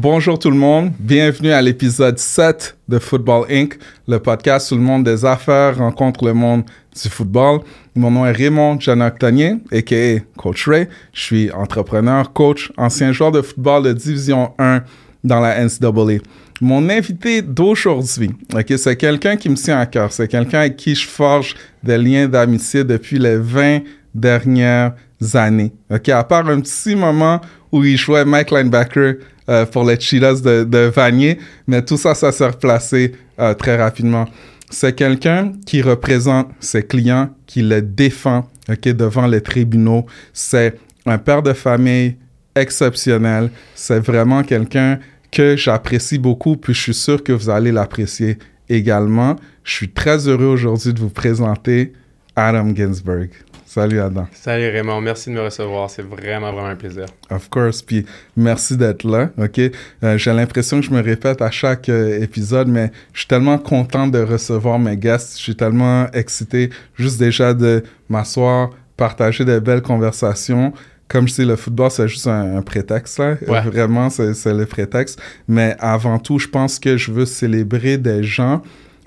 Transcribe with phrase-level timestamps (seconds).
[0.00, 4.80] Bonjour tout le monde, bienvenue à l'épisode 7 de Football Inc., le podcast où le
[4.80, 6.62] monde des affaires rencontre le monde
[6.94, 7.62] du football.
[7.96, 10.20] Mon nom est Raymond Janoctanier, a.k.a.
[10.36, 10.86] Coach Ray.
[11.12, 14.84] Je suis entrepreneur, coach, ancien joueur de football de Division 1
[15.24, 16.22] dans la NCAA.
[16.60, 20.12] Mon invité d'aujourd'hui, ok, c'est quelqu'un qui me tient à cœur.
[20.12, 23.80] C'est quelqu'un avec qui je forge des liens d'amitié depuis les 20
[24.14, 24.94] dernières
[25.34, 25.72] années.
[25.90, 27.40] À part un petit moment
[27.72, 29.14] où il jouait Mike Linebacker
[29.48, 33.76] euh, pour les Chilas de, de, Vanier, mais tout ça, ça s'est replacé euh, très
[33.76, 34.26] rapidement.
[34.70, 40.04] C'est quelqu'un qui représente ses clients, qui les défend ok, devant les tribunaux.
[40.32, 42.16] C'est un père de famille
[42.54, 43.50] exceptionnel.
[43.74, 44.98] C'est vraiment quelqu'un
[45.30, 48.38] que j'apprécie beaucoup, puis je suis sûr que vous allez l'apprécier
[48.68, 49.36] également.
[49.64, 51.92] Je suis très heureux aujourd'hui de vous présenter
[52.36, 53.30] Adam Ginsberg.
[53.68, 54.26] Salut Adam.
[54.32, 55.90] Salut Raymond, merci de me recevoir.
[55.90, 57.04] C'est vraiment, vraiment un plaisir.
[57.30, 59.60] Of course, puis merci d'être là, OK?
[60.02, 63.58] Euh, J'ai l'impression que je me répète à chaque euh, épisode, mais je suis tellement
[63.58, 65.36] content de recevoir mes guests.
[65.36, 70.72] Je suis tellement excité juste déjà de m'asseoir, partager des belles conversations
[71.06, 73.36] comme je sais, le football, c'est juste un, un prétexte, là.
[73.46, 73.62] Ouais.
[73.62, 75.18] Vraiment, c'est le prétexte.
[75.46, 78.62] Mais avant tout, je pense que je veux célébrer des gens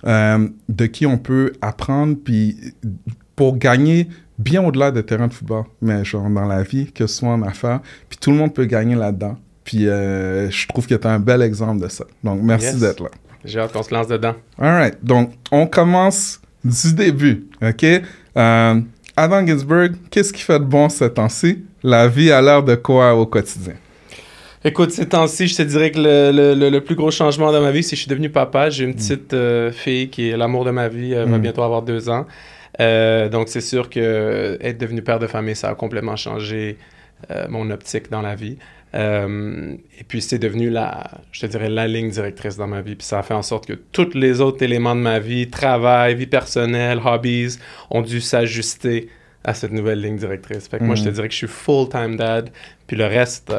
[0.07, 2.57] euh, de qui on peut apprendre, puis
[3.35, 4.07] pour gagner
[4.43, 7.41] bien au-delà des terrains de football, mais genre dans la vie, que ce soit en
[7.43, 9.37] affaires, puis tout le monde peut gagner là-dedans.
[9.63, 12.05] Puis euh, je trouve que tu as un bel exemple de ça.
[12.23, 12.79] Donc, merci Yes.
[12.79, 13.09] d'être là.
[13.45, 14.33] J'ai hâte qu'on se lance dedans.
[14.59, 14.97] All right.
[15.03, 17.83] Donc, on commence du début, OK?
[18.37, 18.79] Euh,
[19.17, 21.59] Adam Ginsberg, qu'est-ce qui fait de bon ce temps-ci?
[21.83, 23.73] La vie a l'air de quoi au quotidien?
[24.63, 27.81] Écoute, ces temps-ci, je te dirais que le, le- plus gros changement dans ma vie,
[27.81, 28.69] c'est que je suis devenu papa.
[28.69, 31.41] J'ai une petite euh, fille qui est l'amour de ma vie, elle va Mm.
[31.41, 32.27] bientôt avoir deux ans.
[32.81, 36.77] Euh, donc, c'est sûr que euh, être devenu père de famille, ça a complètement changé
[37.29, 38.57] euh, mon optique dans la vie.
[38.93, 42.95] Euh, et puis, c'est devenu la, je te dirais, la ligne directrice dans ma vie.
[42.95, 46.15] Puis, ça a fait en sorte que tous les autres éléments de ma vie, travail,
[46.15, 47.57] vie personnelle, hobbies,
[47.89, 49.09] ont dû s'ajuster
[49.43, 50.67] à cette nouvelle ligne directrice.
[50.67, 50.97] Fait que moi, Mm.
[50.97, 52.49] je te dirais que je suis full-time dad.
[52.87, 53.51] Puis le reste,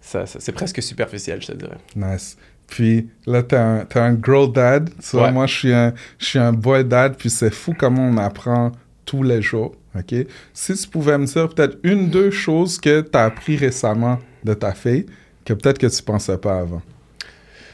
[0.00, 1.76] ça, ça- c'est presque superficiel, je te dirais.
[1.94, 2.36] Nice.
[2.66, 4.90] Puis là, t'es un, t'es un girl dad.
[5.00, 5.32] Tu vois, Ouais.
[5.32, 7.16] moi, je suis, un, je suis un boy dad.
[7.16, 8.72] Puis c'est fou comment on apprend
[9.04, 9.74] tous les jours.
[9.96, 10.14] OK?
[10.52, 14.52] Si tu pouvais me dire peut-être une, deux choses que tu as appris récemment de
[14.54, 15.06] ta fille
[15.44, 16.82] que peut-être que tu pensais pas avant.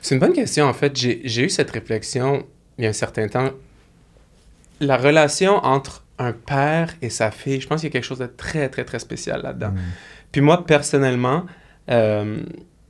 [0.03, 0.95] C'est une bonne question, en fait.
[0.97, 2.45] J'ai j'ai eu cette réflexion
[2.79, 3.51] il y a un certain temps.
[4.81, 8.19] La relation entre un père et sa fille, je pense qu'il y a quelque chose
[8.19, 9.71] de très, très, très spécial là-dedans.
[9.71, 9.79] Mm.
[10.33, 11.47] Puis moi, personnellement,
[11.91, 12.43] euh,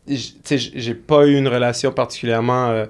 [0.09, 2.87] j'ai pas eu une relation particulièrement euh,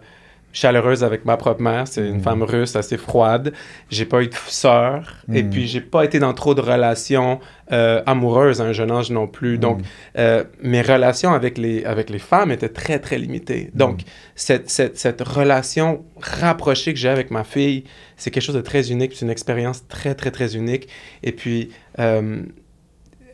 [0.54, 1.88] chaleureuse avec ma propre mère.
[1.88, 2.22] C'est une Mm.
[2.22, 3.54] femme russe assez froide.
[3.90, 5.16] J'ai pas eu de sœur.
[5.32, 5.50] Et Mm.
[5.50, 7.40] puis, j'ai pas été dans trop de relations
[7.70, 9.56] euh, amoureuses à un jeune âge non plus.
[9.56, 9.82] Donc, Mm.
[10.18, 13.70] euh, mes relations avec les, avec les femmes étaient très, très limitées.
[13.72, 14.00] Donc,
[14.34, 17.84] cette, cette, cette relation rapprochée que j'ai avec ma fille,
[18.18, 19.12] c'est quelque chose de très unique.
[19.14, 20.86] C'est une expérience très, très, très unique.
[21.22, 22.42] Et puis, euh,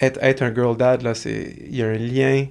[0.00, 2.46] être, être un girl dad, là, il y a un lien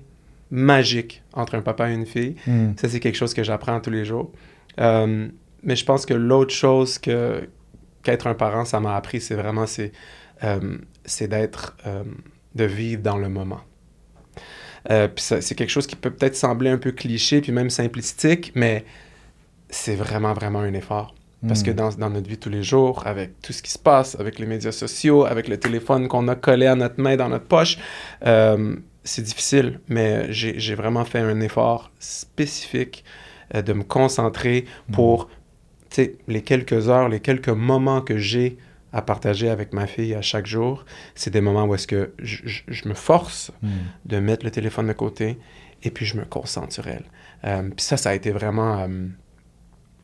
[0.50, 2.35] magique entre un papa et une fille.
[2.46, 2.72] Mm.
[2.78, 4.31] Ça, c'est quelque chose que j'apprends tous les jours.
[4.80, 5.28] Euh,
[5.63, 7.47] mais je pense que l'autre chose que,
[8.03, 9.91] qu'être un parent, ça m'a appris, c'est vraiment, c'est,
[10.44, 10.78] euh,
[11.22, 12.03] d'être, euh,
[12.56, 13.62] de vivre dans le moment.
[14.90, 18.53] Euh, puis c'est quelque chose qui peut peut-être sembler un peu cliché, puis même simplistique,
[18.56, 18.85] mais
[19.69, 21.14] c'est vraiment, vraiment un effort.
[21.47, 21.75] Parce que Mm.
[21.75, 24.47] dans, dans notre vie tous les jours, avec tout ce qui se passe, avec les
[24.47, 27.78] médias sociaux, avec le téléphone qu'on a collé à notre main dans notre poche,
[29.07, 29.79] c'est difficile.
[29.88, 33.03] Mais j'ai vraiment fait un effort spécifique
[33.56, 35.29] euh, de me concentrer pour
[35.90, 38.57] sais, les quelques heures, les quelques moments que j'ai
[38.94, 40.85] à partager avec ma fille à chaque jour.
[41.16, 43.67] C'est des moments où est-ce que je, je- je me force Mm.
[44.06, 45.38] de mettre le téléphone de côté
[45.84, 47.03] et puis je me concentre sur elle.
[47.46, 48.88] Euh, puis ça, ça a été vraiment euh,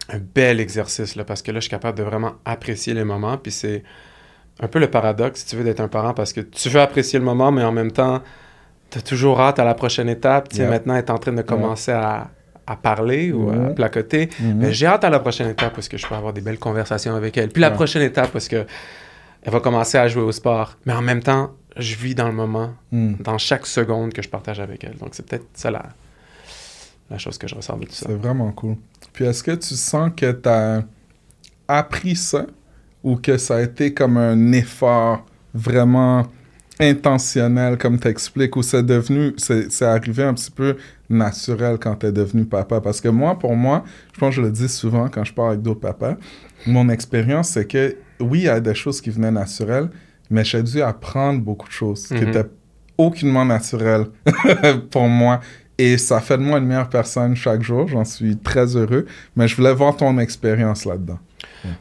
[0.09, 3.37] un bel exercice là, parce que là, je suis capable de vraiment apprécier les moments.
[3.37, 3.83] Puis c'est
[4.59, 7.17] un peu le paradoxe, si tu veux, d'être un parent parce que tu veux apprécier
[7.19, 8.21] le moment, mais en même temps,
[8.93, 10.49] tu as toujours hâte à la prochaine étape.
[10.49, 10.71] Tu sais, Yeah.
[10.71, 12.29] maintenant, elle est en train de commencer à,
[12.67, 13.75] à parler ou à Mhm.
[13.75, 14.29] placoter.
[14.39, 14.55] Mhm.
[14.57, 17.15] Mais j'ai hâte à la prochaine étape parce que je peux avoir des belles conversations
[17.15, 17.49] avec elle.
[17.49, 18.65] Puis la prochaine étape parce que
[19.45, 20.77] elle va commencer à jouer au sport.
[20.85, 23.15] Mais en même temps, je vis dans le moment, Mm.
[23.19, 24.95] dans chaque seconde que je partage avec elle.
[24.97, 25.83] Donc c'est peut-être ça la,
[27.09, 28.05] la chose que je ressens de tout ça.
[28.07, 28.75] C'est vraiment cool.
[29.11, 30.83] Puis est-ce que tu sens que tu as
[31.67, 32.45] appris ça
[33.03, 36.25] ou que ça a été comme un effort vraiment
[36.89, 40.75] intentionnel, comme tu expliques, ou c'est devenu, c'est arrivé un petit peu
[41.09, 42.81] naturel quand tu es devenu papa?
[42.81, 43.83] Parce que moi, pour moi,
[44.13, 46.15] je pense que je le dis souvent quand je parle avec d'autres papas,
[46.65, 49.89] mon expérience, c'est que oui, il y a des choses qui venaient naturelles,
[50.29, 52.27] mais j'ai dû apprendre beaucoup de choses qui Mhm.
[52.29, 52.45] étaient
[52.97, 54.05] aucunement naturelles
[54.91, 55.39] pour moi
[55.79, 57.87] Et ça fait de moi une meilleure personne chaque jour.
[57.87, 59.07] J'en suis très heureux.
[59.35, 61.17] Mais je voulais voir ton expérience là-dedans.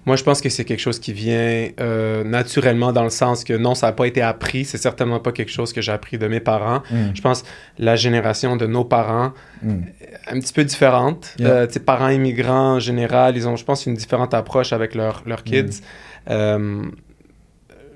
[0.07, 3.55] Moi, je pense que c'est quelque chose qui vient euh, naturellement dans le sens que
[3.55, 4.65] non, ça n'a pas été appris.
[4.65, 6.83] C'est certainement pas quelque chose que j'ai appris de mes parents.
[6.91, 6.97] Mm.
[7.15, 7.45] Je pense
[7.79, 9.33] la génération de nos parents
[9.63, 9.83] Mm.
[10.33, 11.35] un petit peu différente.
[11.39, 11.49] Yeah.
[11.51, 15.63] Euh, parents immigrants en général, ils ont, je pense, une différente approche avec leurs kids.
[15.63, 16.31] Mm.
[16.31, 16.83] Euh,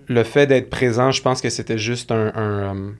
[0.08, 2.90] le fait d'être présent, je pense que c'était juste un, un, euh,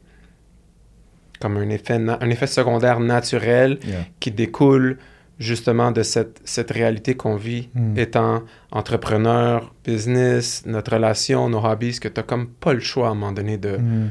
[1.41, 4.05] comme un effet, un effet secondaire naturel Yeah.
[4.21, 4.99] qui découle
[5.39, 7.99] justement de cette, cette réalité qu'on vit Mm.
[7.99, 13.11] étant entrepreneur, business, notre relation, nos hobbies, que tu n'as comme pas le choix à
[13.11, 14.11] un moment donné de, Mm.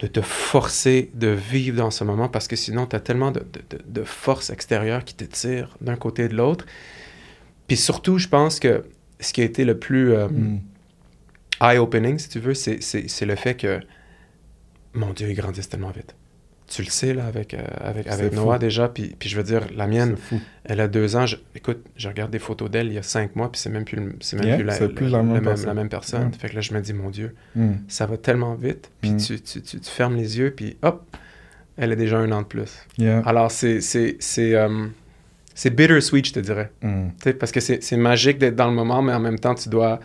[0.00, 3.40] de te forcer de vivre dans ce moment parce que sinon tu as tellement de,
[3.40, 6.66] de, de- forces extérieures qui te tirent d'un côté et de l'autre.
[7.66, 8.84] Puis surtout, je pense que
[9.20, 10.58] ce qui a été le plus euh, Mm.
[11.60, 13.80] eye-opening, si tu veux, c'est le fait que,
[14.94, 16.14] mon Dieu, ils grandissent tellement vite.
[16.68, 18.34] Tu le sais, là, avec, euh, avec, fou.
[18.34, 20.16] Noah déjà, puis, puis je veux dire, la mienne,
[20.64, 21.24] elle a deux ans.
[21.24, 23.86] Je- écoute, je regarde des photos d'elle il y a cinq mois, puis c'est même
[23.86, 25.66] plus, c'est même Yeah, plus, la, plus même personne.
[25.66, 26.26] la même personne.
[26.26, 26.32] Ouais.
[26.38, 27.72] Fait que là, je me dis, mon Dieu, Mm.
[27.88, 29.16] ça va tellement vite, puis Mm.
[29.16, 31.06] tu, tu, tu, tu fermes les yeux, puis hop,
[31.78, 32.70] elle a déjà un an de plus.
[32.98, 33.20] Yeah.
[33.24, 34.88] Alors, c'est c'est c'est euh,
[35.54, 36.70] c'est bittersweet, je te dirais.
[36.82, 37.08] Mm.
[37.24, 39.70] Sais, parce que c'est c'est magique d'être dans le moment, mais en même temps, tu
[39.70, 40.00] dois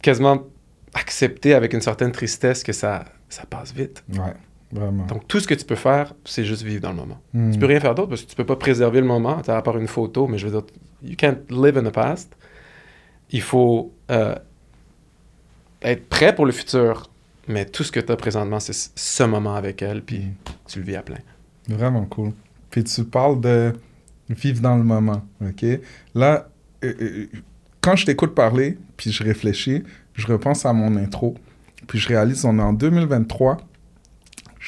[0.00, 0.46] quasiment
[0.94, 4.02] accepter avec une certaine tristesse que ça, ça passe vite.
[4.14, 4.32] Ouais,
[4.72, 5.06] vraiment.
[5.06, 7.18] Donc, tout ce que tu peux faire, c'est juste vivre dans le moment.
[7.32, 7.52] Mm.
[7.52, 9.78] Tu peux rien faire d'autre parce que tu peux pas préserver le moment, à part
[9.78, 10.66] une photo, mais je veux dire,
[11.02, 12.34] you can't live in the past.
[13.30, 14.34] Il faut euh,
[15.82, 17.10] être prêt pour le futur,
[17.46, 20.32] mais tout ce que tu as présentement, c'est ce moment avec elle, puis Mm.
[20.66, 21.18] tu le vis à plein.
[21.68, 22.32] Vraiment cool.
[22.70, 23.72] Puis tu parles de
[24.28, 25.64] vivre dans le moment, OK?
[26.14, 26.48] Là,
[26.84, 27.26] euh, euh,
[27.80, 29.82] quand je t'écoute parler, puis je réfléchis,
[30.14, 31.34] je repense à mon intro,
[31.86, 33.56] puis je réalise on est en 2023,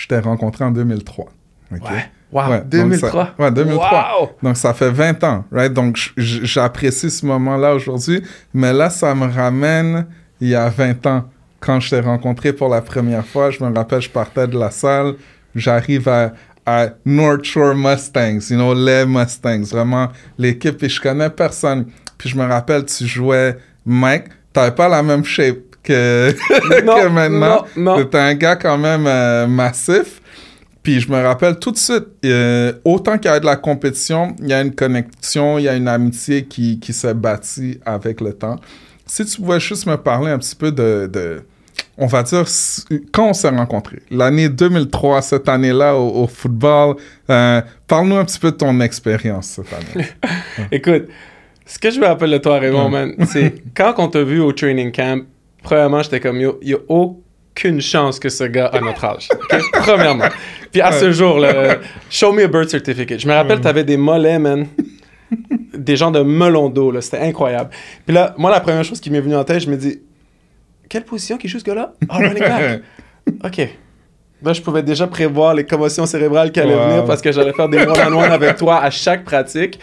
[0.01, 1.27] je t'ai rencontré en 2003,
[1.73, 1.81] OK?
[2.33, 3.11] Wow, Ouais, donc 2003.
[3.11, 4.09] ça- ouais, 2003.
[4.21, 4.31] Wow!
[4.43, 5.73] Donc, ça fait 20 ans, right?
[5.73, 8.23] Donc, j'apprécie ce moment-là aujourd'hui.
[8.55, 10.07] Mais là, ça me ramène
[10.41, 11.25] il y a 20 ans,
[11.59, 13.51] quand je t'ai rencontré pour la première fois.
[13.51, 15.15] Je me rappelle, je partais de la salle.
[15.55, 16.33] J'arrive à,
[16.65, 19.65] à North Shore Mustangs, you know, les Mustangs.
[19.71, 20.09] Vraiment,
[20.39, 20.81] l'équipe.
[20.83, 21.87] Et je connais personne.
[22.17, 24.27] Puis je me rappelle, tu jouais Mike.
[24.53, 27.65] T'avais pas la même shape que, que maintenant.
[27.77, 27.97] non, non.
[27.97, 30.21] T'étais un gars quand même euh, massif.
[30.83, 34.35] Puis je me rappelle tout de suite, euh, autant qu'il y a de la compétition,
[34.41, 38.21] il y a une connexion, il y a une amitié qui, qui s'est bâtie avec
[38.23, 38.57] le temps.
[39.05, 41.43] Si tu pouvais juste me parler un petit peu de, de
[41.99, 42.45] on va dire,
[43.13, 46.97] quand on s'est rencontrés, l'année 2003, cette année-là au, au football,
[47.29, 50.07] euh, parle-nous un petit peu de ton expérience cette année.
[50.73, 51.09] Écoute,
[51.67, 54.53] ce que je me rappelle de toi, Raymond, man, c'est quand on t'a vu au
[54.53, 55.25] training camp,
[55.63, 59.29] premièrement, j'étais comme, yo, a aucune chance que ce gars a notre âge.
[59.73, 60.29] Premièrement.
[60.73, 61.79] Puis à ce jour, là,
[62.09, 63.21] show me a birth certificate.
[63.21, 64.67] Je me rappelle, t'avais des mollets, man.
[65.75, 67.01] Des gens de melon d'eau, là.
[67.01, 67.71] C'était incroyable.
[68.05, 70.01] Puis là, moi, la première chose qui m'est venue en tête, je me dis,
[70.89, 71.95] quelle position qui joue ce gars-là?
[72.09, 72.83] Ah, running back.
[73.45, 73.69] OK.
[74.43, 76.89] Là, je pouvais déjà prévoir les commotions cérébrales qui allaient Wow.
[76.89, 79.79] venir parce que j'allais faire des one-on-one avec toi à chaque pratique.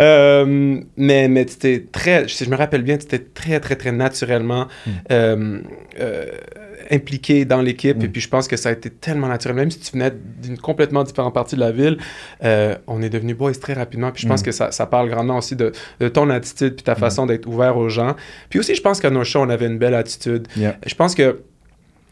[0.00, 3.76] Euh, mais mais tu étais très, si je me rappelle bien, tu étais très, très,
[3.76, 4.66] très naturellement
[5.12, 5.60] euh,
[6.00, 6.24] euh,
[6.90, 8.02] impliqué dans l'équipe.
[8.02, 9.56] Et puis, je pense que ça a été tellement naturel.
[9.56, 11.98] Même si tu venais d'une complètement différente partie de la ville,
[12.86, 14.10] on est devenu boys très rapidement.
[14.10, 14.44] Puis, je pense Mm.
[14.44, 17.76] que ça, ça parle grandement aussi de, de ton attitude puis ta façon d'être ouvert
[17.76, 18.16] aux gens.
[18.48, 20.48] Puis aussi, je pense qu'à nos shows, on avait une belle attitude.
[20.56, 20.76] Yeah.
[20.86, 21.40] Je pense que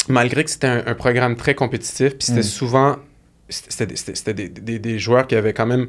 [0.08, 2.42] malgré que c'était un, un programme très compétitif, puis c'était Mm.
[2.44, 2.96] souvent
[3.48, 3.86] c'était
[4.34, 5.88] des- des, des- joueurs qui avaient quand même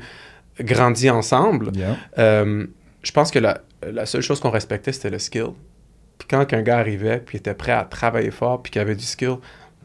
[0.61, 1.71] grandi ensemble.
[1.75, 1.97] Yeah.
[2.17, 2.65] Euh,
[3.03, 3.61] je pense que la,
[3.91, 5.47] la seule chose qu'on respectait, c'était le skill.
[6.17, 9.03] Puis quand un gars arrivait, puis était prêt à travailler fort, puis qu'il avait du
[9.03, 9.35] skill,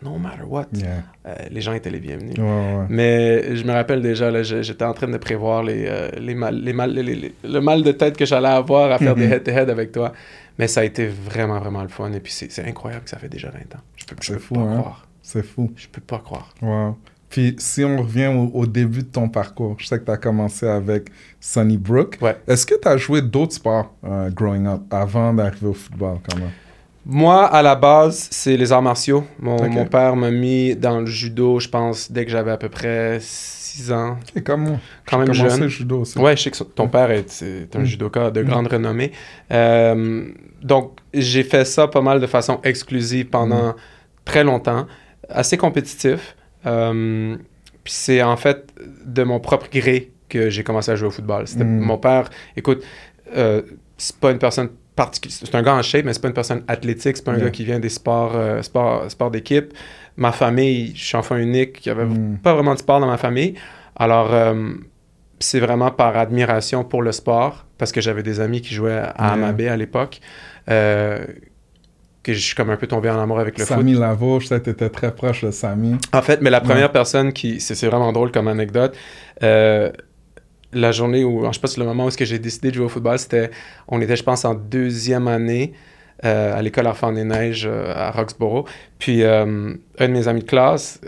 [0.03, 0.87] no matter what, Yeah.
[1.27, 2.37] euh, les gens étaient les bienvenus.
[2.39, 2.87] Ouais, ouais.
[2.89, 6.73] Mais je me rappelle déjà, j'étais en train de prévoir les, euh, les mal, les
[6.73, 9.33] mal, les- le mal de tête que j'allais avoir à faire des Mhm.
[9.33, 10.13] head-to-head avec toi.
[10.59, 12.13] Mais ça a été vraiment, vraiment le fun.
[12.13, 13.83] Et puis c'est incroyable que ça fait déjà 20 ans.
[13.97, 14.79] Je peux, je C'est peux fou, pas hein?
[14.81, 15.09] croire.
[15.23, 15.73] C'est fou.
[15.77, 16.55] Je peux pas croire.
[16.63, 16.97] Wow.
[17.31, 20.17] Puis si on revient au, au début de ton parcours, je sais que tu as
[20.17, 21.09] commencé avec
[21.41, 22.19] Sunnybrook.
[22.21, 22.37] Ouais.
[22.47, 26.39] Est-ce que tu as joué d'autres sports euh, growing up avant d'arriver au football quand
[26.39, 26.51] même?
[27.07, 29.25] Moi, à la base, c'est les arts martiaux.
[29.39, 32.69] Mon, mon père m'a mis dans le judo, je pense, dès que j'avais à peu
[32.71, 33.19] près
[33.75, 34.17] 6 ans.
[34.37, 34.79] Et comme.
[35.07, 35.61] Quand même jeune.
[35.61, 36.19] le judo aussi.
[36.19, 37.85] Ouais, je sais que ton père est, c'est un Mm.
[37.85, 38.47] judoka de Mm.
[38.47, 39.13] grande renommée.
[39.53, 40.27] Euh,
[40.63, 43.75] donc, j'ai fait ça pas mal de façon exclusive pendant Mm.
[44.25, 44.87] très longtemps,
[45.29, 46.37] assez compétitif.
[46.67, 47.37] Euh,
[47.83, 48.73] puis c'est en fait
[49.05, 51.45] de mon propre gré que j'ai commencé à jouer au football.
[51.57, 51.63] Mm.
[51.81, 52.31] mon père.
[52.57, 52.83] Écoute,
[53.37, 53.63] euh,
[53.99, 54.71] c'est pas une personne.
[55.29, 57.17] C'est un gars en shape, mais c'est pas une personne athlétique.
[57.17, 57.45] C'est pas un Yeah.
[57.47, 59.73] gars qui vient des sports, euh, sports, sports d'équipe.
[60.17, 61.85] Ma famille, je suis enfant unique.
[61.85, 62.39] Il y avait Mm.
[62.43, 63.55] pas vraiment de sport dans ma famille.
[63.97, 64.55] Alors, euh,
[65.41, 69.15] c'est vraiment par admiration pour le sport, parce que j'avais des amis qui jouaient à
[69.19, 69.33] Yeah.
[69.33, 70.21] Amabé à l'époque,
[70.71, 71.25] euh,
[72.23, 73.77] que je suis comme un peu tombé en amour avec le foot.
[73.77, 75.97] Samy Lavo, je sais que t'étais très proche de Samy.
[76.13, 76.65] En fait, mais la Ouais.
[76.65, 77.61] première personne qui.
[77.61, 78.97] C'est c'est vraiment drôle comme anecdote.
[80.75, 81.45] La journée où.
[81.53, 83.51] Je si le moment où est-ce que j'ai décidé de jouer au football, c'était.
[83.89, 85.73] On était, je pense, en deuxième année
[86.25, 88.67] euh, à l'école Enfants des Neiges euh, à Roxborough.
[88.99, 91.01] Puis, euh, un de mes amis de classe.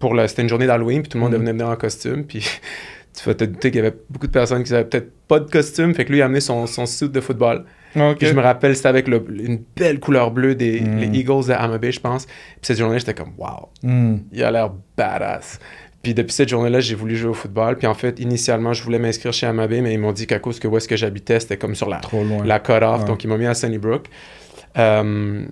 [0.00, 1.38] pour le, c'était une journée d'Halloween, puis tout le monde Mhm.
[1.40, 2.24] venait venir en costume.
[2.24, 2.40] Puis
[3.14, 5.50] tu vas te douter qu'il y avait beaucoup de personnes qui n'avaient peut-être pas de
[5.50, 5.94] costume.
[5.94, 7.64] Fait que lui, il a amené son, son suit de football.
[7.96, 8.18] Ok.
[8.18, 10.98] Puis je me rappelle, c'était avec le- une belle couleur bleue des Mm.
[10.98, 12.26] les Eagles de Amabe, je pense.
[12.26, 14.18] Puis cette journée, j'étais comme, wow, Hmm.
[14.32, 15.58] il a l'air badass.
[16.02, 17.76] Puis depuis cette journée-là, j'ai voulu jouer au football.
[17.76, 20.58] Puis en fait, initialement, je voulais m'inscrire chez Amabe, mais ils m'ont dit qu'à cause
[20.60, 22.44] que où est-ce que j'habitais, c'était comme sur la, Trop loin.
[22.44, 23.00] la cut-off.
[23.00, 23.06] Ouais.
[23.06, 24.06] Donc, ils m'ont mis à Sunnybrook.
[24.78, 25.44] Euh,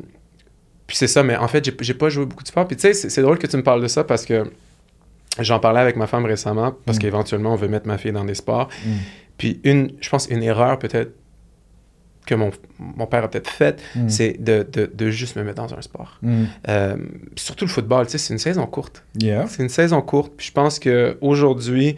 [0.87, 2.67] puis c'est ça, mais en fait, j'ai- pas joué beaucoup de sport.
[2.69, 4.45] Puis tu sais, c'est c'est drôle que tu me parles de ça parce que
[5.41, 7.01] j'en parlais avec ma femme récemment, parce Mm.
[7.01, 8.69] qu'éventuellement, on veut mettre ma fille dans des sports.
[8.87, 8.91] Mm.
[9.39, 11.11] Puis une, je pense, une erreur peut-être
[12.27, 14.09] que mon, mon père a peut-être faite, Mm.
[14.09, 16.19] c'est de, de, de juste me mettre dans un sport.
[16.23, 16.45] Hmm.
[16.69, 16.97] Euh,
[17.37, 19.05] surtout le football, tu sais, c'est une saison courte.
[19.21, 19.47] Yeah.
[19.49, 20.33] C'est une saison courte.
[20.37, 21.97] Puis je pense qu'aujourd'hui,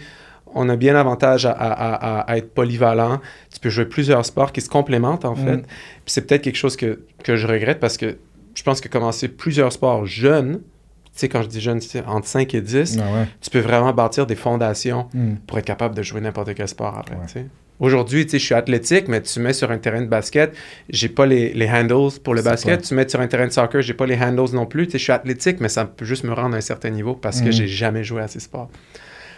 [0.55, 3.21] on a bien avantage à, à- à- à être polyvalent.
[3.53, 5.57] Tu peux jouer plusieurs sports qui se complémentent, en fait.
[5.57, 5.63] Mm.
[5.63, 5.73] Puis
[6.07, 8.19] c'est peut-être quelque chose que, que je regrette parce que
[8.55, 12.03] je pense que commencer plusieurs sports jeunes, tu sais, quand je dis jeune, tu sais,
[12.07, 13.27] entre 5 et 10, Ah ouais.
[13.41, 15.09] tu peux vraiment bâtir des fondations
[15.47, 17.17] pour être capable de jouer n'importe quel sport après.
[17.17, 17.47] Ouais.
[17.81, 20.53] Aujourd'hui, tu sais, je suis athlétique, mais tu mets sur un terrain de basket,
[20.89, 22.81] j'ai pas les, les handles pour le basket.
[22.81, 24.87] pas- Tu mets sur un terrain de soccer, j'ai pas les handles non plus.
[24.87, 27.15] Tu sais, je suis athlétique, mais ça peut juste me rendre à un certain niveau
[27.15, 27.53] parce que Mhm.
[27.53, 28.69] j'ai jamais joué à ces sports.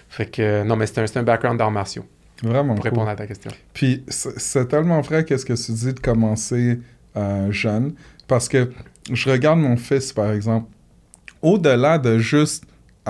[0.09, 2.05] Fait que, non, mais c'est un, un background d'arts martiaux,
[2.43, 2.91] Vraiment pour cool.
[2.91, 3.51] répondre à ta question.
[3.75, 6.79] Puis c'est c'est tellement vrai qu'est-ce que tu dis de commencer
[7.17, 7.93] euh, jeune.
[8.27, 8.71] Parce que
[9.13, 10.67] je regarde mon fils, par exemple,
[11.43, 12.65] au-delà de juste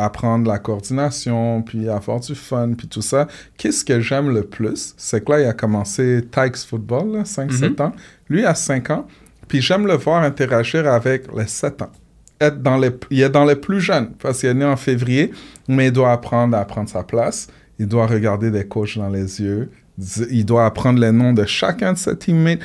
[0.04, 3.26] apprendre la coordination, puis avoir du fun, puis tout ça,
[3.56, 4.94] qu'est-ce que j'aime le plus?
[4.96, 7.92] C'est que là, il a commencé Tykes Football, là, 5-7 ans.
[8.28, 9.06] Lui, a 5 ans.
[9.48, 11.90] Puis j'aime le voir interagir avec les 7 ans.
[12.40, 15.32] Être dans les, il est dans les plus jeunes, parce qu'il est né en février,
[15.68, 17.48] mais il doit apprendre à prendre sa place.
[17.78, 19.70] Il doit regarder des coachs dans les yeux.
[20.30, 22.60] Il doit apprendre les noms de chacun de ses teammates.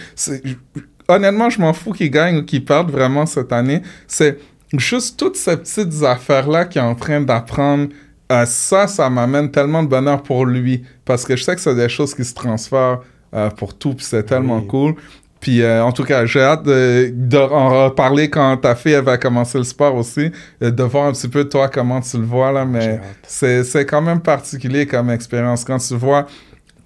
[1.07, 3.81] Honnêtement, je m'en fous qu'il gagne ou qu'il perde vraiment cette année.
[4.07, 4.39] C'est
[4.77, 7.89] juste toutes ces petites affaires-là qu'il est en train d'apprendre.
[8.31, 10.83] Euh, ça, ça m'amène tellement de bonheur pour lui.
[11.05, 13.01] Parce que je sais que c'est des choses qui se transfèrent
[13.35, 14.67] euh, pour tout, puis c'est tellement Oui.
[14.67, 14.95] cool.
[15.39, 19.03] Puis euh, en tout cas, j'ai hâte de, de en reparler quand ta fille elle
[19.03, 22.51] va commencer le sport aussi, de voir un petit peu toi comment tu le vois
[22.51, 25.63] là, mais c'est quand même particulier comme expérience.
[25.63, 26.25] Quand tu vois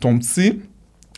[0.02, 0.62] ton petit,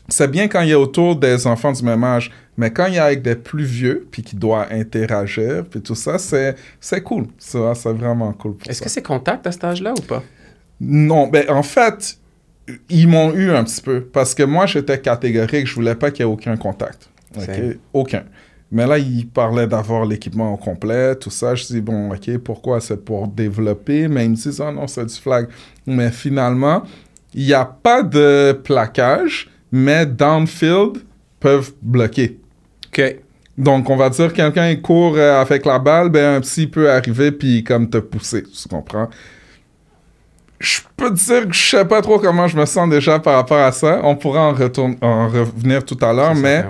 [0.07, 2.99] c'est bien quand il est autour des enfants du même âge, mais quand il est
[2.99, 7.27] avec des plus vieux, puis qu'il doit interagir, puis tout ça, c'est c'est cool.
[7.37, 10.23] Ça, C'est vraiment cool Est-ce que c'est contact à cet âge-là ou pas?
[10.79, 12.17] Non, ben en fait,
[12.89, 16.25] ils m'ont eu un petit peu, parce que moi, j'étais catégorique, je voulais pas qu'il
[16.25, 17.09] y ait aucun contact.
[17.93, 18.23] Aucun.
[18.71, 21.55] Mais là, il parlait d'avoir l'équipement au complet, tout ça.
[21.55, 22.79] Je dis, bon, OK, pourquoi?
[22.79, 24.07] C'est pour développer?
[24.07, 25.47] Mais ils me disent, ah non, c'est du flag.
[25.85, 26.83] Mais finalement,
[27.33, 30.99] il n'y a pas de plaquage, mais downfield
[31.39, 32.39] peuvent bloquer.
[32.91, 33.15] OK.
[33.57, 36.89] Donc, on va dire, quelqu'un il court euh, avec la balle, ben, un petit peut
[36.89, 39.09] arriver puis comme te pousser, tu comprends?
[40.59, 43.35] Je peux te dire que je sais pas trop comment je me sens déjà par
[43.35, 43.99] rapport à ça.
[44.03, 46.65] On pourra en, revenir tout à l'heure, mais ouais.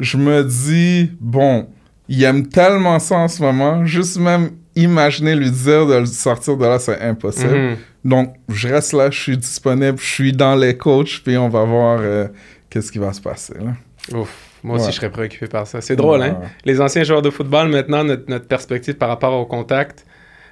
[0.00, 1.68] je me dis, bon,
[2.08, 6.64] il aime tellement ça en ce moment, juste même imaginer lui dire de sortir de
[6.64, 7.56] là, c'est impossible.
[7.56, 7.76] Mhm.
[8.04, 11.64] Donc, je reste là, je suis disponible, je suis dans les coachs, puis on va
[11.64, 12.28] voir euh,
[12.68, 13.54] qu'est-ce qui va se passer.
[13.54, 14.18] Là.
[14.18, 14.49] Ouf.
[14.62, 14.92] Moi aussi, Ouais.
[14.92, 15.80] je serais préoccupé par ça.
[15.80, 16.38] C'est drôle, hein?
[16.40, 16.48] Ouais.
[16.64, 20.04] Les anciens joueurs de football, maintenant, notre, notre perspective par rapport au contact,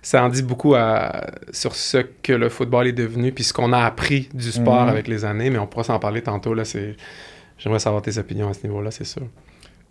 [0.02, 3.72] ça en dit beaucoup à- sur ce que le football est devenu, puis ce qu'on
[3.72, 4.88] a appris du sport Mhm.
[4.88, 6.54] avec les années, mais on pourra s'en parler tantôt.
[6.54, 6.96] Là, c'est...
[7.58, 9.22] J'aimerais savoir tes opinions à ce niveau-là, c'est sûr.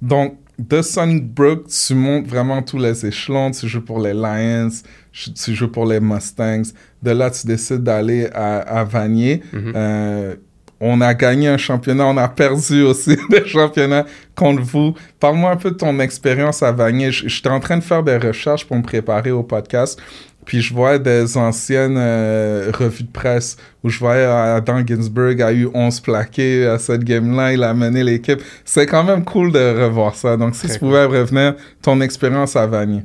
[0.02, 3.50] Donc, de Sunnybrook, tu montes vraiment tous les échelons.
[3.52, 4.70] Tu joues pour les Lions,
[5.12, 6.62] tu joues pour les Mustangs.
[7.02, 9.42] De là, tu décides d'aller à, à Vanier.
[9.52, 9.74] Mhm.
[9.76, 10.36] Euh,
[10.80, 14.06] on a gagné un championnat, on a perdu aussi des championnats
[14.36, 14.94] contre vous.
[15.20, 17.12] Parle-moi un peu de ton expérience à Vanier.
[17.12, 20.00] Je- J'étais en train de faire des recherches pour me préparer au podcast.
[20.46, 25.52] Puis je vois des anciennes euh, revues de presse où je euh, Adam Ginsburg a
[25.52, 28.40] eu 11 plaqués à cette game-là, il a mené l'équipe.
[28.64, 30.38] C'est quand même cool de revoir ça.
[30.38, 30.88] Donc si Très tu cool.
[30.90, 33.02] pouvais revenir, ton expérience à Vanier.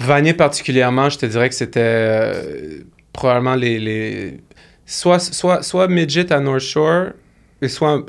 [0.00, 2.80] Vanier particulièrement, je te dirais que c'était euh,
[3.12, 4.40] probablement les, les...
[4.86, 7.06] Soit, soit, soit midget à North Shore,
[7.62, 8.02] et soit, euh,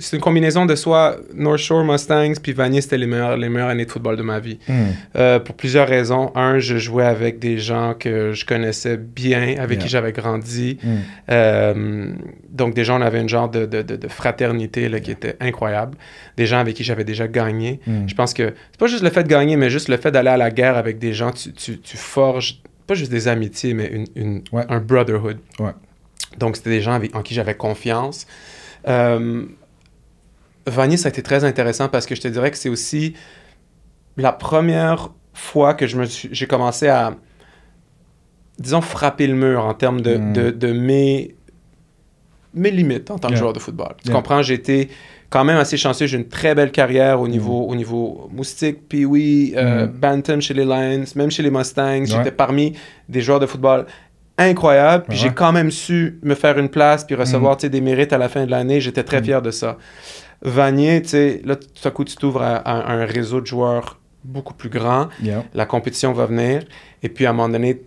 [0.00, 3.68] c'est une combinaison de soit North Shore Mustangs, puis Vanier, c'était les meilleures, les meilleures
[3.68, 4.58] années de football de ma vie.
[4.66, 4.86] Hmm.
[5.16, 6.32] Euh, pour plusieurs raisons.
[6.34, 9.82] Un, je jouais avec des gens que je connaissais bien, avec Yeah.
[9.84, 10.78] qui j'avais grandi.
[10.82, 10.96] Hmm.
[11.30, 12.12] Euh,
[12.48, 15.36] donc, des gens, on avait une genre de, de, de- de fraternité là, qui était
[15.38, 15.96] incroyable.
[16.36, 17.80] Des gens avec qui j'avais déjà gagné.
[17.86, 18.08] Hmm.
[18.08, 20.30] Je pense que c'est pas juste le fait de gagner, mais juste le fait d'aller
[20.30, 23.86] à la guerre avec des gens, tu, tu, tu forges pas juste des amitiés, mais
[23.86, 24.64] une, une- Ouais.
[24.68, 25.38] un brotherhood.
[25.60, 25.72] Ouais.
[26.38, 28.26] Donc, c'était des gens avec- en qui j'avais confiance.
[28.88, 29.44] Euh,
[30.66, 33.14] Vanier, ça a été très intéressant parce que je te dirais que c'est aussi
[34.16, 37.14] la première fois que je me suis- j'ai commencé à,
[38.58, 40.32] disons, frapper le mur en termes de, Mm.
[40.32, 41.34] de, de mes,
[42.54, 43.40] mes limites en tant que Yeah.
[43.40, 43.94] joueur de football.
[44.02, 44.16] Tu Yeah.
[44.16, 44.42] comprends?
[44.42, 44.88] J'ai été
[45.28, 46.06] quand même assez chanceux.
[46.06, 49.86] J'ai une très belle carrière au niveau, au niveau moustique, puis oui, Mm.
[49.86, 52.00] Bantam chez les Lions, même chez les Mustangs.
[52.00, 52.06] Ouais.
[52.06, 52.72] J'étais parmi
[53.08, 53.86] des joueurs de football
[54.38, 55.04] incroyables.
[55.08, 55.22] Puis Ouais.
[55.24, 57.60] j'ai quand même su me faire une place puis recevoir Mm.
[57.60, 58.80] sais, des mérites à la fin de l'année.
[58.80, 59.24] J'étais très Mm.
[59.24, 59.76] fier de ça.
[60.42, 63.98] Vanier, tu sais, là, tout à coup, tu t'ouvres à, à un réseau de joueurs
[64.24, 65.08] beaucoup plus grand.
[65.22, 65.44] Yeah.
[65.54, 66.62] La compétition va venir.
[67.02, 67.80] Et puis, à un moment donné,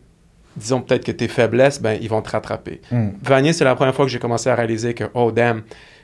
[0.55, 2.81] disons peut-être que tes faiblesses, ben, ils vont te rattraper.
[2.91, 3.09] Hmm.
[3.23, 5.61] Vanier, c'est la première fois que j'ai commencé à réaliser que, oh damn,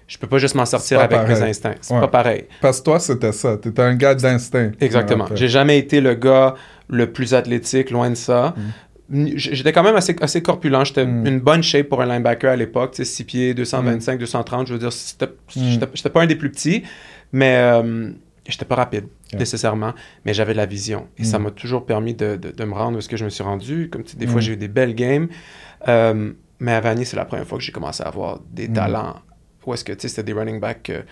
[0.08, 1.76] je peux pas juste m'en sortir avec mes instincts.
[1.82, 2.00] C'est Ouais.
[2.02, 2.46] pas pareil.
[2.62, 3.58] Parce que toi, c'était ça.
[3.58, 4.72] T'étais un gars d'instinct.
[4.80, 5.26] Exactement.
[5.34, 6.54] J'ai jamais été le gars
[6.90, 8.54] le plus athlétique, loin de ça.
[8.56, 8.64] J-
[9.12, 10.84] J'étais quand même assez, assez corpulent.
[10.84, 11.28] J'étais Mm.
[11.28, 12.92] une bonne shape pour un linebacker à l'époque.
[12.92, 14.68] tu sais, 6 pieds, 225, 230.
[14.68, 15.28] Je veux dire, c'était-
[15.94, 16.84] j'étais pas un des plus petits,
[17.32, 18.10] mais euh,
[18.48, 19.40] j'étais pas rapide Yeah.
[19.40, 19.94] nécessairement.
[20.26, 21.08] Mais j'avais de la vision.
[21.18, 21.44] Et ça Mm.
[21.44, 23.90] m'a toujours permis de, de- de me rendre où est-ce que je me suis rendu.
[23.92, 25.28] Comme des fois, j'ai eu des belles games.
[25.88, 29.18] Euh, mais à Vanier, c'est la première fois que j'ai commencé à avoir des talents.
[29.68, 31.04] Où est-ce que, tu sais, c'était des running backs que,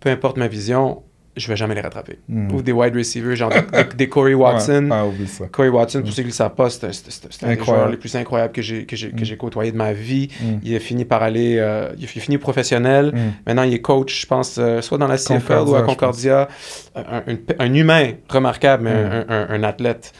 [0.00, 1.02] peu importe ma vision,
[1.36, 2.18] je vais jamais les rattraper.
[2.28, 2.52] Mm.
[2.52, 4.84] Ou des wide receivers, genre des, des- des Corey Watson.
[4.84, 4.96] Ouais.
[4.96, 5.46] Ah, oublie ça.
[5.48, 8.14] Corey Watson, pour ceux qui ne le savent pas, c'est un, des joueurs les plus
[8.14, 9.36] incroyables que j'ai Mm.
[9.36, 10.28] côtoyé de ma vie.
[10.40, 10.44] Mm.
[10.62, 13.12] Il a fini par aller, euh, il a fini professionnel.
[13.46, 16.48] Maintenant, il est coach, je pense, euh, soit dans la CFL Concordia, ou à Concordia.
[16.94, 20.12] Un, un- un humain remarquable, mais un, athlète.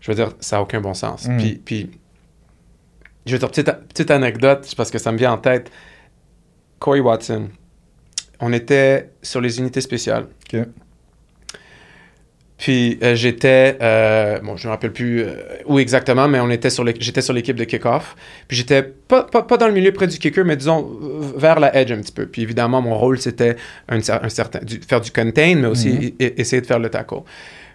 [0.00, 1.28] Je veux dire, ça n'a aucun bon sens.
[1.38, 1.90] Puis, puis,
[3.26, 5.70] je veux dire, petite, petite anecdote, parce que ça me vient en tête.
[6.78, 7.48] Corey Watson,
[8.40, 10.26] on était sur les unités spéciales.
[10.52, 10.60] OK.
[12.58, 15.32] Puis euh, j'étais, euh, bon, je me rappelle plus euh,
[15.64, 18.14] où exactement, mais on était sur j'étais sur l'équipe de kick-off.
[18.48, 20.86] Puis j'étais pas, pas, pas dans le milieu près du kicker, mais disons
[21.36, 22.26] vers la edge un petit peu.
[22.26, 23.56] Puis évidemment, mon rôle c'était
[23.88, 26.02] un, cer- un certain, du- faire du contain, mais aussi Mhm.
[26.20, 27.20] e- e- essayer de faire le tackle.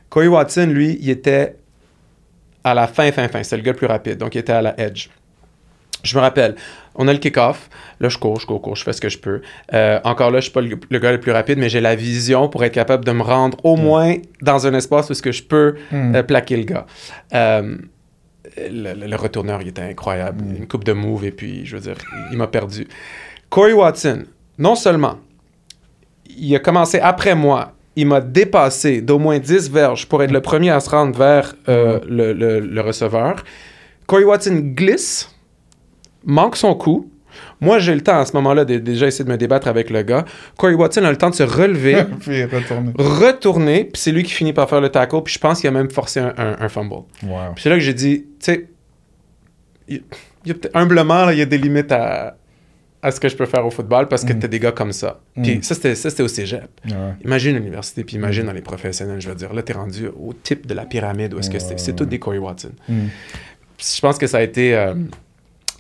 [0.10, 1.56] Corey Watson, lui, il était
[2.64, 3.42] à la fin, fin, fin.
[3.42, 5.08] C'était le gars le plus rapide, donc il était à la edge.
[6.04, 6.54] Je me rappelle,
[6.98, 7.70] on a le kick-off.
[8.00, 9.42] Là, je cours, je cours, cours, je fais ce que je peux.
[9.74, 11.96] Euh, encore là, je suis pas le, le gars le plus rapide, mais j'ai la
[11.96, 15.32] vision pour être capable de me rendre au moins dans un espace où est-ce que
[15.32, 16.16] je peux Mm.
[16.16, 16.86] euh, plaquer le gars.
[17.34, 17.78] Euh,
[18.58, 20.44] le, retourneur, il était incroyable.
[20.44, 20.56] Mm.
[20.58, 21.96] Une coupe de move et puis, je veux dire,
[22.32, 22.88] il, m'a perdu.
[23.50, 24.24] Corey Watson,
[24.58, 25.18] non seulement,
[26.38, 30.42] il a commencé après moi, il m'a dépassé d'au moins 10 verges pour être le
[30.42, 33.44] premier à se rendre vers le, le- le receveur.
[34.06, 35.34] Corey Watson glisse,
[36.26, 37.10] manque son coup.
[37.60, 40.02] Moi, j'ai le temps à ce moment-là de déjà essayer de me débattre avec le
[40.04, 40.24] gars.
[40.58, 42.92] Corey Watson a le temps de se relever, Puis retourner.
[42.98, 45.72] retourner, puis c'est lui qui finit par faire le tackle, puis je pense qu'il a
[45.72, 46.94] même forcé un, un- un fumble.
[47.24, 47.54] Wow.
[47.56, 48.68] Puis c'est là que j'ai dit, tu sais,
[49.90, 50.02] il
[50.46, 52.38] il y a peut-être- humblement, là, il y a des limites à,
[53.02, 54.40] à ce que je peux faire au football parce que Mm.
[54.40, 55.20] t'as des gars comme ça.
[55.42, 55.64] Puis Mm.
[55.64, 56.64] ça, c'était ça, c'était au cégep.
[56.86, 56.92] Ouais.
[57.26, 58.48] Imagine l'université, puis imagine Mm.
[58.48, 59.54] dans les professionnels, je veux dire.
[59.54, 62.20] Là, t'es rendu au type de la pyramide où est-ce que c'est, c'est tout des
[62.20, 62.72] Corey Watson.
[62.88, 64.76] Je pense que ça a été...
[64.76, 64.94] euh,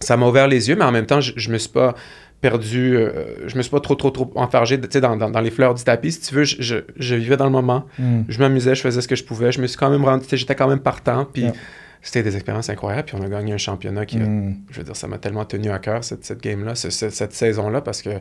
[0.06, 1.96] ça m'a ouvert les yeux, mais en même temps, je, je me suis pas
[2.42, 5.74] perdu, euh, je me suis pas trop, trop, trop enfargé dans, dans, dans les fleurs
[5.74, 6.12] du tapis.
[6.12, 7.86] Si tu veux, je, je, je vivais dans le moment.
[7.98, 8.22] Mm.
[8.28, 9.52] Je m'amusais, je faisais ce que je pouvais.
[9.52, 11.26] Je me suis quand même rendu, j'étais quand même partant.
[11.26, 11.54] Puis Yeah.
[12.02, 13.06] c'était des expériences incroyables.
[13.08, 14.58] Puis on a gagné un championnat qui, a- Mm.
[14.70, 17.34] je veux dire, ça m'a tellement tenu à cœur, cette, cette game-là, ce- ce- cette
[17.34, 18.12] saison-là, parce que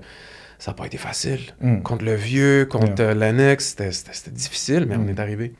[0.58, 1.40] ça n'a pas été facile.
[1.60, 1.82] Mm.
[1.82, 3.14] Contre le vieux, contre Yeah.
[3.14, 5.52] l'annexe, c'était- difficile, mais on est arrivé.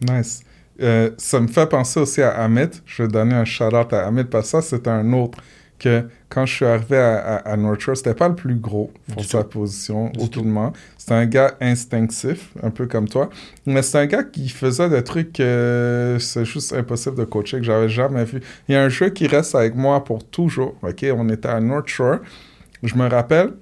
[0.00, 0.42] Nice.
[0.82, 2.82] Euh, ça me fait penser aussi à Amit.
[2.86, 5.38] Je vais donner un shout-out à Amit parce que ça, c'était un autre
[5.78, 8.90] que quand je suis arrivé à, à, à North Shore, c'était pas le plus gros
[9.12, 9.58] pour Du sa tout.
[9.60, 10.72] position, Du aucunement.
[10.96, 13.28] C'était un gars instinctif, un peu comme toi.
[13.66, 17.64] Mais c'est un gars qui faisait des trucs que c'est juste impossible de coacher, que
[17.64, 18.40] j'avais jamais vu.
[18.68, 20.74] Il y a un jeu qui reste avec moi pour toujours.
[20.82, 22.18] OK, on était à North Shore.
[22.82, 23.52] Je me rappelle,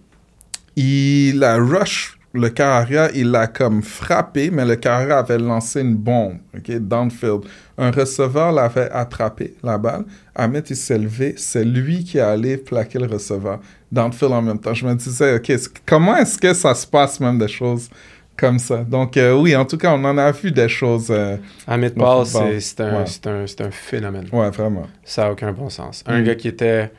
[0.77, 5.95] il a rush le carrière, il l'a comme frappé, mais le carrière avait lancé une
[5.97, 7.43] bombe, OK, downfield.
[7.77, 10.05] Un receveur l'avait attrapé, la balle.
[10.35, 11.35] Ahmed, il s'est levé.
[11.37, 14.73] C'est lui qui est allé plaquer le receveur downfield en même temps.
[14.73, 15.53] Je me disais, OK,
[15.87, 17.91] comment est-ce que ça se passe, même des choses
[18.37, 18.79] comme ça?
[18.79, 21.09] Donc, euh, oui, en tout cas, on en a vu des choses.
[21.11, 21.37] euh,
[21.69, 23.05] Le Paul, c'est un, Ouais.
[23.27, 24.27] un, un phénomène.
[24.33, 24.87] ouais, vraiment.
[25.05, 26.03] Ça n'a aucun bon sens.
[26.07, 26.25] Un Mm.
[26.25, 26.91] gars qui était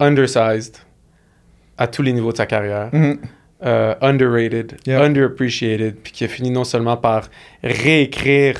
[0.00, 0.76] undersized,
[1.78, 2.88] à tous les niveaux de sa carrière.
[2.92, 3.18] Mhm.
[3.64, 5.02] Euh, underrated, Yeah.
[5.02, 7.30] underappreciated, puis qui a fini non seulement par
[7.64, 8.56] réécrire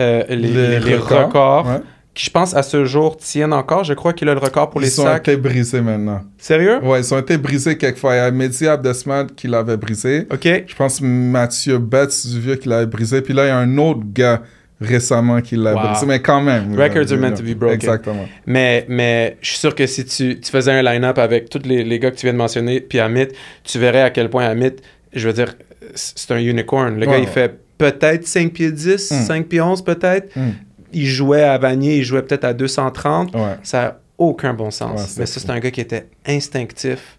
[0.00, 1.80] euh, les, Les les- les records, records, ouais.
[2.14, 3.84] qui je pense à ce jour tiennent encore.
[3.84, 5.28] Je crois qu'il a le record pour les Ils ont sacs.
[5.28, 6.22] été brisés maintenant.
[6.38, 6.78] Sérieux?
[6.82, 8.14] Ouais, ils ont été brisés quelquefois.
[8.14, 10.26] Il y a Mehdi Abdesmad qui l'avait brisé.
[10.32, 10.44] OK.
[10.66, 13.20] Je pense Mathieu Betts du vieux qui l'avait brisé.
[13.22, 14.40] Puis là, il y a un autre gars
[14.80, 15.82] récemment qui l'a Wow.
[15.90, 16.06] brisé.
[16.06, 16.78] Mais quand même.
[16.78, 17.74] Records are meant to be broken.
[17.74, 18.26] Exactement.
[18.46, 21.82] Mais, mais je suis sûr que si tu, tu faisais un line-up avec tous les,
[21.84, 23.28] les gars que tu viens de mentionner, puis Amit,
[23.64, 24.76] tu verrais à quel point Amit,
[25.12, 25.54] je veux dire,
[25.94, 26.94] c'est un unicorn.
[26.98, 27.26] Le Ouais, gars, il ouais.
[27.26, 29.14] fait peut-être 5 pieds 10, Mm.
[29.26, 30.34] 5 pieds 11 peut-être.
[30.36, 30.50] Mm.
[30.92, 33.34] Il jouait à Vanier, il jouait peut-être à 230.
[33.34, 33.56] Ouais.
[33.62, 35.16] Ça n'a aucun bon sens.
[35.18, 37.18] Mais ça, c'est un gars qui était instinctif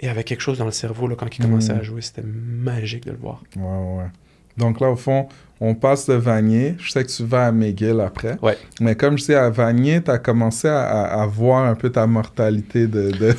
[0.00, 1.78] et avait quelque chose dans le cerveau là, quand il commençait Mm.
[1.78, 2.00] à jouer.
[2.02, 3.42] C'était magique de le voir.
[3.56, 3.62] Ouais,
[3.98, 4.04] ouais.
[4.56, 5.28] Donc là, au fond,
[5.66, 6.74] on passe de Vanier.
[6.78, 8.36] Je sais que tu vas à McGill après.
[8.42, 8.58] Ouais.
[8.80, 11.90] Mais comme je dis, à Vanier, tu as commencé à, à- à voir un peu
[11.90, 13.34] ta mortalité de, de,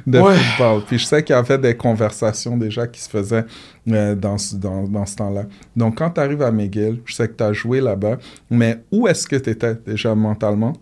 [0.06, 0.34] de Ouais.
[0.34, 0.82] football.
[0.86, 3.44] Puis je sais qu'il y avait des conversations déjà qui se faisaient
[3.90, 5.44] euh, dans, ce- dans, dans ce temps-là.
[5.74, 8.18] Donc quand tu arrives à McGill, je sais que tu as joué là-bas.
[8.50, 10.74] Mais où est-ce que tu étais déjà mentalement,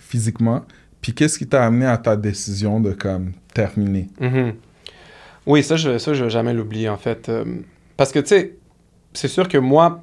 [0.00, 0.62] physiquement?
[1.00, 4.08] Puis qu'est-ce qui t'a amené à ta décision de comme terminer?
[4.20, 4.54] Mhm.
[5.46, 7.28] Oui, ça, je ça, je vais jamais l'oublier, en fait.
[7.28, 7.44] Euh,
[7.96, 8.54] parce que, tu sais,
[9.14, 10.02] c'est sûr que moi,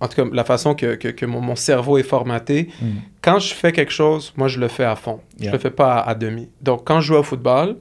[0.00, 2.86] en tout cas, la façon que, que, que mon, mon cerveau est formaté, Mm.
[3.22, 5.20] quand je fais quelque chose, moi, je le fais à fond.
[5.38, 5.52] Je Yeah.
[5.52, 6.50] le fais pas à, à demi.
[6.60, 7.76] Donc, quand je joue au football,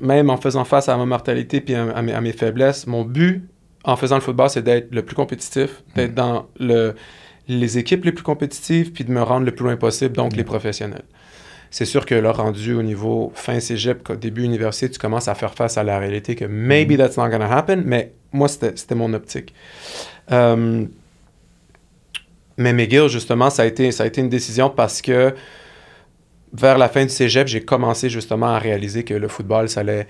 [0.00, 3.04] même en faisant face à ma mortalité puis à, à mes, à mes faiblesses, mon
[3.04, 3.44] but
[3.84, 6.94] en faisant le football, c'est d'être le plus compétitif, d'être dans le,
[7.46, 10.44] les équipes les plus compétitives, puis de me rendre le plus loin possible, donc les
[10.44, 11.04] professionnels.
[11.70, 15.54] C'est sûr que là, rendu au niveau fin cégep, début université, tu commences à faire
[15.54, 19.54] face à la réalité que maybe that's not gonna happen, mais moi, c'était mon optique.
[20.32, 20.84] Euh,
[22.56, 25.34] mais McGill, justement, ça a, été, ça a été une décision parce que
[26.52, 30.08] vers la fin du cégep, j'ai commencé justement à réaliser que le football, ça allait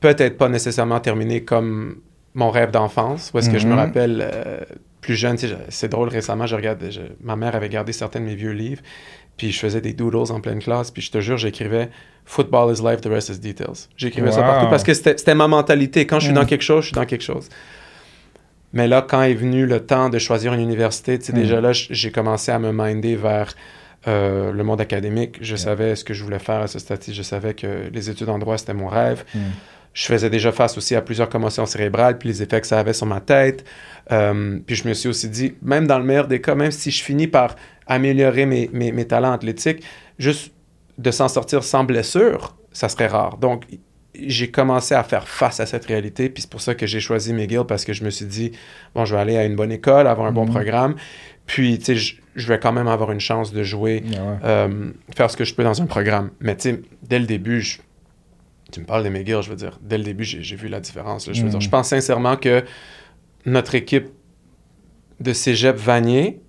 [0.00, 1.96] peut-être pas nécessairement terminer comme
[2.34, 3.30] mon rêve d'enfance.
[3.32, 3.78] Parce que je me Mhm.
[3.78, 4.60] rappelle, euh,
[5.00, 5.36] plus jeune,
[5.68, 8.80] c'est drôle, récemment, je regardais, je- ma mère avait gardé certains de mes vieux livres,
[9.36, 11.90] puis je faisais des doodles en pleine classe, puis je te jure, j'écrivais
[12.24, 13.88] «Football is life, the rest is details».
[13.98, 16.06] J'écrivais ça partout parce que c'était ma mentalité.
[16.06, 17.48] Quand je suis dans quelque chose, je suis dans quelque chose.
[18.74, 21.36] Mais là, quand est venu le temps de choisir une université, tu sais, Mm.
[21.36, 23.54] déjà là, j'ai commencé à me minder vers
[24.06, 25.38] euh, le monde académique.
[25.40, 27.14] Je savais ce que je voulais faire à ce stade-ci.
[27.14, 29.24] Je savais que les études en droit, c'était mon rêve.
[29.34, 29.38] Mm.
[29.94, 32.92] Je faisais déjà face aussi à plusieurs commotions cérébrales, puis les effets que ça avait
[32.92, 33.64] sur ma tête.
[34.10, 36.90] Euh, puis je me suis aussi dit, même dans le meilleur des cas, même si
[36.90, 37.54] je finis par
[37.86, 39.84] améliorer mes, mes, mes talents athlétiques,
[40.18, 40.52] juste
[40.98, 43.38] de s'en sortir sans blessure, ça serait rare.
[43.38, 43.64] Donc,
[44.18, 47.32] j'ai commencé à faire face à cette réalité, puis c'est pour ça que j'ai choisi
[47.32, 48.52] McGill, parce que je me suis dit,
[48.94, 50.50] bon, je vais aller à une bonne école, avoir un bon Mhm.
[50.52, 50.94] programme,
[51.46, 54.16] puis, tu sais, je- je vais quand même avoir une chance de jouer, ouais.
[54.44, 56.30] euh, faire ce que je peux dans un programme.
[56.40, 57.78] Mais, tu sais, dès le début, je-
[58.72, 61.26] tu me parles de McGill, je veux dire, dès le début, j'ai vu la différence.
[61.26, 61.32] là.
[61.32, 61.50] Je veux Mhm.
[61.52, 62.64] dire, je pense sincèrement que
[63.46, 64.08] notre équipe
[65.20, 66.40] de cégep Vanier,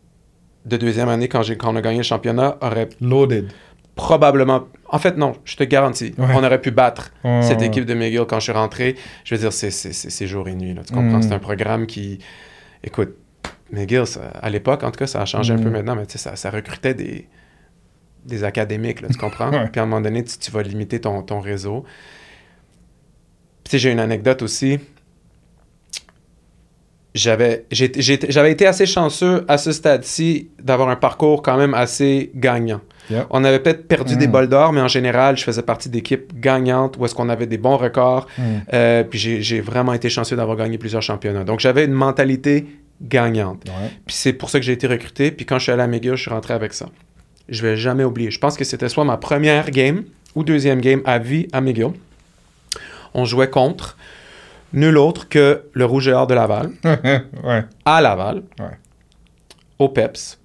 [0.66, 3.52] de deuxième année, quand, quand on a gagné le championnat, aurait Loaded.
[3.96, 4.66] Probablement.
[4.90, 6.26] En fait, non, je te garantis, Ouais.
[6.36, 8.96] on aurait pu battre cette équipe de McGill quand je suis rentré.
[9.24, 10.74] Je veux dire, c'est- jour et nuit.
[10.74, 11.18] Là, tu comprends?
[11.18, 11.24] Mm.
[11.24, 12.20] C'est un programme qui.
[12.84, 13.16] Écoute,
[13.72, 15.64] McGill, ça- à l'époque, en tout cas, ça a changé un Mm.
[15.64, 17.28] peu maintenant, mais tu sais, ça, ça recrutait des,
[18.26, 19.50] des académiques, là, tu comprends?
[19.52, 19.70] Ouais.
[19.72, 21.84] Puis à un moment donné, tu, tu vas limiter ton, ton réseau.
[23.64, 24.80] Puis tu sais, j'ai une anecdote aussi.
[27.14, 27.64] J'avais
[28.52, 32.82] été assez chanceux à ce stade-ci d'avoir un parcours quand même assez gagnant.
[33.10, 33.28] Yep.
[33.30, 34.32] On avait peut-être perdu des Mm.
[34.32, 37.58] bols d'or, mais en général, je faisais partie d'équipes gagnantes où est-ce qu'on avait des
[37.58, 38.28] bons records.
[38.38, 38.44] Mm.
[38.74, 41.44] Euh, puis j'ai j'ai vraiment été chanceux d'avoir gagné plusieurs championnats.
[41.44, 42.66] Donc j'avais une mentalité
[43.02, 43.64] gagnante.
[43.68, 43.90] Ouais.
[44.06, 45.32] Puis c'est pour ça que j'ai été recruté.
[45.32, 46.88] Puis quand je suis allé à McGill, je suis rentré avec ça.
[47.50, 48.32] Je vais jamais oublier.
[48.32, 51.92] Je pense que c'était soit ma première game ou deuxième game à vie à McGill.
[53.14, 53.98] On jouait contre
[54.74, 57.64] nul autre que le Rouge et Or de Laval, ouais.
[57.86, 58.78] à Laval, Ouais.
[59.80, 60.38] au PEPS,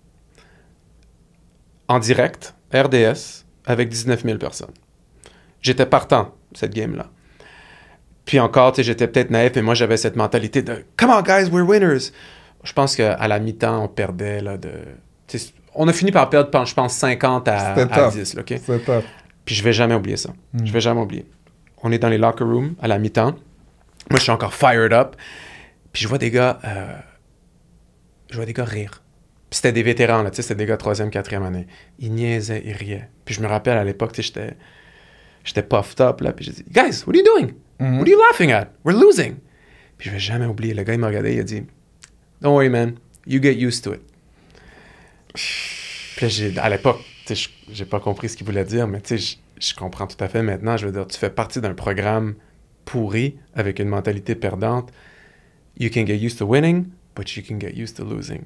[1.91, 4.71] en direct, RDS, avec 19 000 personnes.
[5.61, 7.07] J'étais partant, cette game-là.
[8.25, 11.69] Puis encore, j'étais peut-être naïf, et moi, j'avais cette mentalité de «Come on, guys, we're
[11.69, 12.13] winners!»
[12.63, 14.71] Je pense qu'à la mi-temps, on perdait, là, de...
[15.75, 18.13] On a fini par perdre, je pense, 50 à, à tough.
[18.13, 18.55] 10, là, OK?
[18.65, 19.05] C'est top.
[19.45, 20.31] Puis je vais jamais oublier ça.
[20.53, 20.67] Mm.
[20.67, 21.27] Je vais jamais oublier.
[21.83, 23.35] On est dans les locker rooms à la mi-temps.
[24.11, 25.17] Moi, je suis encore fired up.
[25.93, 26.95] Puis je vois des gars, euh,
[28.31, 29.03] je vois des gars rire.
[29.51, 31.67] Puis c'était des vétérans, là, tu sais, c'était des gars de troisième, quatrième année.
[31.99, 33.09] Ils niaisaient, ils riaient.
[33.25, 34.57] Puis je me rappelle à l'époque, tu sais, j'étais,
[35.45, 36.33] j'étais puffed up, là.
[36.33, 37.53] Puis j'ai dit, guys, what are you doing?
[37.81, 37.97] Mhm.
[37.99, 38.69] What are you laughing at?
[38.85, 39.37] We're losing.
[39.99, 40.73] Puis je vais jamais oublier.
[40.73, 41.63] Le gars, il m'a regardé, il a dit,
[42.41, 42.95] don't worry, man.
[43.27, 44.01] You get used to it.
[45.35, 48.87] Puis là, j'ai- à l'époque, tu sais, je- j'ai pas compris ce qu'il voulait dire,
[48.87, 50.77] mais tu sais, je comprends tout à fait maintenant.
[50.77, 52.35] Je veux dire, tu fais partie d'un programme
[52.85, 54.91] pourri avec une mentalité perdante.
[55.79, 56.87] You can get used to winning,
[57.17, 58.43] but you can get used to losing.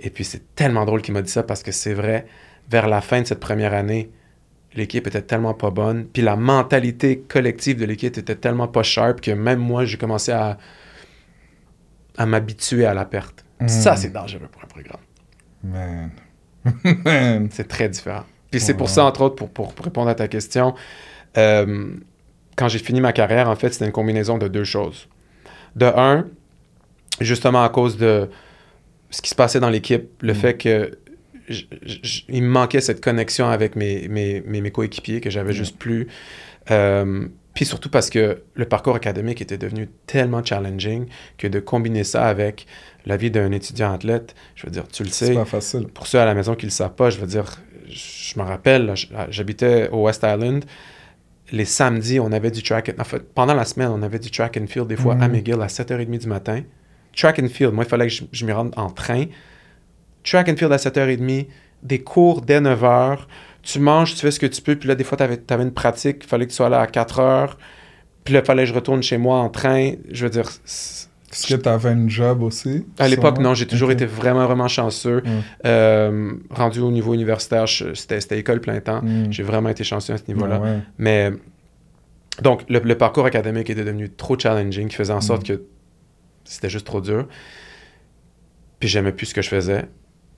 [0.00, 2.26] Et puis c'est tellement drôle qu'il m'a dit ça parce que c'est vrai,
[2.68, 4.10] vers la fin de cette première année,
[4.74, 9.20] l'équipe était tellement pas bonne, puis la mentalité collective de l'équipe était tellement pas sharp
[9.20, 10.58] que même moi, j'ai commencé à,
[12.16, 13.44] à m'habituer à la perte.
[13.60, 13.68] Mm.
[13.68, 15.00] Ça, c'est dangereux pour un programme.
[15.64, 16.10] Man.
[17.04, 17.48] Man.
[17.50, 18.24] C'est très différent.
[18.50, 20.74] Puis c'est pour ça, entre autres, pour, pour, pour répondre à ta question,
[21.36, 21.94] euh,
[22.56, 25.08] quand j'ai fini ma carrière, en fait, c'était une combinaison de deux choses.
[25.74, 26.26] De un,
[27.20, 28.30] justement à cause de
[29.10, 30.36] ce qui se passait dans l'équipe, le Mm.
[30.36, 30.98] fait que
[32.28, 35.56] il me manquait cette connexion avec mes, mes, mes, mes coéquipiers que j'avais Mm.
[35.56, 36.08] juste plus.
[36.72, 41.06] Euh, puis surtout parce que le parcours académique était devenu tellement challenging
[41.38, 42.66] que de combiner ça avec
[43.06, 45.86] la vie d'un étudiant athlète, je veux dire, tu le sais, C'est pas facile.
[45.86, 48.44] pour ceux à la maison qui ne le savent pas, je veux dire, je me
[48.44, 48.92] rappelle,
[49.30, 50.64] j'habitais au West Island.
[51.52, 52.92] Les samedis, on avait du track.
[52.98, 55.36] En fait, pendant la semaine, on avait du track and field, des fois à Mhm.
[55.36, 56.62] McGill à 7h30 du matin.
[57.16, 59.24] Track and field, moi, il fallait que je, je m'y rende en train.
[60.22, 61.46] Track and field à 7h30,
[61.82, 63.18] des cours dès 9h.
[63.62, 64.76] Tu manges, tu fais ce que tu peux.
[64.76, 66.86] Puis là, des fois, tu avais, une pratique, il fallait que tu sois là à
[66.86, 67.50] 4h.
[68.24, 69.92] Puis là, il fallait que je retourne chez moi en train.
[70.10, 72.84] Je veux dire, Est-ce que tu avais un job aussi?
[72.98, 75.22] à l'époque, non, j'ai toujours été vraiment, vraiment chanceux.
[75.24, 75.30] Mm.
[75.66, 79.00] Euh, rendu au niveau universitaire, c'était école plein temps.
[79.02, 79.32] Mm.
[79.32, 80.60] J'ai vraiment été chanceux à ce niveau-là.
[80.60, 80.78] Ouais.
[80.98, 81.32] Mais
[82.42, 85.56] donc, le, le parcours académique était devenu trop challenging, qui faisait en sorte Mm.
[85.56, 85.62] que
[86.46, 87.28] c'était juste trop dur.
[88.80, 89.86] Puis j'aimais plus ce que je faisais.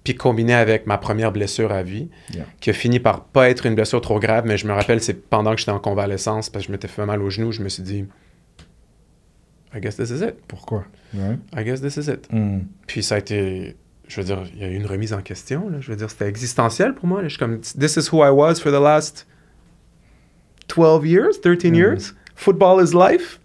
[0.05, 2.44] Puis combiné avec ma première blessure à vie, Yeah.
[2.61, 5.14] qui a fini par pas être une blessure trop grave, mais je me rappelle, c'est
[5.29, 7.68] pendant que j'étais en convalescence, parce que je m'étais fait mal au genou, je me
[7.68, 8.05] suis dit,
[9.75, 10.37] I guess this is it.
[10.47, 10.85] Pourquoi?
[11.14, 12.27] I guess this is it.
[12.33, 12.61] Mm.
[12.87, 15.68] Puis ça a été, je veux dire, il y a eu une remise en question.
[15.68, 15.81] Là.
[15.81, 17.21] Je veux dire, c'était existentiel pour moi.
[17.21, 17.29] là.
[17.29, 19.27] Je suis comme, this is who I was for the last
[20.68, 21.79] 12 years, 13 Mhm.
[21.79, 22.14] years.
[22.35, 23.40] Football is life.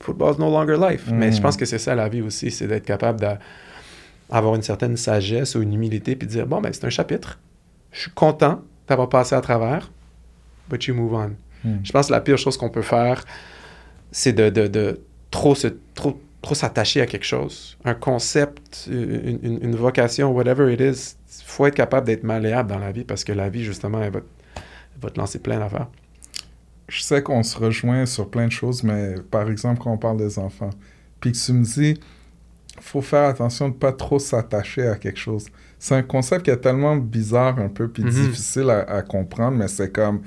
[0.00, 1.04] Football is no longer life.
[1.10, 1.32] Mais Mhm.
[1.36, 5.54] je pense que c'est ça la vie aussi, c'est d'être capable d'avoir une certaine sagesse
[5.54, 7.38] ou une humilité puis de dire, bon, ben c'est un chapitre.
[7.92, 9.90] Je suis content d'avoir passé à travers,
[10.70, 11.30] but you move on.
[11.64, 11.78] Mm.
[11.82, 13.24] Je pense que la pire chose qu'on peut faire,
[14.12, 17.76] c'est de, de, de trop se trop, trop s'attacher à quelque chose.
[17.84, 21.16] Un concept, une, une- une vocation, whatever it is.
[21.40, 24.12] Il faut être capable d'être malléable dans la vie parce que la vie, justement, elle
[24.12, 24.20] va,
[24.56, 25.88] elle va te lancer plein d'affaires.
[26.88, 30.16] Je sais qu'on se rejoint sur plein de choses, mais par exemple, quand on parle
[30.16, 30.70] des enfants,
[31.20, 32.00] puis que tu me dis,
[32.80, 35.46] faut faire attention de pas trop s'attacher à quelque chose.
[35.78, 38.10] C'est un concept qui est tellement bizarre un peu, puis Mhm.
[38.10, 40.22] difficile à, à comprendre, mais c'est comme,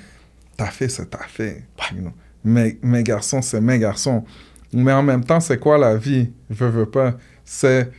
[0.57, 1.63] t'as fait, c'est t'as fait.
[1.95, 2.11] you know.
[2.43, 4.23] Mes, mes garçons, c'est mes garçons.
[4.73, 6.29] Mais en même temps, c'est quoi la vie?
[6.49, 7.15] Veux, veux pas.
[7.43, 7.89] C'est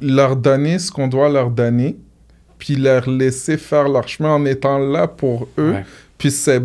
[0.00, 1.96] leur donner ce qu'on doit leur donner,
[2.58, 5.72] puis leur laisser faire leur chemin en étant là pour eux.
[5.72, 5.84] Ouais.
[6.18, 6.62] Puis c'est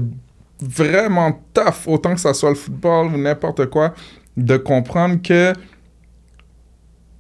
[0.62, 3.94] vraiment tough, autant que ça soit le football ou n'importe quoi,
[4.36, 5.54] de comprendre que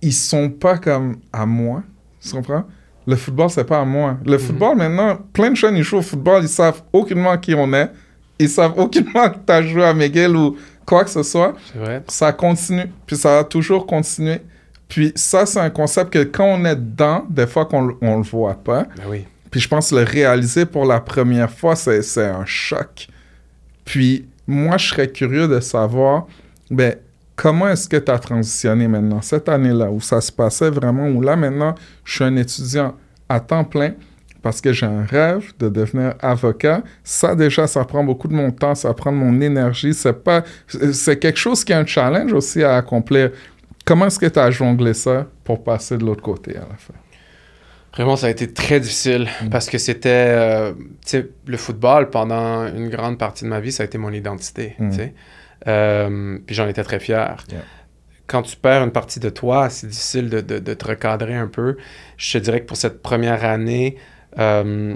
[0.01, 1.83] ils sont pas comme à moi.
[2.21, 2.63] Tu comprends?
[3.05, 4.17] Le football, c'est pas à moi.
[4.25, 7.73] Le football, maintenant, plein de jeunes, ils jouent au football, ils savent aucunement qui on
[7.73, 7.89] est.
[8.37, 11.55] Ils savent aucunement que tu as joué à Miguel ou quoi que ce soit.
[11.75, 12.03] Vrai.
[12.07, 14.41] Ça continue, puis ça va toujours continuer.
[14.87, 18.23] Puis ça, c'est un concept que quand on est dedans, des fois qu'on on le
[18.23, 18.83] voit pas.
[18.95, 19.25] Ben oui.
[19.51, 23.07] Puis je pense que le réaliser pour la première fois, c'est c'est un choc.
[23.89, 26.27] Puis moi, je serais curieux de savoir,
[26.69, 26.93] ben,
[27.35, 31.23] comment est-ce que tu as transitionné maintenant, cette année-là, où ça se passait vraiment, où
[31.23, 31.73] là maintenant,
[32.05, 32.93] je suis un étudiant
[33.27, 33.93] à temps plein
[34.43, 36.83] parce que j'ai un rêve de devenir avocat.
[37.03, 39.95] Ça, déjà, ça prend beaucoup de mon temps, ça prend mon énergie.
[39.95, 43.31] C'est pas, c'est quelque chose qui est un challenge aussi à accomplir.
[43.85, 46.93] Comment est-ce que tu as jonglé ça pour passer de l'autre côté à la fin?
[47.99, 49.49] Vraiment, ça a été très difficile Mm.
[49.49, 53.73] parce que c'était, euh, tu sais, le football pendant une grande partie de ma vie,
[53.73, 54.89] ça a été mon identité, Mm.
[54.89, 55.13] tu sais.
[55.67, 57.43] Euh, puis j'en étais très fier.
[57.51, 57.59] Yeah.
[58.25, 61.47] Quand tu perds une partie de toi, c'est difficile de, de- de te recadrer un
[61.47, 61.75] peu.
[62.15, 63.97] Je te dirais que pour cette première année,
[64.37, 64.95] euh,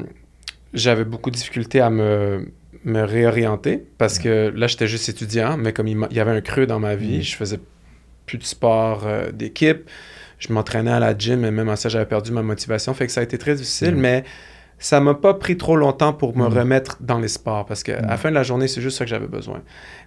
[0.74, 2.48] j'avais beaucoup de difficultés à me,
[2.86, 6.42] me réorienter parce que là, j'étais juste étudiant, mais comme il, il y avait un
[6.42, 7.24] creux dans ma vie, Mm.
[7.24, 7.60] je faisais
[8.26, 9.90] plus de sport d'équipe.
[10.48, 12.94] Je m'entraînais à la gym et même à ça, j'avais perdu ma motivation.
[12.94, 14.00] Fait que ça a été très difficile, Mm.
[14.00, 14.24] mais
[14.80, 16.54] ça m'a pas pris trop longtemps pour me Mm.
[16.58, 18.08] remettre dans les sports parce qu'à Mm.
[18.08, 19.62] la fin de la journée, c'est juste ça que j'avais besoin.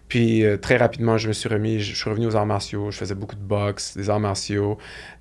[0.09, 2.91] Puis euh, très rapidement, je me suis remis, je suis revenu aux arts martiaux.
[2.91, 4.77] Je faisais beaucoup de boxe, des arts martiaux.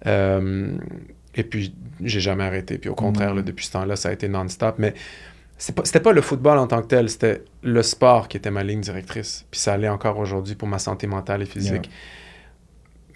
[0.05, 0.75] Euh,
[1.35, 1.73] et puis,
[2.03, 2.77] j'ai jamais arrêté.
[2.77, 3.37] Puis au contraire, Mm.
[3.37, 4.75] là, depuis ce temps-là, ça a été non-stop.
[4.79, 4.93] Mais
[5.57, 8.51] c'est pas- c'était pas le football en tant que tel, c'était le sport qui était
[8.51, 9.45] ma ligne directrice.
[9.49, 11.89] Puis ça allait encore aujourd'hui pour ma santé mentale et physique.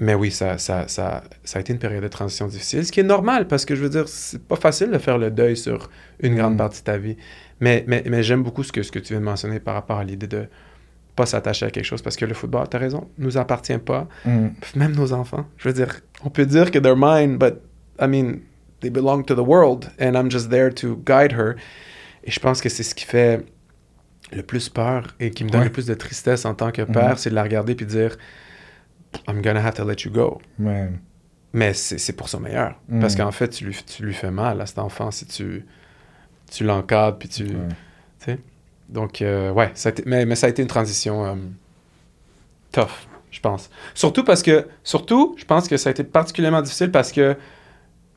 [0.02, 3.02] Mais oui, ça, ça, ça, ça a été une période de transition difficile, ce qui
[3.02, 5.90] est normal parce que je veux dire, c'est pas facile de faire le deuil sur
[6.22, 6.58] une grande Mm.
[6.58, 7.18] partie de ta vie.
[7.60, 9.98] Mais, mais, mais j'aime beaucoup ce que, ce que tu viens de mentionner par rapport
[9.98, 10.46] à l'idée de
[11.18, 14.08] pas s'attacher à quelque chose parce que le football, t'as raison, nous appartient pas.
[14.24, 14.48] Mm.
[14.76, 15.46] Même nos enfants.
[15.58, 17.56] Je veux dire, on peut dire que they're mine, but
[18.02, 18.40] I mean,
[18.80, 21.56] they belong to the world and I'm just there to guide her.
[22.24, 23.46] Et je pense que c'est ce qui fait
[24.32, 25.66] le plus peur et qui me donne Ouais.
[25.68, 27.18] le plus de tristesse en tant que père, Mhm.
[27.18, 28.16] c'est de la regarder puis de dire
[29.28, 30.39] I'm gonna have to let you go.
[31.52, 32.76] Mais c'est pour son meilleur.
[32.89, 33.00] Mhm.
[33.02, 35.65] Parce qu'en fait, tu lui, tu lui fais mal à cet enfant si tu,
[36.52, 37.43] tu l'encadres puis tu.
[38.28, 38.38] Ouais.
[38.89, 41.36] Donc, euh, ouais, ça a été- mais, mais ça a été une transition euh,
[42.72, 43.69] tough, je pense.
[43.93, 47.36] Surtout parce que, surtout, je pense que ça a été particulièrement difficile parce que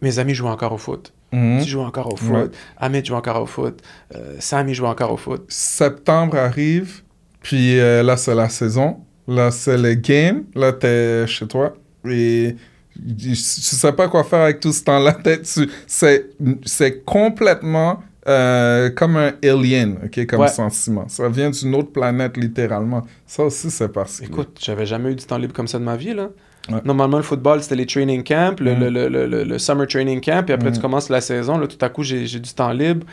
[0.00, 1.12] mes amis jouent encore au foot.
[1.32, 1.60] Mhm.
[1.62, 2.32] Tu joues encore au foot.
[2.34, 2.50] Ouais.
[2.78, 3.82] Hamid joue encore au foot.
[4.14, 5.44] Euh, Sammy joue encore au foot.
[5.48, 7.02] Septembre arrive,
[7.42, 9.00] puis euh, là, c'est la saison.
[9.34, 10.44] Là, c'est le game.
[10.54, 11.74] Là, t'es chez toi.
[12.08, 12.56] Et
[13.18, 15.16] tu sais pas quoi faire avec tout ce temps-là.
[15.86, 16.30] C'est
[16.64, 20.48] c'est complètement euh, comme un alien, OK, comme Ouais.
[20.48, 21.06] sentiment.
[21.08, 23.02] Ça vient d'une autre planète, littéralement.
[23.26, 24.28] Ça aussi, c'est particulier.
[24.30, 26.28] Écoute, j'avais jamais eu du temps libre comme ça de ma vie, là.
[26.70, 26.78] Ouais.
[26.84, 28.88] Normalement, le football, c'était les training camps, le, Mm.
[28.94, 30.74] le, le, le- summer training camp, puis après, Mm.
[30.74, 33.04] tu commences la saison, là, tout à coup, j'ai j'ai du temps libre.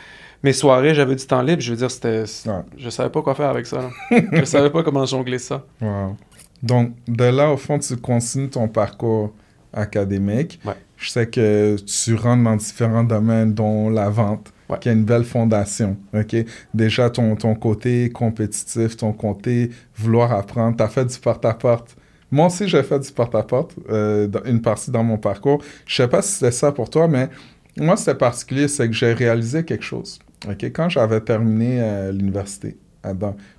[0.44, 1.62] Mes soirées, j'avais du temps libre.
[1.62, 2.24] Je veux dire, c'était...
[2.48, 2.62] Ouais.
[2.78, 3.90] Je savais pas quoi faire avec ça,
[4.32, 5.66] je savais pas comment jongler ça.
[5.82, 6.16] Wow.
[6.62, 9.32] Donc, de là, au fond, tu continues ton parcours
[9.74, 10.60] académique.
[10.66, 10.74] Ouais.
[10.98, 14.78] Je sais que tu rentres dans différents domaines, dont la vente, Ouais.
[14.80, 15.98] qui a une belle fondation.
[16.14, 16.36] OK?
[16.76, 20.78] Déjà, ton, ton côté compétitif, ton côté vouloir apprendre.
[20.78, 21.96] Tu as fait du porte-à-porte.
[22.30, 25.64] Moi aussi, j'ai fait du porte-à-porte, euh, une partie dans mon parcours.
[25.88, 27.30] Je sais pas si c'était ça pour toi, mais
[27.78, 30.20] moi, c'était particulier, c'est que j'ai réalisé quelque chose.
[30.48, 30.64] OK?
[30.72, 32.78] Quand j'avais terminé euh, l'université,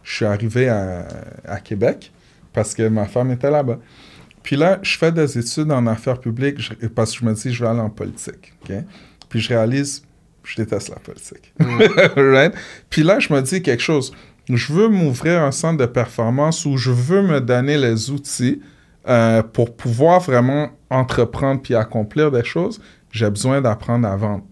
[0.03, 1.07] je suis arrivé à,
[1.47, 2.13] à Québec
[2.53, 3.79] parce que ma femme était là-bas.
[4.43, 7.53] Puis là, je fais des études en affaires publiques je- parce que je me dis,
[7.53, 8.53] je vais aller en politique.
[8.63, 8.73] OK?
[9.29, 10.03] Puis je réalise,
[10.45, 11.53] je déteste la politique.
[12.17, 12.55] Right?
[12.89, 14.13] Puis là, je me dis quelque chose.
[14.49, 18.61] Je veux m'ouvrir un centre de performance où je veux me donner les outils
[19.09, 22.81] euh, pour pouvoir vraiment entreprendre puis accomplir des choses.
[23.13, 24.45] J'ai besoin d'apprendre à vendre.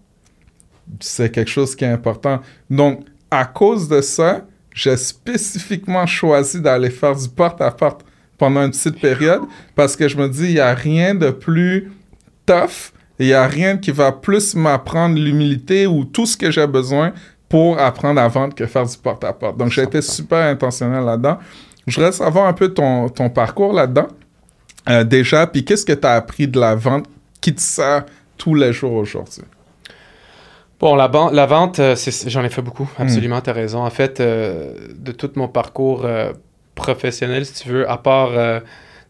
[1.01, 2.41] C'est quelque chose qui est important.
[2.71, 8.05] Donc, à cause de ça, j'ai spécifiquement choisi d'aller faire du porte-à-porte
[8.37, 9.43] pendant une petite période
[9.75, 11.91] parce que je me dis, il n'y a rien de plus
[12.47, 16.67] tough, il n'y a rien qui va plus m'apprendre l'humilité ou tout ce que j'ai
[16.67, 17.13] besoin
[17.49, 19.57] pour apprendre à vendre que faire du porte-à-porte.
[19.57, 20.03] Donc, j'ai été 100%.
[20.03, 21.39] super intentionnel là-dedans.
[21.87, 24.09] Je voudrais savoir un peu ton, ton parcours là-dedans.
[24.89, 27.07] Euh, déjà, puis qu'est-ce que tu as appris de la vente
[27.41, 28.05] qui te sert
[28.37, 29.43] tous les jours aujourd'hui?
[30.81, 33.81] Bon, la, vente, euh, c'est- j'en ai fait beaucoup, absolument, tu as raison.
[33.85, 36.33] En fait, euh, de tout mon parcours euh,
[36.77, 38.61] professionnel, si tu veux, à part euh,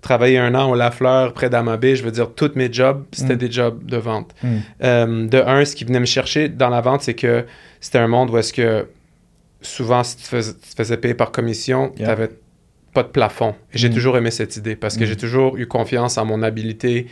[0.01, 3.39] travailler un an au Lafleur près d'Amabé, je veux dire, tous mes jobs, c'était Mm.
[3.39, 4.35] des jobs de vente.
[4.43, 4.49] Mm.
[4.83, 7.45] Euh, de un, ce qui venait me chercher dans la vente, c'est que
[7.81, 8.87] c'était un monde où est-ce que
[9.61, 11.93] souvent, si tu, fais- tu te faisais payer par commission, Yeah.
[11.97, 12.29] tu n'avais
[12.95, 13.55] pas de plafond.
[13.75, 13.95] Et j'ai Mm.
[13.95, 15.09] toujours aimé cette idée parce que Mm.
[15.09, 17.09] j'ai toujours eu confiance en mon habilité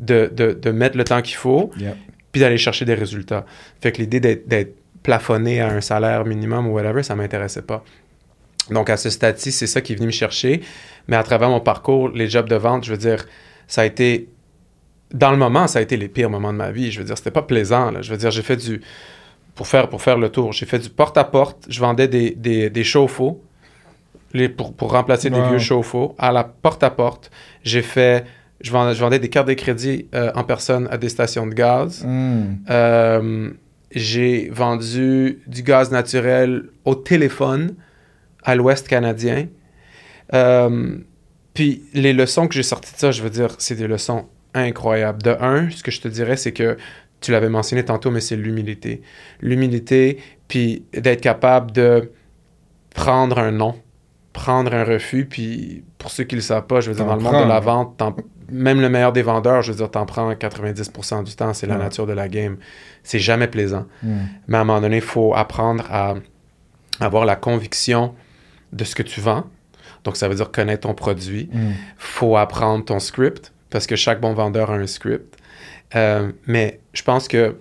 [0.00, 1.94] de, de, de mettre le temps qu'il faut Yeah.
[2.32, 3.44] Puis d'aller chercher des résultats.
[3.80, 7.82] Fait que l'idée d'être, plafonné à un salaire minimum ou whatever, ça m'intéressait pas.
[8.70, 10.60] Donc à ce stade-ci, c'est ça qui est venu me chercher.
[11.08, 13.24] Mais à travers mon parcours, les jobs de vente, je veux dire,
[13.66, 14.28] ça a été
[15.14, 16.92] dans le moment, ça a été les pires moments de ma vie.
[16.92, 17.90] Je veux dire, c'était pas plaisant.
[17.90, 18.02] là.
[18.02, 18.82] Je veux dire, j'ai fait du
[19.54, 21.64] pour faire pour faire le tour, j'ai fait du porte-à-porte.
[21.68, 23.42] Je vendais des, des, des chauffe-eau
[24.32, 27.30] les, pour, pour remplacer des vieux chauffe-eau à la porte-à-porte.
[27.64, 28.24] J'ai fait
[28.60, 31.54] je vendais, je vendais des cartes de crédit euh, en personne à des stations de
[31.54, 32.04] gaz.
[32.04, 32.44] Mm.
[32.68, 33.50] Euh,
[33.92, 37.74] j'ai vendu du gaz naturel au téléphone
[38.44, 39.46] à l'Ouest canadien.
[40.34, 40.96] Euh,
[41.54, 45.22] puis les leçons que j'ai sorties de ça, je veux dire, c'est des leçons incroyables.
[45.22, 46.76] De un, ce que je te dirais, c'est que
[47.20, 49.02] tu l'avais mentionné tantôt, mais c'est l'humilité.
[49.40, 50.18] L'humilité,
[50.48, 52.12] puis d'être capable de
[52.94, 53.74] prendre un non,
[54.32, 57.16] prendre un refus, puis pour ceux qui ne le savent pas, je veux dire, dans
[57.16, 58.00] le monde de la vente,
[58.50, 61.74] même le meilleur des vendeurs, je veux dire, t'en prends 90% du temps, c'est la
[61.76, 61.82] Ouais.
[61.82, 62.56] nature de la game.
[63.02, 63.86] C'est jamais plaisant.
[64.02, 64.18] Mm.
[64.48, 66.14] Mais à un moment donné, il faut apprendre à
[67.00, 68.14] avoir la conviction
[68.72, 69.44] de ce que tu vends.
[70.04, 71.48] Donc, ça veut dire connaître ton produit.
[71.52, 71.72] Mm.
[71.98, 75.36] faut apprendre ton script, parce que chaque bon vendeur a un script.
[75.96, 77.56] Euh, mais je pense que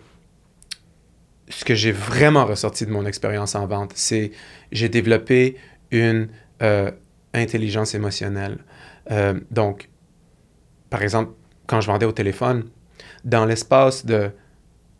[1.49, 4.31] ce que j'ai vraiment ressorti de mon expérience en vente, c'est
[4.71, 5.57] j'ai développé
[5.91, 6.27] une
[6.61, 6.91] euh,
[7.33, 8.59] intelligence émotionnelle.
[9.11, 9.89] Euh, donc,
[10.89, 11.33] par exemple,
[11.67, 12.69] quand je vendais au téléphone,
[13.23, 14.31] dans l'espace de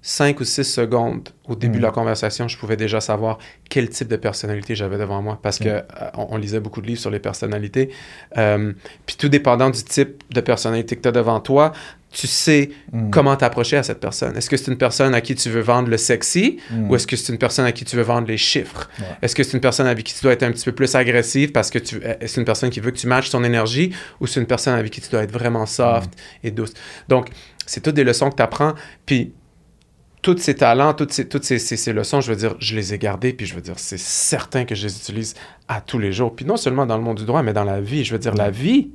[0.02, 1.82] 5 ou 6 secondes au début Mm.
[1.82, 3.38] de la conversation, je pouvais déjà savoir
[3.70, 5.64] quel type de personnalité j'avais devant moi parce Mm.
[5.64, 5.82] que euh,
[6.16, 7.90] on, on lisait beaucoup de livres sur les personnalités.
[8.38, 8.72] Euh,
[9.06, 11.74] puis tout dépendant du type de personnalité que tu as devant toi,
[12.12, 13.10] tu sais Mm.
[13.10, 14.38] comment t'approcher à cette personne.
[14.38, 16.90] Est-ce que c'est une personne à qui tu veux vendre le sexy Mm.
[16.90, 18.90] ou est-ce que c'est une personne à qui tu veux vendre les chiffres?
[19.00, 19.06] Ouais.
[19.22, 21.52] Est-ce que c'est une personne avec qui tu dois être un petit peu plus agressive
[21.52, 24.28] parce que tu, euh, c'est une personne qui veut que tu matches ton énergie ou
[24.28, 26.10] c'est une personne avec qui tu dois être vraiment soft
[26.44, 26.74] et douce?
[27.10, 27.30] Donc,
[27.66, 28.74] c'est toutes des leçons que tu apprends.
[29.06, 29.34] Puis,
[30.22, 32.94] tous ces talents, toutes, ces, toutes ces, ces- ces leçons, je veux dire, je les
[32.94, 35.34] ai gardées, puis je veux dire, c'est certain que je les utilise
[35.68, 36.36] à tous les jours.
[36.36, 38.04] Puis non seulement dans le monde du droit, mais dans la vie.
[38.04, 38.92] Je veux dire, la vie,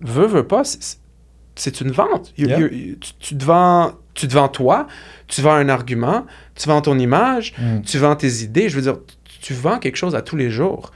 [0.00, 2.32] veut, veut pas, c'est- une vente.
[2.38, 2.58] You- Yeah.
[2.58, 4.86] you- tu, tu te vends, tu te vends toi,
[5.26, 6.24] tu vends un argument,
[6.54, 7.82] tu vends ton image, Mm.
[7.82, 8.70] tu vends tes idées.
[8.70, 10.90] Je veux dire, tu, tu vends quelque chose à tous les jours.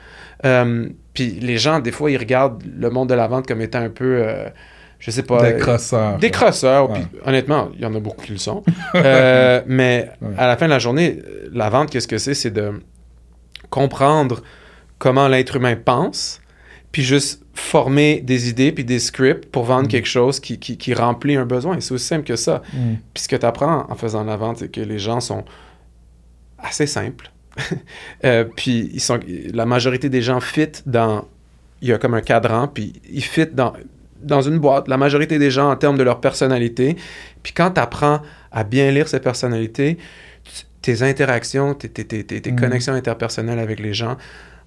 [0.47, 3.81] Euh, puis les gens, des fois, ils regardent le monde de la vente comme étant
[3.81, 4.49] un peu, euh,
[5.05, 5.53] je sais pas...
[5.53, 6.17] Des crosseurs.
[6.17, 7.01] Des crosseurs, Ouais.
[7.11, 8.63] puis honnêtement, il y en a beaucoup qui le sont.
[8.95, 10.29] Euh, mais Ouais.
[10.39, 12.33] à la fin de la journée, euh, la vente, qu'est-ce que c'est?
[12.33, 12.81] C'est de
[13.69, 14.43] comprendre
[14.99, 16.41] comment l'être humain pense,
[16.91, 19.89] puis juste former des idées puis des scripts pour vendre Mm.
[19.89, 21.79] quelque chose qui, qui, qui remplit un besoin.
[21.81, 22.63] C'est aussi simple que ça.
[22.73, 22.95] Mm.
[23.13, 25.45] Puis ce que tu apprends en faisant la vente, c'est que les gens sont
[26.59, 27.31] assez simples.
[28.25, 29.21] Euh, puis ils sont,
[29.53, 31.27] la majorité des gens fit dans...
[31.83, 33.75] Il y a comme un cadran, puis ils fit dans,
[34.25, 34.89] dans une boîte.
[34.89, 36.97] La majorité des gens en termes de leur personnalité.
[37.43, 38.21] Puis quand tu apprends
[38.53, 39.99] à bien lire ces personnalités,
[40.83, 42.59] tes interactions, tes, tes- tes- tes- tes Mhm.
[42.61, 44.17] connexions interpersonnelles avec les gens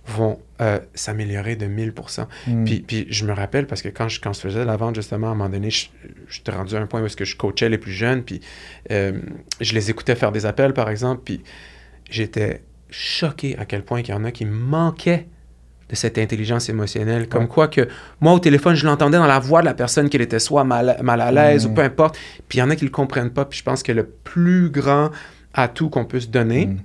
[0.10, 2.28] vont euh, s'améliorer de 1000%.
[2.48, 2.64] Mm.
[2.64, 5.28] Puis, puis je me rappelle parce que quand je, quand je faisais la vente, justement,
[5.28, 5.90] à un moment donné, je-
[6.30, 8.40] j'étais rendu à un point où que je coachais les plus jeunes, puis
[8.90, 9.20] euh,
[9.62, 11.44] je les écoutais faire des appels, par exemple, puis
[12.10, 15.28] j'étais choqué à quel point il y en a qui manquaient
[15.90, 17.28] de cette intelligence émotionnelle.
[17.30, 17.48] Comme Ouais.
[17.48, 17.88] quoi que
[18.20, 20.98] moi, au téléphone, je l'entendais dans la voix de la personne qu'elle était soit mal,
[21.02, 21.72] mal à l'aise Mm.
[21.72, 22.18] ou peu importe.
[22.50, 23.46] Puis il y en a qui le comprennent pas.
[23.46, 25.12] Puis je pense que le plus grand
[25.54, 26.78] atout qu'on peut se donner, Mm.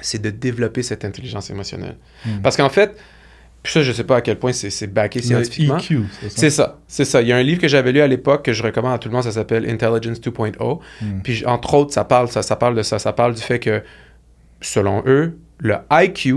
[0.00, 1.96] c'est de développer cette intelligence émotionnelle.
[2.24, 2.40] Mm.
[2.42, 2.96] Parce qu'en fait,
[3.64, 5.78] puis ça, je sais pas à quel point c'est backé scientifiquement.
[5.78, 6.78] EQ, c'est ça?
[6.86, 7.22] C'est ça.
[7.22, 9.08] Il y a un livre que j'avais lu à l'époque que je recommande à tout
[9.08, 10.80] le monde, ça s'appelle Intelligence 2.0.
[11.00, 11.20] Mm.
[11.22, 12.98] Puis entre autres, ça parle, ça, ça parle de ça.
[12.98, 13.82] Ça parle du fait que,
[14.60, 16.34] selon eux, le IQ,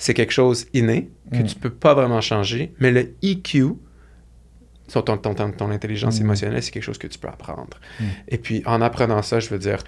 [0.00, 1.44] c'est quelque chose inné que Mm.
[1.44, 3.74] tu peux pas vraiment changer, mais le EQ,
[4.88, 6.24] sur ton, ton, ton, ton intelligence Mm.
[6.24, 7.78] émotionnelle, c'est quelque chose que tu peux apprendre.
[8.00, 8.04] Mm.
[8.28, 9.78] Et puis, en apprenant ça, je veux dire,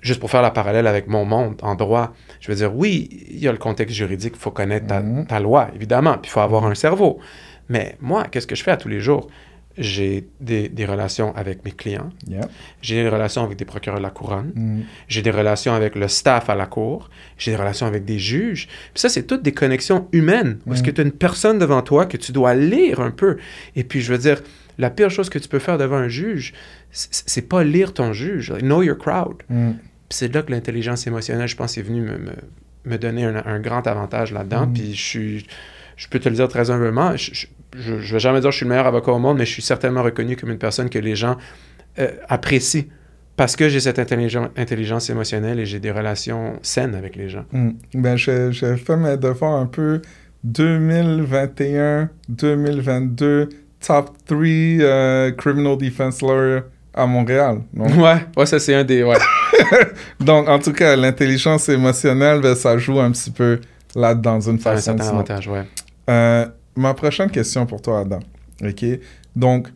[0.00, 3.38] juste pour faire la parallèle avec mon monde en droit, je veux dire, oui, il
[3.38, 5.26] y a le contexte juridique, il faut connaître ta, Mhm.
[5.28, 7.20] ta loi, évidemment, puis il faut avoir un cerveau.
[7.68, 9.28] Mais moi, qu'est-ce que je fais à tous les jours?
[9.78, 12.42] J'ai des, des relations avec mes clients, Yeah.
[12.82, 14.80] j'ai des relations avec des procureurs de la couronne, Mm.
[15.08, 17.08] j'ai des relations avec le staff à la cour,
[17.38, 18.66] j'ai des relations avec des juges.
[18.66, 20.58] Puis ça, c'est toutes des connexions humaines.
[20.66, 20.84] Parce Mm.
[20.84, 23.38] que tu as une personne devant toi que tu dois lire un peu.
[23.74, 24.42] Et puis, je veux dire,
[24.78, 26.52] la pire chose que tu peux faire devant un juge,
[26.90, 28.52] c'est pas lire ton juge.
[28.60, 29.42] Know your crowd.
[29.48, 29.72] Mm.
[30.08, 32.32] Puis c'est là que l'intelligence émotionnelle, je pense, est venue me, me,
[32.84, 34.66] me donner un, un grand avantage là-dedans.
[34.66, 34.72] Mm.
[34.74, 35.46] Puis je suis,
[35.96, 37.46] je peux te le dire très humblement, je, je,
[37.76, 39.52] je, je vais jamais dire que je suis le meilleur avocat au monde, mais je
[39.52, 41.36] suis certainement reconnu comme une personne que les gens
[41.98, 42.84] euh, apprécient
[43.36, 47.44] parce que j'ai cette intelligence, émotionnelle et j'ai des relations saines avec les gens.
[47.52, 47.70] Mm.
[47.94, 50.02] Ben, j'ai j'ai fait mes devoirs un peu
[50.44, 53.48] 2021, 2022,
[53.80, 56.60] top 3 criminal defense lawyer
[56.94, 57.62] à Montréal.
[57.74, 59.02] Ouais, ouais, ça c'est un des.
[59.02, 59.16] Ouais.
[60.20, 63.60] Donc, en tout cas, l'intelligence émotionnelle, ben, ça joue un petit peu
[63.94, 64.92] là-dedans d'une un façon.
[64.92, 65.64] ou certain avantage, ouais.
[66.10, 66.46] Euh,
[66.76, 68.20] ma prochaine question pour toi, Adam.
[68.62, 68.84] OK?
[69.36, 69.68] Donc,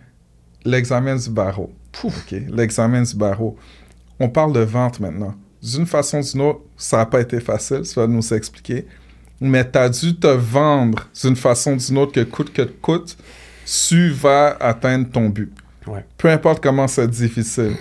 [0.65, 1.73] l'examen du barreau.
[2.05, 2.35] OK?
[2.51, 3.57] L'examen du barreau.
[4.21, 5.35] On parle de vente maintenant.
[5.63, 8.87] D'une façon ou d'une autre, ça n'a pas été facile, ça va nous expliquer.
[9.41, 13.17] Mais tu as dû te vendre d'une façon ou d'une autre que coûte que coûte,
[13.89, 15.53] tu vas atteindre ton but.
[15.87, 16.05] Ouais.
[16.17, 17.77] Peu importe comment c'est difficile.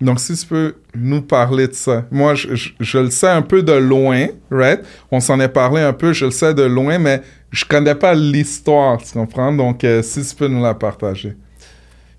[0.00, 2.04] Donc, si tu peux nous parler de ça.
[2.10, 4.80] Moi, je, je- je le sais un peu de loin, right?
[5.10, 7.22] On s'en est parlé un peu, je le sais de loin, mais
[7.54, 9.52] je connais pas l'histoire, tu comprends?
[9.52, 11.36] Donc, euh, si tu peux nous la partager.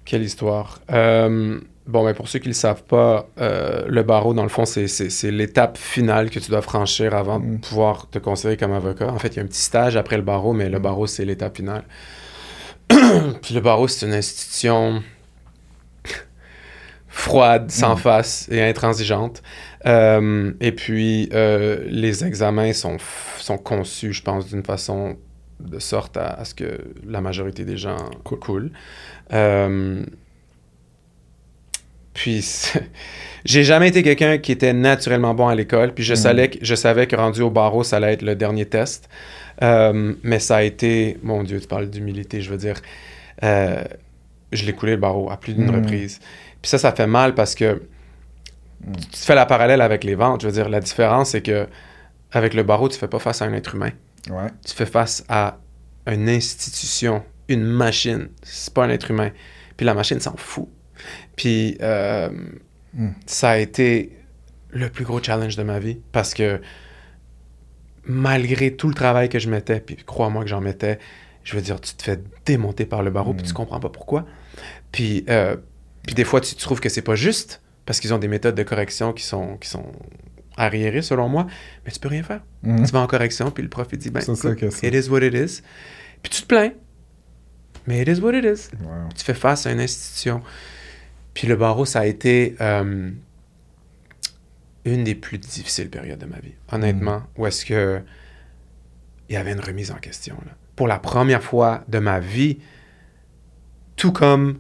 [0.05, 0.81] Quelle histoire?
[0.91, 4.49] Euh, bon, ben pour ceux qui ne le savent pas, euh, le barreau, dans le
[4.49, 7.55] fond, c'est- l'étape finale que tu dois franchir avant Mm.
[7.55, 9.07] de pouvoir te considérer comme avocat.
[9.11, 10.81] En fait, il y a un petit stage après le barreau, mais le Mm.
[10.83, 11.83] barreau, c'est l'étape finale.
[13.41, 15.01] Puis le barreau, c'est une institution
[17.07, 17.99] froide, sans Mm.
[17.99, 19.41] face et intransigeante.
[19.88, 22.97] Euh, et puis, euh, les examens sont,
[23.39, 25.17] sont conçus, je pense, d'une façon
[25.59, 28.39] de sorte à, à ce que la majorité des gens Cool.
[28.39, 28.71] coulent.
[29.33, 30.03] Euh,
[32.13, 32.45] puis,
[33.45, 35.93] j'ai jamais été quelqu'un qui était naturellement bon à l'école.
[35.93, 36.17] Puis je, Mm.
[36.17, 39.09] savais que, je savais que rendu au barreau, ça allait être le dernier test.
[39.61, 42.75] Mais ça a été, mon Dieu, tu parles d'humilité, je veux dire,
[43.41, 45.75] je l'ai coulé le barreau à plus d'une Mm.
[45.75, 46.19] reprise.
[46.61, 47.81] Puis ça, ça fait mal parce que
[48.84, 50.41] tu fais la parallèle avec les ventes.
[50.41, 51.67] Je veux dire, la différence, c'est que
[52.32, 53.91] avec le barreau, tu fais pas face à un être humain.
[54.30, 54.47] Ouais.
[54.65, 55.59] Tu fais face à
[56.07, 58.30] une institution, une machine.
[58.43, 59.32] C'est pas un être humain.
[59.78, 60.67] Puis la machine s'en fout.
[61.36, 62.30] Puis euh,
[62.95, 63.09] Mm.
[63.26, 64.17] ça a été
[64.69, 66.61] le plus gros challenge de ma vie parce que
[68.05, 70.99] malgré tout le travail que je mettais, puis crois-moi que j'en mettais,
[71.43, 74.26] je veux dire, tu te fais démonter par le barreau puis tu comprends pas pourquoi.
[74.91, 75.57] Puis, euh,
[76.03, 78.63] puis des fois, tu trouves que c'est pas juste parce qu'ils ont des méthodes de
[78.63, 79.91] correction qui sont, qui sont
[80.57, 81.47] arriérées selon moi,
[81.86, 82.41] mais tu peux rien faire.
[82.63, 82.86] Mhm.
[82.86, 84.88] Tu vas en correction, puis le prof il dit, ben, C'est ça écoute, c'est.
[84.88, 85.61] it is what it is.
[86.23, 86.71] Puis tu te plains,
[87.88, 89.09] mais it is what it is Wow.
[89.15, 90.41] tu fais face à une institution.
[91.33, 93.11] Puis le barreau, ça a été euh,
[94.86, 98.01] une des plus difficiles périodes de ma vie, honnêtement, où est-ce que
[99.29, 100.36] il y avait une remise en question.
[100.45, 100.51] là.
[100.75, 102.59] Pour la première fois de ma vie,
[103.95, 104.59] tout comme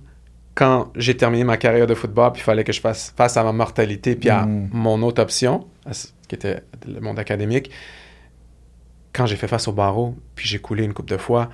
[0.55, 3.43] quand j'ai terminé ma carrière de football, puis il fallait que je fasse face à
[3.43, 4.69] ma mortalité, puis à Mm.
[4.73, 5.67] mon autre option,
[6.27, 7.69] qui était le monde académique,
[9.13, 11.49] quand j'ai fait face au barreau, puis j'ai coulé une coupe de fois,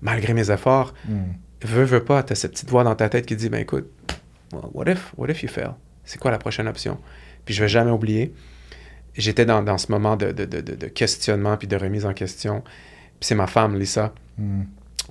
[0.00, 1.18] malgré mes efforts, Mm.
[1.64, 3.90] veux, veux pas, t'as cette petite voix dans ta tête qui dit, ben écoute,
[4.72, 5.70] what if, what if you fail?
[6.04, 6.98] C'est quoi la prochaine option?
[7.44, 8.32] Puis je vais jamais oublier,
[9.14, 12.14] j'étais dans, dans ce moment de, de, de, de- de questionnement puis de remise en
[12.14, 12.62] question.
[12.62, 14.62] Puis c'est ma femme, Lisa, Mm.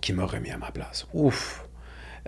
[0.02, 1.06] qui m'a remis à ma place.
[1.14, 1.64] Ouf!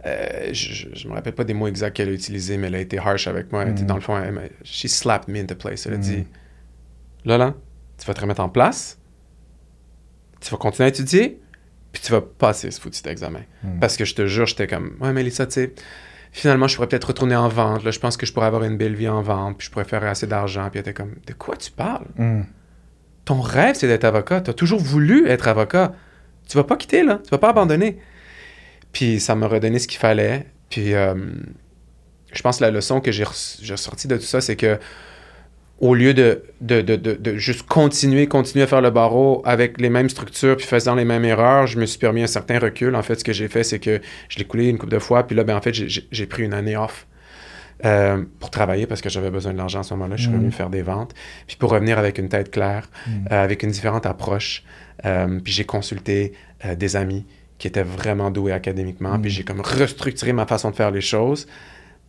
[0.05, 2.79] Euh, je, je me rappelle pas des mots exacts qu'elle a utilisés, mais elle a
[2.79, 3.63] été harsh avec moi.
[3.63, 3.85] Elle Mhm.
[3.85, 5.85] Dans le fond, elle she slapped me into place.
[5.85, 6.01] Elle a Mhm.
[6.03, 6.25] dit,
[7.25, 7.53] là,
[7.97, 8.97] tu vas te remettre en place,
[10.41, 11.39] tu vas continuer à étudier,
[11.91, 13.41] puis tu vas passer ce foutu examen.
[13.63, 13.79] Mhm.
[13.79, 15.73] Parce que je te jure, j'étais comme, ouais, mais Lisa, tu sais,
[16.31, 17.83] finalement, je pourrais peut-être retourner en vente.
[17.83, 19.85] Là, je pense que je pourrais avoir une belle vie en vente, puis je pourrais
[19.85, 20.63] faire assez d'argent.
[20.69, 22.05] Puis elle était comme, de quoi tu parles?
[22.17, 22.41] Mm.
[23.25, 24.41] Ton rêve, c'est d'être avocat.
[24.41, 25.93] Tu as toujours voulu être avocat.
[26.47, 27.19] Tu vas pas quitter, là.
[27.23, 27.99] Tu vas pas abandonner.
[28.93, 30.45] Puis ça m'a redonné ce qu'il fallait.
[30.69, 31.13] Puis euh,
[32.33, 34.79] je pense que la leçon que j'ai ressortie de tout ça, c'est que
[35.79, 39.79] au lieu de, de, de, de, de juste continuer, continuer à faire le barreau avec
[39.79, 42.95] les mêmes structures puis faisant les mêmes erreurs, je me suis permis un certain recul.
[42.95, 45.25] En fait, ce que j'ai fait, c'est que je l'ai coulé une couple de fois.
[45.25, 47.05] Puis là, ben, en fait, j'ai- pris une année off.
[47.85, 50.17] euh, pour travailler parce que j'avais besoin de l'argent à ce moment-là.
[50.17, 50.35] Je suis Mhm.
[50.35, 51.13] revenu faire des ventes.
[51.47, 53.27] Puis pour revenir avec une tête claire, Mhm.
[53.31, 54.65] euh, avec une différente approche.
[55.05, 56.33] Euh, puis j'ai consulté
[56.77, 57.25] des amis
[57.59, 59.17] qui étaient vraiment doués académiquement.
[59.17, 59.21] Mm.
[59.21, 61.47] Puis j'ai comme restructuré ma façon de faire les choses.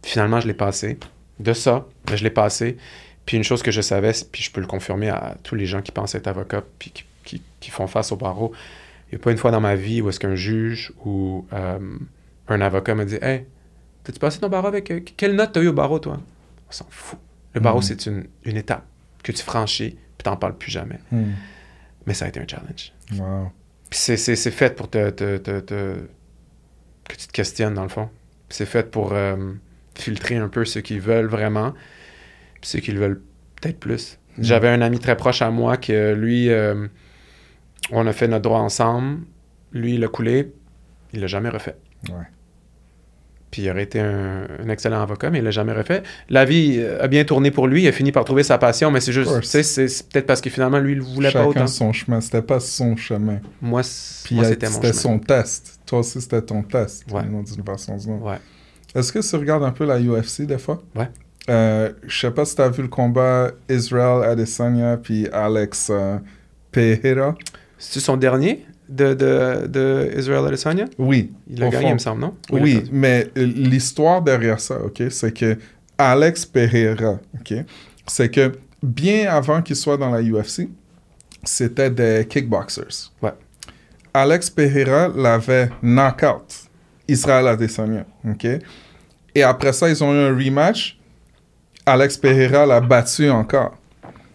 [0.02, 0.98] Finalement, je l'ai passé.
[1.38, 2.78] De ça, ben, je l'ai passé.
[3.26, 5.82] Puis une chose que je savais, puis je peux le confirmer à tous les gens
[5.82, 8.52] qui pensent être avocats puis qui, qui- qui font face au barreau,
[9.10, 11.78] il n'y a pas une fois dans ma vie où est-ce qu'un juge ou euh,
[12.48, 13.44] un avocat me dit «Hey,
[14.04, 14.90] t'as-tu passé ton barreau avec...
[14.90, 16.18] euh, quelle note t'as eu au barreau, toi?»
[16.68, 17.18] On s'en fout.
[17.54, 17.82] Le barreau, Mhm.
[17.84, 18.84] c'est une, une étape
[19.24, 20.98] que tu franchis, puis t'en parles plus jamais.
[21.10, 21.24] Mm.
[22.06, 22.92] Mais ça a été un challenge.
[23.18, 23.50] Wow.
[23.90, 25.96] Puis c'est, c'est, c'est fait pour te, te- te- te-
[27.08, 28.08] que tu te questionnes, dans le fond.
[28.48, 29.36] Puis c'est fait pour euh,
[29.96, 31.72] filtrer un peu ceux qui veulent vraiment,
[32.54, 33.22] puis ceux qui le veulent
[33.60, 34.18] peut-être plus.
[34.38, 34.42] Mm.
[34.44, 36.86] J'avais un ami très proche à moi que lui, euh,
[37.90, 39.20] on a fait notre droit ensemble.
[39.72, 40.52] Lui, il a coulé.
[41.12, 41.76] Il l'a jamais refait.
[42.08, 42.26] Ouais.
[43.50, 46.02] Puis il aurait été un, un excellent avocat, mais il l'a jamais refait.
[46.28, 47.82] La vie euh, a bien tourné pour lui.
[47.82, 50.50] Il a fini par trouver sa passion, mais c'est juste, c'est, c'est peut-être parce que
[50.50, 51.66] finalement, lui, il voulait pas Chacun autant.
[51.66, 52.20] son chemin.
[52.20, 53.38] C'était pas son chemin.
[53.60, 55.80] Moi, c'était mon c'était son test.
[55.84, 57.04] Toi aussi, c'était ton test.
[57.10, 57.22] Ouais.
[57.24, 57.96] D'une façon.
[58.22, 58.38] Ouais.
[58.94, 60.80] Est-ce que tu regardes un peu la UFC des fois?
[60.94, 61.08] Ouais.
[61.48, 66.18] Euh, je sais pas si tu as vu le combat Israel Adesanya puis Alex euh,
[66.70, 67.34] Pereira.
[67.78, 68.64] C'est-tu son dernier?
[68.90, 70.86] De, de, de Israel Adesanya?
[70.98, 71.32] Oui.
[71.48, 71.88] Il a gagné, fond.
[71.90, 72.34] il me semble, non?
[72.50, 75.56] Oui, mais euh, l'histoire derrière ça, ok, c'est que
[75.96, 77.54] Alex Pereira, ok,
[78.06, 80.68] c'est que bien avant qu'il soit dans la UFC,
[81.44, 83.12] c'était des kickboxers.
[83.22, 83.32] Ouais.
[84.12, 86.68] Alex Pereira l'avait knockout,
[87.06, 88.46] Israel Adesanya, ok.
[89.34, 90.98] Et après ça, ils ont eu un rematch.
[91.86, 93.76] Alex Pereira l'a battu encore.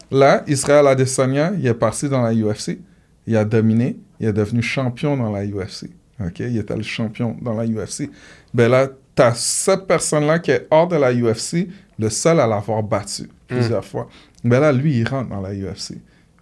[0.09, 2.79] Là, Israel Adesanya, il est parti dans la UFC.
[3.27, 3.97] Il a dominé.
[4.19, 5.89] Il est devenu champion dans la UFC.
[6.19, 6.39] OK?
[6.39, 8.09] Il était le champion dans la UFC.
[8.53, 11.67] Ben là, tu as cette personne-là qui est hors de la UFC,
[11.99, 14.07] le seul à l'avoir battu plusieurs fois.
[14.43, 15.95] Ben là, lui, il rentre dans la UFC.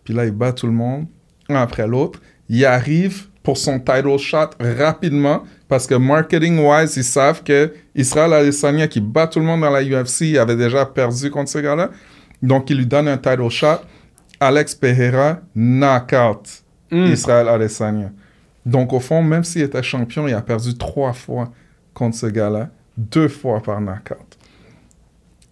[0.03, 1.05] Puis là, il bat tout le monde,
[1.49, 2.19] un après l'autre.
[2.49, 8.88] Il arrive pour son title shot rapidement parce que marketing-wise, ils savent que Israel Adesanya
[8.88, 11.89] qui bat tout le monde dans la UFC, il avait déjà perdu contre ce gars-là.
[12.41, 13.80] Donc, il lui donne un title shot.
[14.39, 16.62] Alex Pereira, knockout.
[16.93, 17.11] Mm.
[17.11, 18.11] Israel Adesanya.
[18.65, 21.51] Donc, au fond, même s'il était champion, il a perdu trois fois
[21.93, 24.37] contre ce gars-là, deux fois par knockout.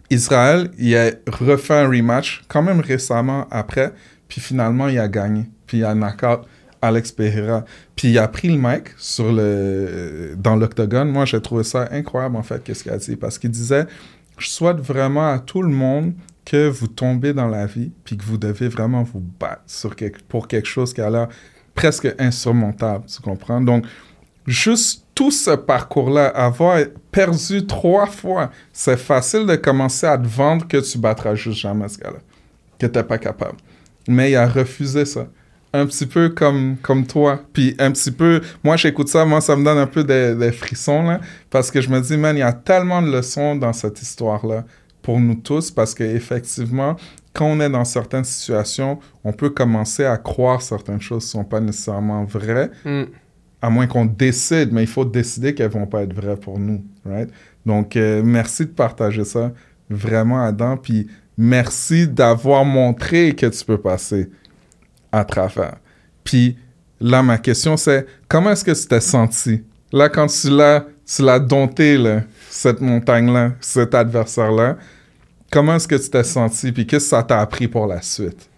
[0.09, 3.93] Israël, il a refait un rematch quand même récemment après,
[4.27, 5.49] puis finalement, il a gagné.
[5.67, 6.41] Puis il a knockout
[6.81, 7.65] Alex Pereira.
[7.95, 11.09] Puis il a pris le mic sur le, dans l'octogone.
[11.09, 13.15] Moi, j'ai trouvé ça incroyable, en fait, qu'est-ce qu'il a dit.
[13.15, 13.85] Parce qu'il disait,
[14.37, 16.13] je souhaite vraiment à tout le monde
[16.45, 19.63] que vous tombez dans la vie, puis que vous devez vraiment vous battre
[20.27, 21.27] pour quelque chose qui a l'air
[21.75, 23.61] presque insurmontable, tu comprends?
[23.61, 23.85] Donc,
[24.47, 26.79] juste tout ce parcours-là, avoir
[27.11, 31.87] perdu trois fois, c'est facile de commencer à te vendre que tu battras juste jamais
[31.87, 32.19] ce gars-là,
[32.79, 33.57] que t'es pas capable.
[34.07, 35.27] Mais il a refusé ça.
[35.73, 37.39] Un petit peu comme, comme toi.
[37.53, 40.51] Puis un petit peu, moi j'écoute ça, moi ça me donne un peu des, des
[40.51, 43.71] frissons, là, parce que je me dis, man, il y a tellement de leçons dans
[43.71, 44.65] cette histoire-là
[45.01, 46.95] pour nous tous, parce qu'effectivement,
[47.33, 51.43] quand on est dans certaines situations, on peut commencer à croire certaines choses qui sont
[51.43, 53.03] pas nécessairement vraies, Mm.
[53.61, 56.83] à moins qu'on décide, mais il faut décider qu'elles vont pas être vraies pour nous,
[57.05, 57.29] right?
[57.65, 59.51] Donc, euh, merci de partager ça
[59.89, 64.29] vraiment, Adam, puis merci d'avoir montré que tu peux passer
[65.11, 65.77] à travers.
[66.23, 66.57] Puis
[66.99, 69.63] là, ma question, c'est comment est-ce que tu t'es senti?
[69.93, 72.21] Là, quand tu l'as, tu l'as dompté, là,
[72.51, 74.77] cette montagne-là, cet adversaire-là,
[75.51, 76.71] comment est-ce que tu t'es senti?
[76.71, 78.49] Puis qu'est-ce que ça t'a appris pour la suite?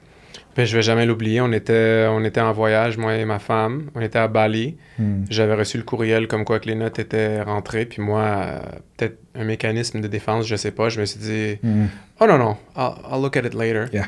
[0.55, 1.41] Ben, je vais jamais l'oublier.
[1.41, 3.89] On était, on était en voyage, moi et ma femme.
[3.95, 4.77] On était à Bali.
[4.99, 5.23] Hmm.
[5.29, 7.85] J'avais reçu le courriel comme quoi que les notes étaient rentrées.
[7.85, 8.59] Puis moi, euh,
[8.97, 10.89] peut-être un mécanisme de défense, je sais pas.
[10.89, 11.85] Je me suis dit, Hmm.
[12.19, 13.85] oh non, non, I'll, I'll look at it later.
[13.93, 14.05] Yeah.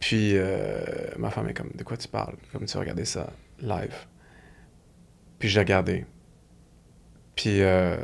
[0.00, 0.80] Puis euh,
[1.18, 2.34] ma femme est comme, de quoi tu parles?
[2.52, 3.30] Comme tu as regardé ça
[3.62, 3.94] live.
[5.38, 6.04] Puis j'ai regardé.
[7.36, 7.96] Puis, euh,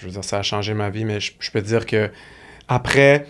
[0.00, 2.10] je veux dire, ça a changé ma vie, mais je, je peux te dire que
[2.68, 3.26] après,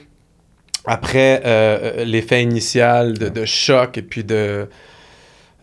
[0.86, 4.68] après euh, l'effet initial de, de choc et puis de.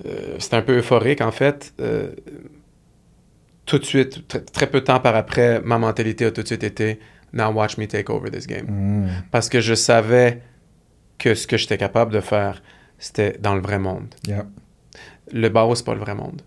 [0.05, 1.73] euh, C'était un peu euphorique, en fait.
[1.79, 2.11] euh,
[3.65, 6.47] tout de suite, très, très peu de temps par après, ma mentalité a tout de
[6.47, 6.99] suite été
[7.31, 8.65] Now watch me take over this game.
[8.67, 9.07] Hmm.
[9.31, 10.41] Parce que je savais
[11.17, 12.61] que ce que j'étais capable de faire,
[12.99, 14.13] c'était dans le vrai monde.
[14.27, 14.45] Yeah.
[15.31, 16.41] Le barreau, c'est pas le vrai monde.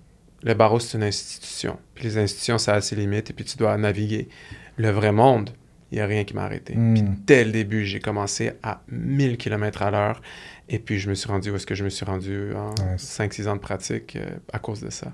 [0.47, 1.77] Le barreau, c'est une institution.
[1.95, 4.29] Puis les institutions, ça a ses limites et puis tu dois naviguer.
[4.77, 5.51] Le vrai monde,
[5.91, 6.77] il n'y a rien qui m'a arrêté.
[6.77, 6.95] Mm.
[6.95, 10.23] Puis dès le début, j'ai commencé à 1000 km à l'heure
[10.69, 13.19] et puis je me suis rendu où est-ce que je me suis rendu en Nice.
[13.21, 15.13] 5-6 ans de pratique euh, à cause de ça.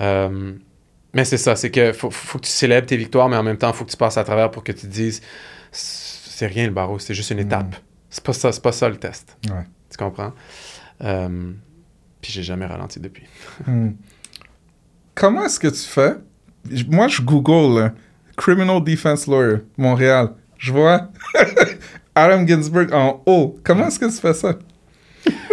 [0.00, 0.54] Euh,
[1.12, 3.58] mais c'est ça, c'est que faut, faut que tu célèbres tes victoires, mais en même
[3.58, 5.22] temps, il faut que tu passes à travers pour que tu te dises
[5.70, 7.76] c'est rien le barreau, c'est juste une étape.
[8.10, 9.36] C'est pas ça, c'est pas ça le test.
[9.48, 9.64] Ouais.
[9.88, 10.32] Tu comprends?
[11.02, 11.52] Euh,
[12.20, 13.26] puis j'ai jamais ralenti depuis.
[13.68, 13.90] Hmm.
[15.14, 16.14] Comment est-ce que tu fais?
[16.88, 17.92] Moi, je google là,
[18.36, 20.30] Criminal Defense Lawyer, Montréal.
[20.58, 21.08] Je vois
[22.14, 23.56] Adam Ginsburg en haut.
[23.64, 24.56] Comment est-ce que tu fais ça?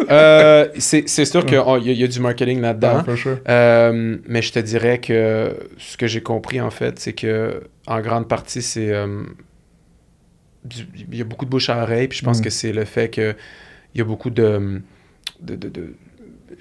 [0.09, 3.03] Euh, c'est sûr qu'il y, a- il y a du marketing là-dedans.
[3.07, 3.39] Ah, sure.
[3.47, 8.01] Euh, mais je te dirais que ce que j'ai compris, en fait, c'est que en
[8.01, 8.91] grande partie, c'est.
[8.91, 9.23] euh,
[11.09, 12.43] il y a beaucoup de bouche à oreille, puis je pense Mm.
[12.43, 13.35] que c'est le fait que
[13.93, 14.81] il y a beaucoup de.
[15.41, 15.95] de, de, de-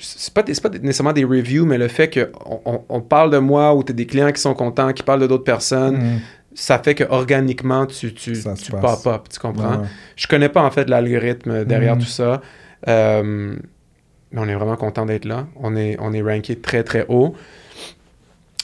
[0.00, 3.74] c'est pas, pas nécessairement des reviews, mais le fait qu'on on, on parle de moi
[3.74, 6.18] ou tu as des clients qui sont contents, qui parlent de d'autres personnes, Hmm.
[6.54, 9.78] ça fait que organiquement tu, tu, tu pop up, tu comprends?
[9.82, 9.86] Ouais.
[10.16, 12.02] Je connais pas en fait l'algorithme derrière Mhm.
[12.02, 12.40] tout ça.
[12.88, 13.56] Euh,
[14.32, 15.46] mais on est vraiment content d'être là.
[15.56, 17.34] On est, on est ranké très très haut.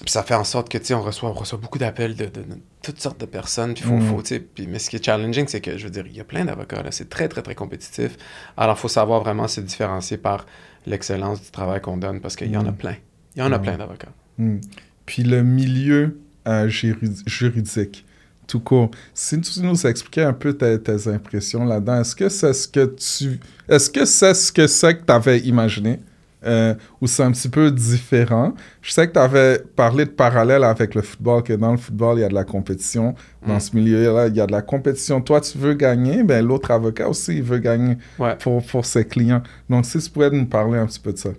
[0.02, 2.26] Puis ça fait en sorte que tu sais, on reçoit, on reçoit beaucoup d'appels de,
[2.26, 3.72] de- de toutes sortes de personnes.
[3.74, 4.08] Puis faut, Mhm.
[4.08, 4.22] faut,
[4.54, 6.44] puis- mais ce qui est challenging, c'est que je veux dire, il y a plein
[6.44, 6.90] d'avocats là.
[6.90, 8.16] C'est très très très compétitif.
[8.58, 10.44] Alors il faut savoir vraiment se différencier par
[10.86, 12.76] l'excellence du travail qu'on donne parce qu'il y en a Mhm.
[12.76, 12.94] plein.
[13.34, 13.62] Il y en a Mhm.
[13.64, 14.12] plein d'avocats.
[14.38, 14.58] Hmm.
[15.04, 16.18] Puis le milieu
[16.48, 18.06] euh, juri- juridique,
[18.46, 18.90] tout court.
[19.14, 22.84] Si tu nous expliquais un peu tes, tes impressions là-dedans, est-ce que c'est ce que
[22.94, 23.40] tu...
[23.68, 25.98] Est-ce que c'est ce que c'est que tu avais imaginé?
[26.46, 28.54] Euh, ou c'est un petit peu différent.
[28.80, 32.18] Je sais que tu avais parlé de parallèle avec le football, que dans le football,
[32.18, 33.14] il y a de la compétition.
[33.46, 33.60] Dans Mm.
[33.60, 35.20] ce milieu-là, il y a de la compétition.
[35.20, 38.36] Toi, tu veux gagner, ben l'autre avocat aussi, il veut gagner Ouais.
[38.36, 39.42] pour, pour ses clients.
[39.68, 41.30] Donc, si tu pourrais nous parler un petit peu de ça.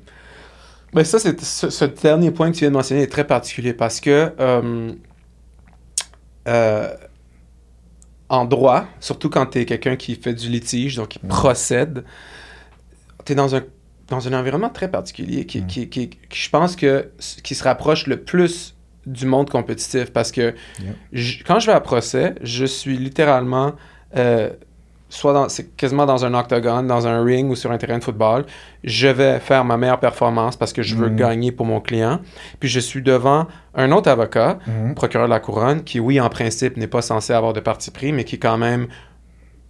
[0.94, 3.74] Ben ça, c'est, ce, ce dernier point que tu viens de mentionner est très particulier
[3.74, 4.92] parce que euh,
[6.48, 6.94] euh,
[8.30, 12.04] en droit, surtout quand tu es quelqu'un qui fait du litige, donc qui procède,
[13.26, 13.62] tu es dans un,
[14.10, 17.10] dans un environnement très particulier qui, qui, qui- qui, je pense que
[17.44, 20.54] qui se rapproche le plus du monde compétitif parce que
[21.14, 23.74] je- quand je vais à procès, je suis littéralement
[24.16, 24.50] euh,
[25.10, 28.04] soit dans, c'est quasiment dans un octogone, dans un ring ou sur un terrain de
[28.04, 28.46] football.
[28.84, 31.16] Je vais faire ma meilleure performance parce que je veux Mhm.
[31.16, 32.20] gagner pour mon client.
[32.60, 34.96] Puis je suis devant un autre avocat, Mhm.
[34.96, 38.12] procureur de la couronne, qui, oui, en principe, n'est pas censé avoir de parti pris,
[38.12, 38.88] mais qui quand même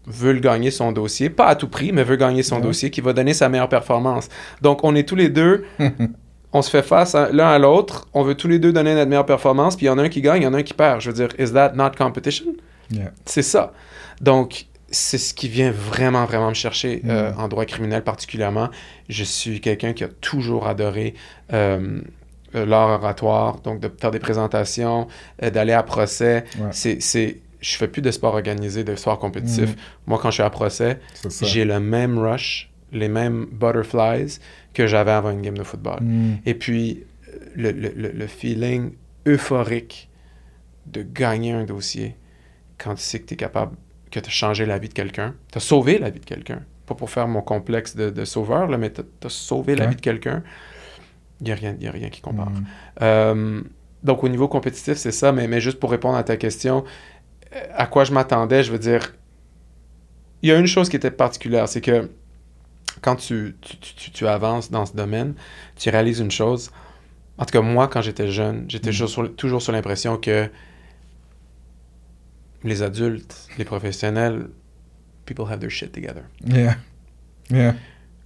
[0.08, 2.62] veut gagner son dossier, pas à tout prix, mais veut gagner son Ouais.
[2.62, 4.30] dossier, qui va donner sa meilleure performance.
[4.62, 5.66] Donc, on est tous les deux,
[6.54, 9.26] on se fait face l'un à l'autre, on veut tous les deux donner notre meilleure
[9.26, 10.74] performance, puis il y en a un qui gagne, il y en a un qui
[10.74, 11.02] perd.
[11.02, 12.46] Je veux dire, is that not competition?
[12.90, 13.12] Yeah.
[13.26, 13.74] C'est ça.
[14.22, 17.40] Donc, c'est ce qui vient vraiment, vraiment me chercher euh, Mm.
[17.42, 18.70] en droit criminel particulièrement.
[19.10, 21.14] Je suis quelqu'un qui a toujours adoré
[21.52, 22.00] euh,
[22.56, 25.10] euh, l'art oratoire, donc de faire des présentations,
[25.44, 26.46] euh, d'aller à procès.
[26.58, 26.68] Ouais.
[26.72, 29.72] C'est, c'est, je fais plus de sport organisé, de sport compétitif.
[29.72, 29.80] Mm.
[30.08, 31.00] Moi, quand je suis à procès,
[31.46, 34.40] j'ai le même rush, les mêmes butterflies
[34.74, 36.00] que j'avais avant une game de football.
[36.02, 36.36] Mm.
[36.46, 37.04] Et puis,
[37.56, 38.92] le, le- le- le feeling
[39.28, 40.10] euphorique
[40.86, 42.16] de gagner un dossier
[42.78, 43.76] quand tu sais que tu es capable,
[44.12, 46.62] que tu as changé la vie de quelqu'un, tu as sauvé la vie de quelqu'un.
[46.86, 49.96] Pas pour faire mon complexe de, de sauveur, là, mais tu as, sauvé la vie
[49.98, 50.44] de quelqu'un.
[51.42, 52.50] Il n'y a, rien- y a rien qui compare.
[52.52, 52.66] Mm.
[53.02, 53.62] Euh,
[54.04, 57.17] donc, au niveau compétitif, c'est ça, mais, mais juste pour répondre à ta question, euh,
[57.76, 59.14] à quoi je m'attendais, je veux dire,
[60.42, 62.10] il y a une chose qui était particulière, c'est que
[63.02, 65.34] quand tu, tu, tu- tu- tu avances dans ce domaine,
[65.76, 66.72] tu réalises une chose.
[67.38, 68.92] En tout cas, moi, quand j'étais jeune, j'étais Mm.
[68.94, 70.50] toujours sur, toujours sur l'impression que
[72.64, 74.48] les adultes, les professionnels,
[75.26, 76.24] people have their shit together.
[76.46, 76.76] Yeah.
[77.50, 77.76] Yeah.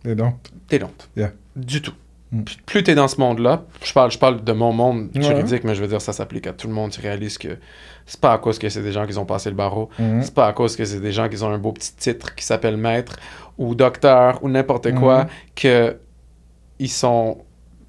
[0.03, 0.35] They don't.
[0.67, 1.09] They don't.
[1.15, 1.31] Yeah.
[1.55, 1.93] Du tout.
[2.31, 2.43] Mm.
[2.65, 5.21] Plus tu es dans ce monde-là, je parle, je parle de mon monde Ouais.
[5.21, 6.91] juridique, mais je veux dire, ça s'applique à tout le monde.
[6.91, 7.57] Tu réalises que
[8.05, 10.21] c'est pas à cause que c'est des gens qui ont passé le barreau, Mm.
[10.21, 12.45] c'est pas à cause que c'est des gens qui ont un beau petit titre qui
[12.45, 13.17] s'appelle maître
[13.57, 15.29] ou docteur ou n'importe quoi Mhm.
[15.55, 15.97] que
[16.79, 17.39] ils sont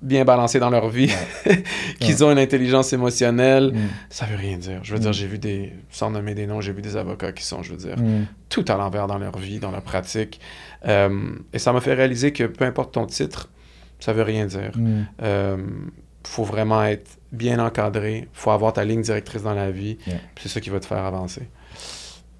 [0.03, 1.12] bien balancés dans leur vie,
[2.01, 3.70] qu'ils ont une intelligence émotionnelle.
[3.72, 3.78] Mm.
[4.11, 4.80] Ça veut rien dire.
[4.82, 5.03] Je veux Mm.
[5.03, 7.70] dire, j'ai vu des, sans nommer des noms, j'ai vu des avocats qui sont, je
[7.70, 8.24] veux dire, Mm.
[8.49, 10.40] tout à l'envers dans leur vie, dans leur pratique.
[10.88, 13.49] Euh, et ça m'a fait réaliser que peu importe ton titre,
[14.03, 14.73] ça veut rien dire.
[14.75, 15.03] Mm.
[15.23, 15.57] Euh,
[16.27, 20.17] faut vraiment être bien encadré, faut avoir ta ligne directrice dans la vie, Yeah.
[20.41, 21.49] c'est ça qui va te faire avancer.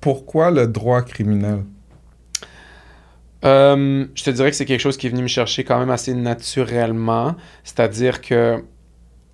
[0.01, 1.65] Pourquoi le droit criminel?
[3.45, 5.91] Euh, je te dirais que c'est quelque chose qui est venu me chercher quand même
[5.91, 8.65] assez naturellement, c'est-à-dire que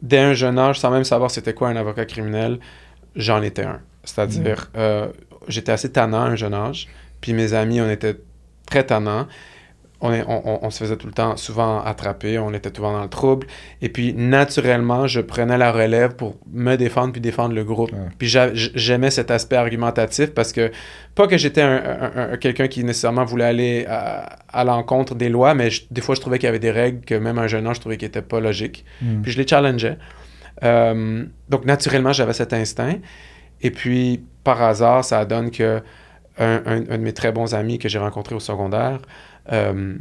[0.02, 2.58] dès un jeune âge, sans même savoir c'était quoi un avocat criminel,
[3.16, 3.80] j'en étais un.
[4.04, 5.08] C'est-à-dire, euh,
[5.48, 6.88] j'étais assez tannant à un jeune âge,
[7.20, 8.18] puis mes amis, on était
[8.66, 9.26] très tannants.
[10.00, 13.02] On, est- on- on- se faisait tout le temps souvent attraper, on était souvent dans
[13.02, 13.48] le trouble.
[13.82, 17.90] Et puis, naturellement, je prenais la relève pour me défendre puis défendre le groupe.
[17.90, 17.98] Ouais.
[18.16, 20.70] Puis j'a- j'aimais cet aspect argumentatif parce que,
[21.16, 21.82] pas que j'étais un,
[22.14, 26.00] un- un- quelqu'un qui nécessairement voulait aller à, à l'encontre des lois, mais je- des
[26.00, 27.96] fois, je trouvais qu'il y avait des règles que même un jeune âge, je trouvais
[27.96, 28.84] qui n'étaient pas logiques.
[29.02, 29.22] Mm.
[29.22, 29.98] Puis je les challengeais.
[30.62, 32.94] Euh, donc, naturellement, j'avais cet instinct.
[33.62, 35.82] Et puis, par hasard, ça donne que
[36.38, 39.00] un- un de mes très bons amis que j'ai rencontré au secondaire,
[39.52, 39.96] euh,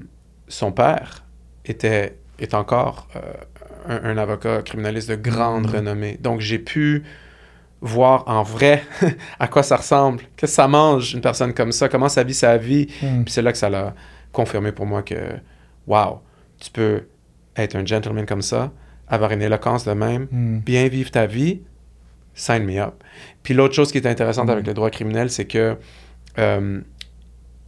[0.48, 1.24] son père
[1.66, 3.20] était, est encore euh,
[3.88, 5.76] un, un avocat criminaliste de grande Mhm.
[5.76, 6.18] renommée.
[6.22, 7.04] Donc, j'ai pu
[7.82, 8.84] voir en vrai
[9.39, 12.34] à quoi ça ressemble, qu'est-ce que ça mange, une personne comme ça, comment ça vit
[12.34, 12.88] sa vie.
[13.04, 13.24] Mm.
[13.24, 13.93] Puis c'est là que ça l'a
[14.32, 15.16] confirmé pour moi que,
[15.86, 16.22] wow,
[16.60, 17.04] tu peux
[17.56, 18.72] être un gentleman comme ça,
[19.08, 20.60] avoir une éloquence de même, Mm.
[20.60, 21.62] bien vivre ta vie,
[22.34, 22.95] sign me up.
[23.43, 24.52] Puis l'autre chose qui est intéressante Mm.
[24.52, 25.78] avec le droit criminel, c'est que,
[26.39, 26.82] euh,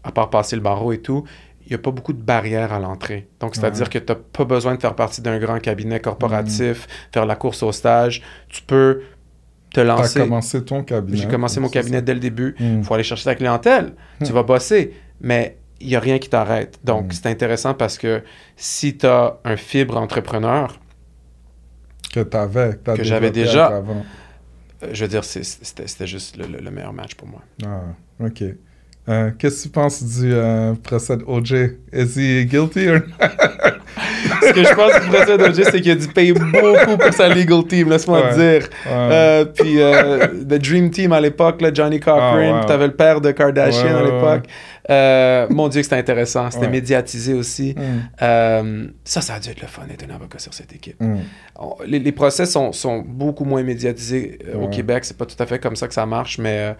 [0.04, 1.24] à part passer le barreau et tout,
[1.70, 3.28] il n'y a pas beaucoup de barrières à l'entrée.
[3.40, 3.90] Donc, c'est-à-dire Ouais.
[3.94, 7.62] que tu n'as pas besoin de faire partie d'un grand cabinet corporatif, faire la course
[7.64, 8.22] au stage.
[8.48, 9.02] Tu peux
[9.74, 10.20] te lancer.
[10.22, 11.18] commencé ton cabinet.
[11.18, 12.02] J'ai commencé mon cabinet ça.
[12.02, 12.56] dès le début.
[12.60, 12.78] Mm.
[12.80, 13.94] Il faut aller chercher ta clientèle.
[14.24, 14.36] Tu Hmm.
[14.36, 14.96] vas bosser.
[15.22, 16.80] Mais il n'y a rien qui t'arrête.
[16.84, 17.12] Donc, Hmm.
[17.12, 18.24] c'est intéressant parce que
[18.56, 20.80] si tu as un fibre entrepreneur,
[22.12, 22.74] Que t'avais.
[22.84, 23.68] t'as Que j'avais déjà.
[23.68, 24.04] avant.
[24.84, 27.42] euh, je veux dire, c'était c'était juste le, le- le meilleur match pour moi.
[27.64, 27.82] Ah,
[28.26, 28.44] ok.
[29.10, 31.52] Euh, Qu'est-ce que tu penses du euh, procès de OJ?
[31.94, 33.00] Is he guilty or
[34.42, 37.28] Ce que je pense du procès d'OJ, c'est qu'il a dû payer beaucoup pour sa
[37.30, 38.30] legal team, laisse-moi Ouais.
[38.30, 38.70] te dire.
[38.86, 38.92] Ouais.
[38.92, 39.76] Euh, puis,
[40.46, 42.58] The Dream Team à l'époque, Johnny Cochran, Ah, wow.
[42.60, 45.50] puis t'avais le père de Kardashian Ouais, à l'époque.
[45.56, 46.50] Mon Dieu, c'était intéressant.
[46.52, 47.76] C'était médiatisé aussi.
[47.76, 48.90] Mm.
[49.04, 51.00] Ça, ça a dû être le fun d'être un avocat sur cette équipe.
[51.02, 51.18] Mm.
[51.58, 54.68] On- les, les procès sont, sont beaucoup moins médiatisés au.
[54.68, 55.04] Québec.
[55.06, 56.76] C'est pas tout à fait comme ça que ça marche, mais.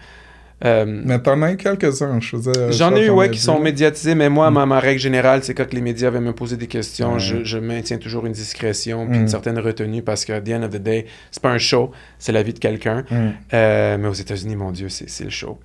[0.64, 2.72] Euh, Mais t'en as eu quelques-uns, je faisais.
[2.72, 4.54] J'en ai eu, ouais, qui vu, sont médiatisés, mais moi, Mm.
[4.54, 7.58] ma, ma règle générale, c'est quand les médias viennent me poser des questions, je, je
[7.58, 9.22] maintiens toujours une discrétion puis Mm.
[9.22, 12.32] une certaine retenue parce qu'à the end of the day, c'est pas un show, c'est
[12.32, 13.04] la vie de quelqu'un.
[13.10, 13.30] Mm.
[13.54, 15.58] Euh, mais aux États-Unis, mon Dieu, c'est c'est le show.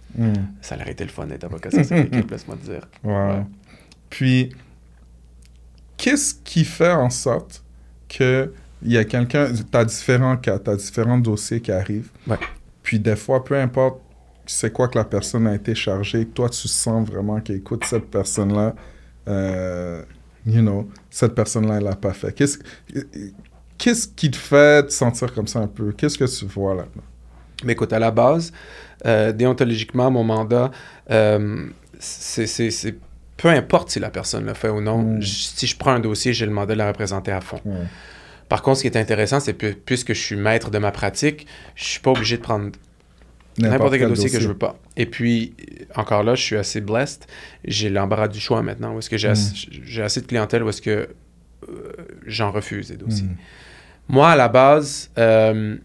[0.61, 2.87] Ça aurait été le fun d'être avocat cette équipe, laisse-moi te dire.
[3.03, 3.11] Wow.
[3.13, 3.41] Ouais.
[4.09, 4.49] Puis,
[5.97, 7.63] qu'est-ce qui fait en sorte
[8.09, 12.09] que il y a quelqu'un, tu as différents cas, tu as différents dossiers qui arrivent.
[12.27, 12.37] Ouais.
[12.83, 13.99] Puis, des fois, peu importe
[14.45, 18.05] c'est quoi que la personne a été chargée, que toi, tu sens vraiment qu'écoute, cette
[18.09, 18.75] personne-là,
[19.27, 20.03] euh,
[20.45, 22.31] you know, cette personne-là, elle l'a pas fait.
[22.33, 22.59] Qu'est-ce
[23.77, 25.91] qu'est-ce qui te fait te sentir comme ça un peu?
[25.91, 27.03] Qu'est-ce que tu vois là-dedans?
[27.63, 28.51] Mais écoute, à la base,
[29.05, 30.71] euh, déontologiquement, mon mandat,
[31.11, 31.65] euh,
[31.99, 32.95] c'est- c'est c'est-
[33.37, 35.21] peu importe si la personne le fait ou non, Mm.
[35.21, 37.59] si je prends un dossier, j'ai le mandat de la représenter à fond.
[38.47, 41.47] Par contre, ce qui est intéressant, c'est que puisque je suis maître de ma pratique,
[41.75, 42.69] je suis pas obligé de prendre
[43.57, 44.77] n'importe quel, dossier, que je veux pas.
[44.97, 45.53] Et puis,
[45.95, 47.27] encore là, je suis assez blessed.
[47.63, 48.93] J'ai l'embarras du choix maintenant.
[48.95, 49.31] Où est-ce que j'ai Mm.
[49.31, 51.09] assez, j'ai assez de clientèle où est-ce que
[51.69, 51.91] euh,
[52.25, 53.27] j'en refuse des dossiers.
[53.27, 53.37] Mm.
[54.09, 55.77] Moi, à la base, euh,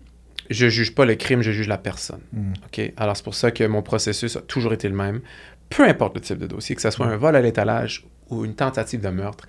[0.50, 2.20] je juge pas le crime, je juge la personne.
[2.32, 2.52] Mm.
[2.66, 2.92] OK?
[2.96, 5.20] Alors, c'est pour ça que mon processus a toujours été le même.
[5.68, 8.54] Peu importe le type de dossier, que ce soit un vol à l'étalage ou une
[8.54, 9.46] tentative de meurtre,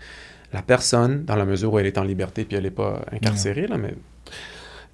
[0.54, 3.68] la personne, dans la mesure où elle est en liberté puis elle n'est pas incarcérée,
[3.68, 3.94] là, mais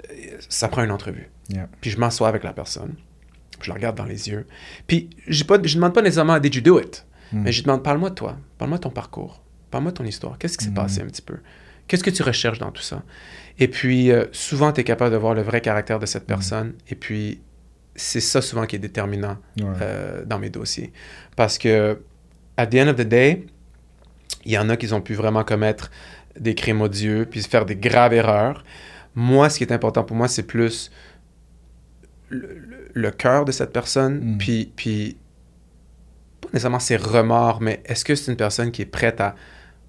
[0.09, 1.29] euh, ça prend une entrevue.
[1.49, 1.67] Yeah.
[1.81, 2.93] Puis je m'assois avec la personne,
[3.61, 4.45] je la regarde dans les yeux.
[4.87, 7.05] Puis je ne demande pas nécessairement Did you do it?
[7.33, 7.41] Mm.
[7.41, 9.41] Mais je demande Parle-moi de toi, parle-moi de ton parcours,
[9.71, 10.37] parle-moi de ton histoire.
[10.37, 10.75] Qu'est-ce qui s'est Mm.
[10.75, 11.37] passé un petit peu?
[11.87, 13.03] Qu'est-ce que tu recherches dans tout ça?
[13.59, 16.27] Et puis, euh, souvent, tu es capable de voir le vrai caractère de cette Mm.
[16.27, 16.73] personne.
[16.89, 17.41] Et puis,
[17.95, 19.65] c'est ça souvent qui est déterminant Ouais.
[19.81, 20.91] euh, dans mes dossiers.
[21.35, 21.99] Parce que,
[22.57, 23.45] at the end of the day,
[24.45, 25.89] il y en a qui ont pu vraiment commettre
[26.39, 28.63] des crimes odieux, puis faire des graves erreurs.
[29.15, 30.91] Moi, ce qui est important pour moi, c'est plus
[32.29, 34.37] le, le- le cœur de cette personne, Mm.
[34.37, 35.17] puis, puis
[36.41, 39.35] pas nécessairement ses remords, mais est-ce que c'est une personne qui est prête à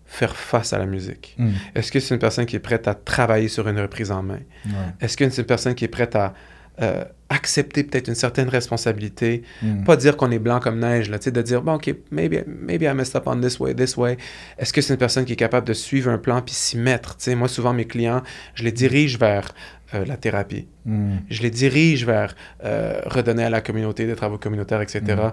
[0.07, 1.35] faire face à la musique?
[1.39, 1.51] Mm.
[1.75, 4.41] Est-ce que c'est une personne qui est prête à travailler sur une reprise en main?
[4.67, 4.73] Ouais.
[5.01, 6.35] Est-ce que c'est une personne qui est prête à
[6.81, 9.43] euh, accepter peut-être une certaine responsabilité?
[9.63, 9.85] Mm.
[9.85, 12.95] Pas dire qu'on est blanc comme neige, là, de dire, bon, OK, maybe, maybe I
[12.95, 14.17] messed up on this way, this way.
[14.59, 17.17] Est-ce que c'est une personne qui est capable de suivre un plan puis s'y mettre?
[17.17, 18.23] Tu sais, moi, souvent, mes clients,
[18.55, 19.53] je les dirige vers
[19.95, 20.67] euh, la thérapie.
[20.87, 21.17] Mm.
[21.31, 25.01] Je les dirige vers euh, redonner à la communauté des travaux communautaires, etc.
[25.07, 25.33] Mm.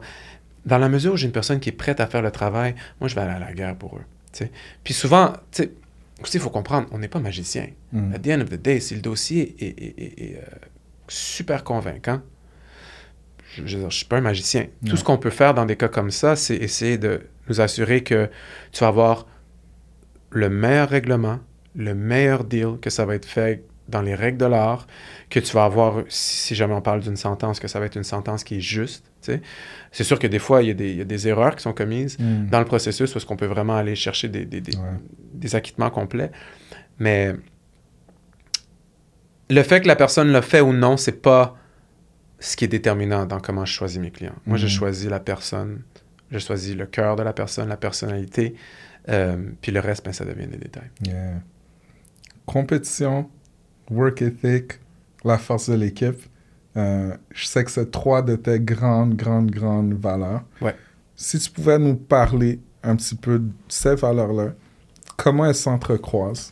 [0.66, 3.08] Dans la mesure où j'ai une personne qui est prête à faire le travail, moi,
[3.08, 4.04] je vais aller à la guerre pour eux.
[4.34, 4.52] tu sais.
[4.84, 5.72] Puis souvent, tu sais,
[6.22, 7.68] aussi, il faut comprendre, on n'est pas magicien.
[8.14, 10.42] At the end of the day, si le dossier est, est- est- est, euh,
[11.08, 12.22] super convaincant,
[13.56, 14.68] je, je suis pas un magicien.
[14.82, 14.92] Non.
[14.92, 18.04] Tout ce qu'on peut faire dans des cas comme ça, c'est essayer de nous assurer
[18.04, 18.30] que
[18.72, 19.26] tu vas avoir
[20.32, 21.40] le meilleur règlement,
[21.76, 24.88] le meilleur deal, que ça va être fait dans les règles de l'art,
[25.30, 28.04] que tu vas avoir, si, jamais on parle d'une sentence, que ça va être une
[28.04, 29.06] sentence qui est juste.
[29.92, 31.62] C'est sûr que des fois, il y, a des, il y a des erreurs qui
[31.62, 32.48] sont commises Mm.
[32.50, 34.84] dans le processus est-ce qu'on peut vraiment aller chercher des, des- des- Ouais.
[35.34, 36.32] des acquittements complets.
[36.98, 37.34] Mais
[39.50, 41.58] le fait que la personne le fait ou non, c'est pas
[42.40, 44.36] ce qui est déterminant dans comment je choisis mes clients.
[44.46, 44.72] Moi, je Mhm.
[44.72, 45.82] choisis la personne,
[46.32, 48.56] je choisis le cœur de la personne, la personnalité,
[49.10, 50.90] euh, puis le reste, ben, ça devient des détails.
[51.06, 51.42] Yeah.
[52.46, 53.30] Compétition,
[53.90, 54.80] work ethic,
[55.24, 56.20] la force de l'équipe.
[56.78, 60.44] Euh, je sais que c'est trois de tes grandes, grandes, grandes valeurs.
[60.62, 60.76] Ouais.
[61.16, 64.50] Si tu pouvais nous parler un petit peu de ces valeurs-là,
[65.18, 66.52] comment elles s'entrecroisent,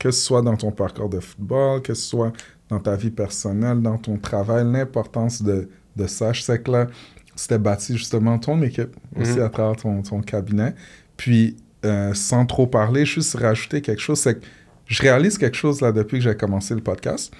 [0.00, 2.32] que ce soit dans ton parcours de football, que ce soit
[2.68, 6.32] dans ta vie personnelle, dans ton travail, l'importance de, de ça.
[6.32, 6.86] Je sais que là,
[7.36, 9.42] c'était bâti justement ton équipe aussi Mhm.
[9.42, 10.74] à travers ton, ton cabinet.
[11.16, 14.46] Puis, euh, sans trop parler, juste rajouter quelque chose, c'est que
[14.86, 17.32] je réalise quelque chose là depuis que j'ai commencé le podcast.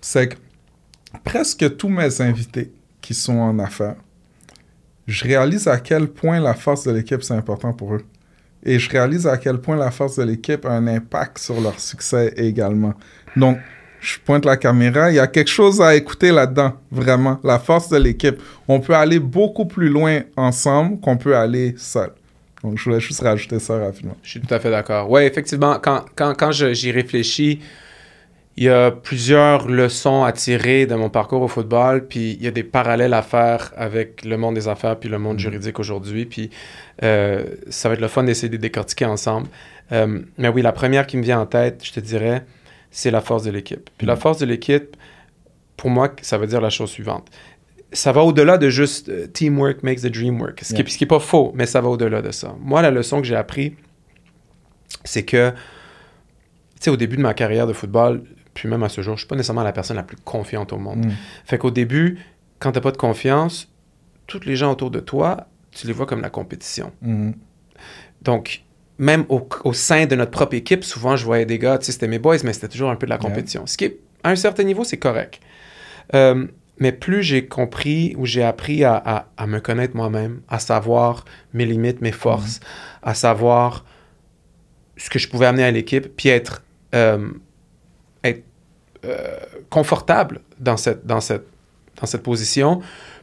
[0.00, 0.36] C'est que
[1.24, 3.96] presque tous mes invités qui sont en affaires,
[5.06, 8.04] je réalise à quel point la force de l'équipe, c'est important pour eux.
[8.64, 11.78] Et je réalise à quel point la force de l'équipe a un impact sur leur
[11.78, 12.94] succès également.
[13.36, 13.58] Donc,
[14.00, 17.40] je pointe la caméra, il y a quelque chose à écouter là-dedans, vraiment.
[17.42, 18.36] La force de l'équipe.
[18.68, 22.10] On peut aller beaucoup plus loin ensemble qu'on peut aller seul.
[22.62, 24.16] Donc, je voulais juste rajouter ça rapidement.
[24.22, 25.10] Je suis tout à fait d'accord.
[25.10, 27.60] Oui, effectivement, quand, quand, quand j'y réfléchis,
[28.56, 32.46] il y a plusieurs leçons à tirer de mon parcours au football, puis il y
[32.46, 36.24] a des parallèles à faire avec le monde des affaires puis le monde juridique aujourd'hui,
[36.24, 36.50] puis
[37.02, 39.48] euh, ça va être le fun d'essayer de décortiquer ensemble.
[39.92, 42.44] Euh, mais oui, la première qui me vient en tête, je te dirais,
[42.92, 43.90] c'est la force de l'équipe.
[43.98, 44.18] Puis la Mm.
[44.20, 44.96] force de l'équipe,
[45.76, 47.26] pour moi, ça veut dire la chose suivante.
[47.92, 50.96] Ça va au-delà de juste euh, teamwork makes the dream work, ce qui Yeah.
[51.00, 52.54] n'est pas faux, mais ça va au-delà de ça.
[52.60, 53.74] Moi, la leçon que j'ai appris,
[55.04, 55.56] c'est que, tu
[56.80, 58.22] sais, au début de ma carrière de football,
[58.54, 60.78] puis même à ce jour, je suis pas nécessairement la personne la plus confiante au
[60.78, 61.06] monde.
[61.06, 61.10] Mm.
[61.44, 62.18] Fait qu'au début,
[62.60, 63.68] quand tu n'as pas de confiance,
[64.26, 66.92] tous les gens autour de toi, tu les vois comme la compétition.
[67.02, 67.32] Mm.
[68.22, 68.62] Donc,
[68.98, 71.92] même au, au sein de notre propre équipe, souvent, je voyais des gars, tu sais,
[71.92, 73.28] c'était mes boys, mais c'était toujours un peu de la Yeah.
[73.28, 73.66] compétition.
[73.66, 75.40] Ce qui, est, à un certain niveau, c'est correct.
[76.14, 76.46] Euh,
[76.78, 81.24] mais plus j'ai compris ou j'ai appris à, à- à me connaître moi-même, à savoir
[81.52, 82.60] mes limites, mes forces,
[83.02, 83.84] à savoir
[84.96, 86.62] ce que je pouvais amener à l'équipe, puis être,
[86.94, 87.34] euh, être
[89.04, 89.36] euh,
[89.70, 91.46] confortable dans cette, dans cette,
[92.00, 92.80] dans cette position,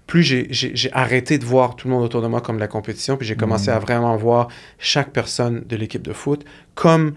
[0.07, 3.17] plus j'ai- arrêté de voir tout le monde autour de moi comme de la compétition,
[3.17, 3.77] puis j'ai commencé Mhm.
[3.77, 6.43] à vraiment voir chaque personne de l'équipe de foot
[6.75, 7.13] comme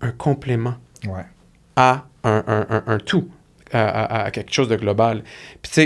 [0.00, 0.74] un complément
[1.06, 1.24] Ouais.
[1.76, 3.28] à un, un- un- un tout,
[3.72, 5.22] à, à- à quelque chose de global.
[5.62, 5.80] Puis tu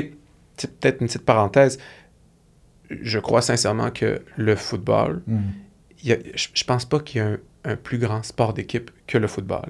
[0.56, 1.78] sais, peut-être une petite parenthèse,
[2.90, 5.38] je crois sincèrement que le football, Mm.
[6.02, 8.54] il y a- je, je pense pas qu'il y a un, un plus grand sport
[8.54, 9.66] d'équipe que le football.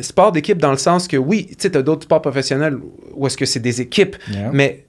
[0.00, 2.78] Sport d'équipe dans le sens que oui, tu sais, tu as d'autres sports professionnels
[3.14, 4.50] où est-ce que c'est des équipes, Yeah.
[4.52, 4.86] mais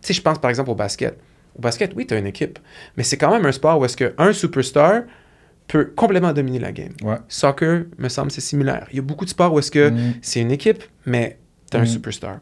[0.00, 1.18] tu sais, je pense par exemple au basket.
[1.58, 2.58] Au basket, oui, tu as une équipe,
[2.96, 5.02] mais c'est quand même un sport où est-ce qu'un superstar
[5.66, 6.92] peut complètement dominer la game.
[7.02, 7.16] Ouais.
[7.28, 8.86] Soccer, me semble, c'est similaire.
[8.92, 10.14] Il y a beaucoup de sports où est-ce que Mm.
[10.22, 11.38] c'est une équipe, mais
[11.70, 11.86] tu as un Mm.
[11.86, 12.38] superstar.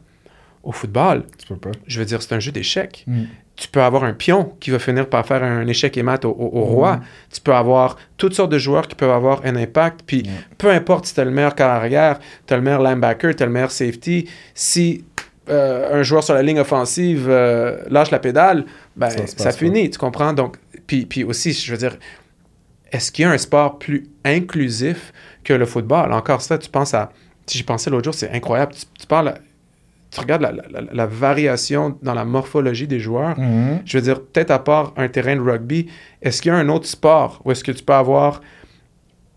[0.67, 1.71] Au football, Tu peux pas.
[1.87, 3.05] je veux dire, c'est un jeu d'échecs.
[3.07, 3.23] Mm.
[3.55, 6.29] Tu peux avoir un pion qui va finir par faire un échec et mat au,
[6.31, 6.97] au- au roi.
[6.97, 7.01] Mm.
[7.35, 10.01] Tu peux avoir toutes sortes de joueurs qui peuvent avoir un impact.
[10.05, 10.31] Puis Ouais.
[10.57, 13.45] peu importe si tu as le meilleur carrière, tu as le meilleur linebacker, tu as
[13.45, 15.05] le meilleur safety, si
[15.49, 18.65] euh, un joueur sur la ligne offensive euh, lâche la pédale,
[18.97, 20.33] ben, Ça finit, tu comprends?
[20.33, 21.97] Donc, puis, puis aussi, je veux dire,
[22.91, 25.13] est-ce qu'il y a un sport plus inclusif
[25.45, 26.11] que le football?
[26.11, 27.11] Encore ça, tu penses à...
[27.45, 28.73] Si j'y pensais l'autre jour, c'est incroyable.
[28.73, 29.35] Tu, tu parles...
[30.09, 33.37] Tu regardes la, la- la- la variation dans la morphologie des joueurs.
[33.37, 33.81] Mhm.
[33.85, 35.87] Je veux dire, peut-être à part un terrain de rugby,
[36.21, 38.41] est-ce qu'il y a un autre sport où est-ce que tu peux avoir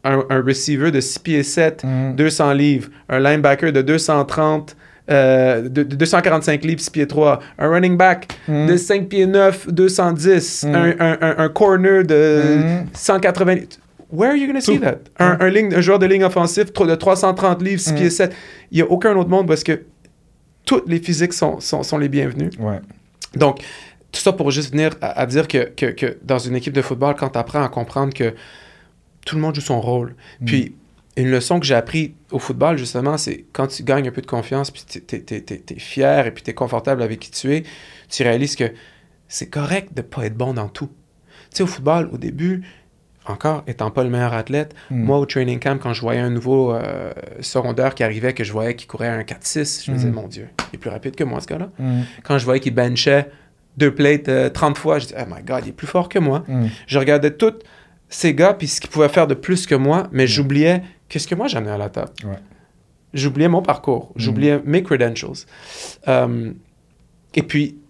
[0.05, 2.14] un, un receiver de 6 pieds 7, Mhm.
[2.16, 4.77] 200 livres, un linebacker de 230,
[5.11, 8.66] euh, de, de 245 livres, 6 pieds 3, un running back Mhm.
[8.68, 10.75] de 5 pieds 9, 210, Mhm.
[10.75, 12.87] un, un- un- un corner de Mhm.
[12.95, 13.79] 180
[14.12, 14.99] Where are you going to see that?
[15.21, 17.97] Un, ligne- un joueur de ligne offensif tro- de 330 livres, 6 Mhm.
[17.99, 18.33] pieds 7.
[18.73, 19.83] Il n'y a aucun autre monde parce que
[20.71, 22.53] toutes les physiques sont, sont, sont les bienvenus.
[22.61, 22.79] Ouais.
[23.35, 23.59] Donc,
[24.12, 26.81] tout ça pour juste venir à, à dire que, que- que dans une équipe de
[26.81, 28.35] football, quand tu apprends à comprendre que
[29.27, 30.14] tout le monde joue son rôle.
[30.41, 30.45] Mm.
[30.45, 30.75] Puis,
[31.16, 34.29] une leçon que j'ai appris au football, justement, c'est quand tu gagnes un peu de
[34.29, 37.64] confiance, puis tu es, fier et puis tu es confortable avec qui tu es,
[38.09, 38.71] tu réalises que
[39.27, 40.87] c'est correct de pas être bon dans tout.
[41.51, 42.62] Tu sais, au football, au début,
[43.27, 45.03] encore étant pas le meilleur athlète, Mm.
[45.05, 48.53] moi, au training camp, quand je voyais un nouveau euh, secondaire qui arrivait, que je
[48.53, 50.14] voyais qu'il courait un 4-6, je me disais, Mm.
[50.14, 52.05] mon Dieu, il est plus rapide que moi, ce gars-là Mhm.
[52.23, 53.31] quand je voyais qu'il benchait
[53.77, 56.18] deux plates euh, 30 fois, je disais, oh my god, il est plus fort que
[56.18, 56.45] moi.
[56.87, 57.55] Je regardais tous
[58.09, 61.35] ces gars, puis ce qu'ils pouvaient faire de plus que moi, mais j'oubliais qu'est-ce que
[61.37, 62.11] moi j'amenais à la table.
[62.25, 62.37] Ouais.
[63.14, 65.33] J'oubliais mon parcours, j'oubliais mes credentials.
[66.09, 66.53] Euh,
[67.35, 67.77] et puis,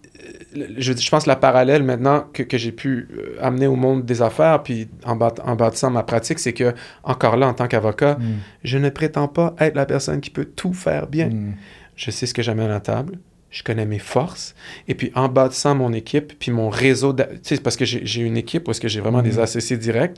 [0.77, 4.21] je, je pense la parallèle maintenant que, que j'ai pu euh, amener au monde des
[4.21, 6.73] affaires, puis en, bat- en bâtissant ma pratique, c'est que,
[7.03, 8.37] encore là, en tant qu'avocat, Mhm.
[8.63, 11.53] je ne prétends pas être la personne qui peut tout faire bien Mhm.
[11.95, 14.55] je sais ce que j'amène à la table, je connais mes forces,
[14.87, 18.37] et puis en bâtissant mon équipe, puis mon réseau, tu sais, parce que j'ai une
[18.37, 19.39] équipe où est-ce que j'ai vraiment des Mhm.
[19.39, 20.17] associés directs,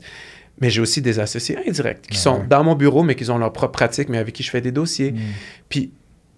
[0.60, 3.52] mais j'ai aussi des associés indirects, qui sont dans mon bureau, mais qui ont leur
[3.52, 5.12] propre pratique, mais avec qui je fais des dossiers.
[5.68, 5.92] Puis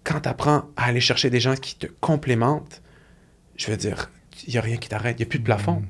[0.04, 2.80] quand tu apprends à aller chercher des gens qui te complémentent,
[3.56, 4.10] je veux dire,
[4.46, 5.82] il n'y a rien qui t'arrête, il n'y a plus de plafond.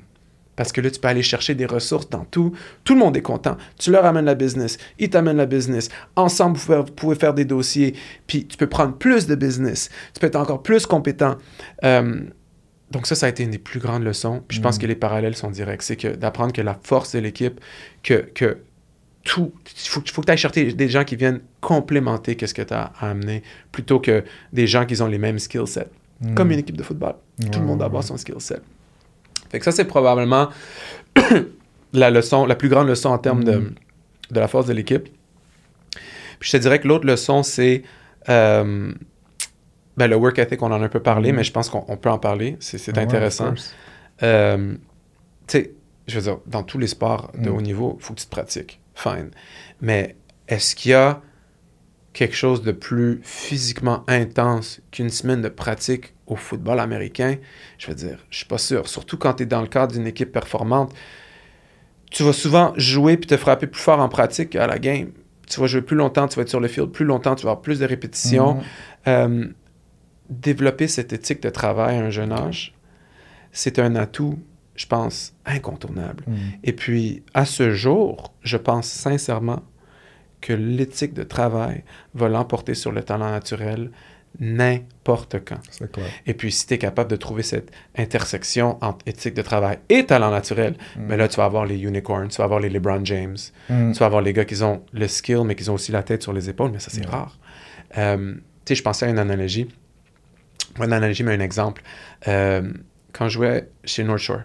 [0.55, 2.51] Parce que là, tu peux aller chercher des ressources dans tout.
[2.83, 3.57] Tout le monde est content.
[3.77, 4.79] Tu leur amènes la business.
[4.97, 5.89] Ils t'amènent la business.
[6.15, 7.93] Ensemble, vous pouvez, vous pouvez faire des dossiers.
[8.25, 9.89] Puis tu peux prendre plus de business.
[10.15, 11.35] Tu peux être encore plus compétent.
[11.83, 12.21] Euh,
[12.89, 14.41] donc ça, ça a été une des plus grandes leçons.
[14.47, 14.81] Puis je pense Mm.
[14.81, 15.83] que les parallèles sont directs.
[15.83, 17.59] C'est que d'apprendre que la force de l'équipe,
[18.01, 18.57] que, que
[19.23, 22.63] tout, il faut, faut que tu ailles chercher des gens qui viennent complémenter qu'est-ce que
[22.63, 25.89] tu as à amener, plutôt que des gens qui ont les mêmes skill sets.
[26.21, 26.35] Mhm.
[26.35, 27.15] Comme une équipe de football.
[27.51, 28.61] Tout le monde doit ouais, avoir son skill set.
[29.49, 30.49] Fait que ça, c'est probablement
[31.93, 33.75] la leçon, la plus grande leçon en termes de, Mhm.
[34.31, 35.07] de la force de l'équipe.
[36.39, 37.83] Puis je te dirais que l'autre leçon, c'est
[38.29, 38.91] euh,
[39.95, 41.97] ben, le work ethic, on en a un peu parlé, mais je pense qu'on on
[41.97, 42.57] peut en parler.
[42.59, 43.53] C'est intéressant.
[44.23, 44.73] Euh,
[45.47, 45.71] tu sais,
[46.07, 47.53] je veux dire, dans tous les sports de Mm.
[47.55, 48.79] haut niveau, il faut que tu te pratiques.
[48.95, 49.31] Fine.
[49.81, 50.15] Mais
[50.47, 51.21] est-ce qu'il y a
[52.17, 57.35] quelque chose de plus physiquement intense qu'une semaine de pratique au football américain?
[57.77, 58.87] Je veux dire, je suis pas sûr.
[58.87, 60.95] Surtout quand tu es dans le cadre d'une équipe performante.
[62.09, 65.11] Tu vas souvent jouer puis te frapper plus fort en pratique qu'à la game.
[65.47, 67.51] Tu vas jouer plus longtemps, tu vas être sur le field plus longtemps, tu vas
[67.51, 68.55] avoir plus de répétitions.
[68.55, 68.63] Mhm.
[69.07, 69.45] Euh,
[70.31, 72.73] développer cette éthique de travail à un jeune âge,
[73.51, 74.39] c'est un atout,
[74.75, 76.23] je pense, incontournable.
[76.25, 76.37] Mhm.
[76.63, 79.61] Et puis, à ce jour, je pense sincèrement
[80.47, 81.83] que l'éthique de travail
[82.13, 83.91] va l'emporter sur le talent naturel
[84.39, 85.59] n'importe quand.
[85.69, 86.05] C'est clair.
[86.25, 90.05] Et puis, si tu es capable de trouver cette intersection entre éthique de travail et
[90.05, 91.07] talent naturel, Mhm.
[91.07, 93.37] ben là, tu vas avoir les unicorns, tu vas avoir les LeBron James,
[93.69, 93.93] Mhm.
[93.93, 96.21] tu vas avoir les gars qui ont le skill, mais qui ont aussi la tête
[96.23, 97.37] sur les épaules, mais ça, c'est rare.
[97.97, 98.33] Euh,
[98.65, 99.67] tu sais, je pensais à une analogie.
[100.75, 101.81] Pas une analogie, mais un exemple.
[102.27, 102.71] Euh,
[103.13, 104.41] quand je jouais chez North Shore,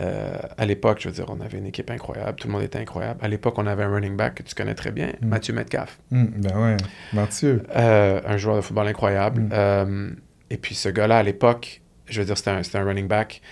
[0.00, 2.78] Euh, à l'époque, je veux dire, on avait une équipe incroyable, tout le monde était
[2.78, 3.18] incroyable.
[3.22, 5.26] À l'époque, on avait un running back que tu connais très bien, Mm.
[5.28, 6.32] Mathieu Metcalf, Mhm.
[6.38, 6.76] Ben ouais.
[7.12, 7.62] Mathieu.
[7.76, 9.42] Euh, un joueur de football incroyable.
[9.42, 9.48] Mm.
[9.52, 10.10] Euh,
[10.50, 13.42] et puis ce gars-là, à l'époque, je veux dire, c'était un, running back.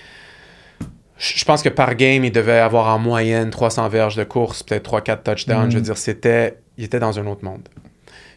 [1.19, 4.83] Je pense que par game, il devait avoir en moyenne 300 verges de course, peut-être
[4.85, 5.67] 3-4 touchdowns.
[5.69, 5.71] Mm.
[5.71, 7.69] Je veux dire, c'était, il était dans un autre monde.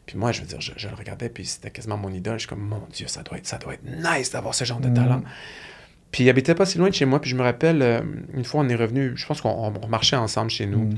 [0.05, 2.35] Puis moi, je veux dire, je, je le regardais, puis c'était quasiment mon idole.
[2.35, 4.79] Je suis comme, mon Dieu, ça doit être, ça doit être nice d'avoir ce genre
[4.79, 4.93] de Mm.
[4.93, 5.21] talent.
[6.11, 8.01] Puis il habitait pas si loin de chez moi, puis je me rappelle, euh,
[8.33, 10.85] une fois, on est revenu, je pense qu'on on marchait ensemble chez nous.
[10.85, 10.97] Mhm.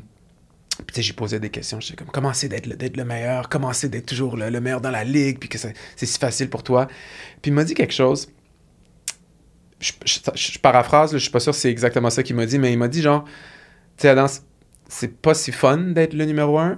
[0.78, 1.80] Puis tu sais, j'ai posé des questions.
[1.82, 3.49] J'étais comme, comment c'est d'être le, meilleur?
[3.49, 5.38] Comment c'est d'être toujours le, le meilleur dans la ligue?
[5.38, 6.88] Puis que c'est si facile pour toi?
[7.41, 8.30] Puis il m'a dit quelque chose.
[9.80, 12.45] Je, je- je paraphrase, là, je suis pas sûr si c'est exactement ça qu'il m'a
[12.45, 14.28] dit, mais il m'a dit genre, tu sais, Adam,
[14.88, 16.78] c'est pas si fun d'être le numéro un,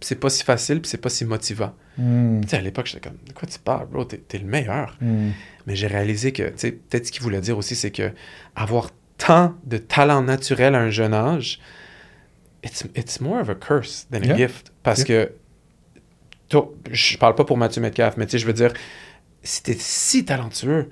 [0.00, 1.74] c'est pas si facile, puis c'est pas si motivant.
[1.98, 2.40] Mm.
[2.42, 4.04] Tu sais, à l'époque, j'étais comme, de quoi tu parles, bro?
[4.04, 4.96] T'es, le meilleur.
[5.00, 5.30] Mm.
[5.66, 8.12] Mais j'ai réalisé que, tu sais, peut-être ce qu'il voulait dire aussi, c'est que
[8.56, 11.60] avoir tant de talent naturel à un jeune âge,
[12.64, 14.36] it's, it's more of a curse than a Yeah.
[14.36, 14.72] gift.
[14.82, 15.32] Parce que,
[16.48, 18.72] toi, je parle pas pour Mathieu Metcalf, mais tu sais, je veux dire,
[19.42, 20.88] si t'es si talentueux,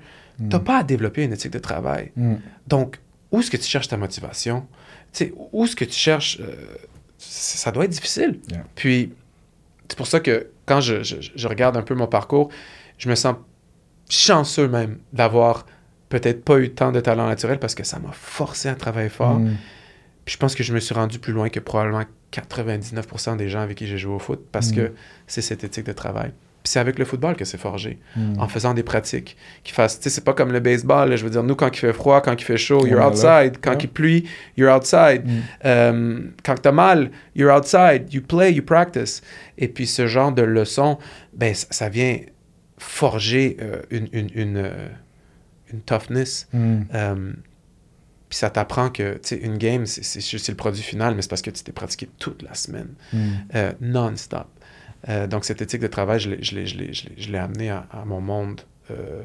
[0.49, 2.11] t'as pas à développer une éthique de travail.
[2.15, 2.35] Mm.
[2.67, 2.99] Donc,
[3.31, 4.67] où est-ce que tu cherches ta motivation?
[5.13, 6.39] Tu sais, où est-ce que tu cherches...
[6.41, 6.53] euh,
[7.17, 8.39] ça doit être difficile.
[8.49, 8.63] Yeah.
[8.75, 9.13] Puis,
[9.89, 12.49] c'est pour ça que quand je, je- je regarde un peu mon parcours,
[12.97, 13.35] je me sens
[14.09, 15.65] chanceux même d'avoir
[16.09, 19.39] peut-être pas eu tant de talent naturel parce que ça m'a forcé à travailler fort.
[19.39, 19.55] Mm.
[20.25, 23.59] Puis je pense que je me suis rendu plus loin que probablement 99% des gens
[23.61, 24.75] avec qui j'ai joué au foot parce Mm.
[24.75, 24.93] que
[25.27, 26.31] c'est cette éthique de travail.
[26.67, 28.39] Puis c'est avec le football que c'est forgé Mm.
[28.39, 31.23] en faisant des pratiques qui fassent tu sais c'est pas comme le baseball là, je
[31.23, 33.07] veux dire nous quand il fait froid quand il fait chaud you're là.
[33.09, 35.39] outside quand il pluie you're outside Mm.
[35.65, 39.21] Euh, quand t'as mal you're outside you play you practice
[39.57, 40.97] et puis ce genre de leçons
[41.33, 42.17] ben ça, ça vient
[42.77, 44.87] forger euh, une une, une, euh,
[45.71, 46.81] une toughness Mm.
[46.93, 47.33] Euh,
[48.29, 51.21] puis ça t'apprend que tu sais une game c'est c'est juste le produit final mais
[51.21, 53.17] c'est parce que tu t'es pratiqué toute la semaine Mm.
[53.55, 54.47] euh, non-stop.
[55.09, 57.31] Euh, donc, cette éthique de travail, je l'ai- je l'ai- je l'ai- je l'ai- je
[57.31, 59.21] l'ai amené à, à mon monde euh,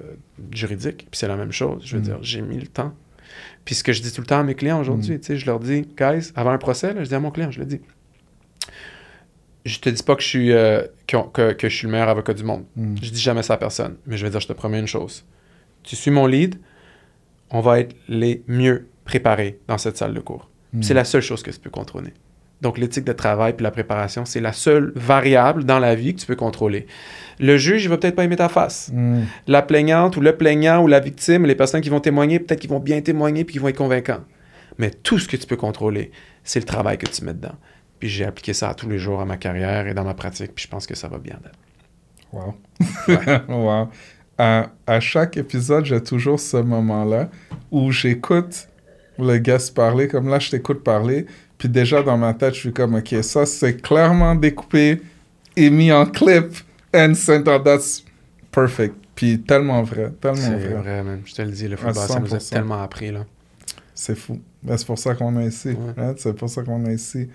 [0.51, 1.07] juridique.
[1.11, 1.83] Puis c'est la même chose.
[1.87, 2.05] Je veux Mm.
[2.05, 2.93] dire, j'ai mis le temps.
[3.65, 5.47] Puis ce que je dis tout le temps à mes clients aujourd'hui, tu sais, je
[5.47, 7.81] leur dis, guys, avant un procès, là, je dis à mon client, je le dis,
[9.65, 12.09] je te dis pas que je suis, euh, que, que- que je suis le meilleur
[12.09, 12.65] avocat du monde.
[12.77, 12.97] Mm.
[13.03, 13.97] Je dis jamais ça à personne.
[14.07, 15.25] Mais je vais dire, je te promets une chose.
[15.85, 16.57] Tu suis mon lead,
[17.51, 20.51] on va être les mieux préparés dans cette salle de cours.
[20.73, 20.83] Mm.
[20.83, 22.13] C'est la seule chose que tu peux contrôler.
[22.63, 26.21] Donc, l'éthique de travail puis la préparation, c'est la seule variable dans la vie que
[26.21, 26.87] tu peux contrôler.
[27.41, 28.91] Le juge, il va peut-être pas aimer ta face.
[28.93, 29.23] Mm.
[29.49, 32.71] La plaignante ou le plaignant ou la victime, les personnes qui vont témoigner, peut-être qu'ils
[32.71, 34.21] vont bien témoigner puis qu'ils vont être convaincants.
[34.79, 36.13] Mais tout ce que tu peux contrôler,
[36.45, 37.57] c'est le travail que tu mets dedans.
[37.99, 40.55] Puis j'ai appliqué ça à tous les jours à ma carrière et dans ma pratique,
[40.55, 41.39] puis je pense que ça va bien.
[42.33, 42.55] Wow.
[43.49, 43.89] wow.
[44.39, 47.29] À, à chaque épisode, j'ai toujours ce moment-là
[47.73, 48.69] où j'écoute
[49.19, 51.27] le guest parler, comme là, je t'écoute parler,
[51.63, 55.01] puis déjà dans ma tête, je suis comme, OK, ça, c'est clairement découpé
[55.57, 56.57] et mis en clip,
[56.93, 57.13] and
[57.47, 57.63] out.
[57.63, 58.03] That's
[58.51, 58.97] perfect.
[59.15, 60.75] Puis tellement vrai, tellement C'est vrai.
[60.75, 61.21] vrai, man.
[61.25, 62.51] Je te le dis, le football, ça nous a 100%.
[62.51, 63.13] tellement appris.
[63.13, 63.25] Là.
[63.95, 64.41] C'est fou.
[64.61, 65.69] Ben, c'est pour ça qu'on est ici.
[65.69, 66.03] Ouais.
[66.03, 67.29] hein, C'est pour ça qu'on est ici.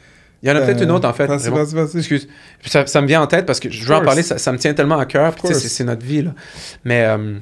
[0.44, 1.28] Il y en a peut-être Euh, une autre, en fait.
[1.28, 1.98] Vas-y, vas-y, vas-y.
[2.00, 2.28] Excuse.
[2.66, 4.58] Ça, ça me vient en tête parce que je veux en parler, ça, ça me
[4.58, 5.34] tient tellement à cœur.
[5.42, 6.24] c'est notre vie.
[6.24, 6.36] Là.
[6.84, 7.40] Mais euh,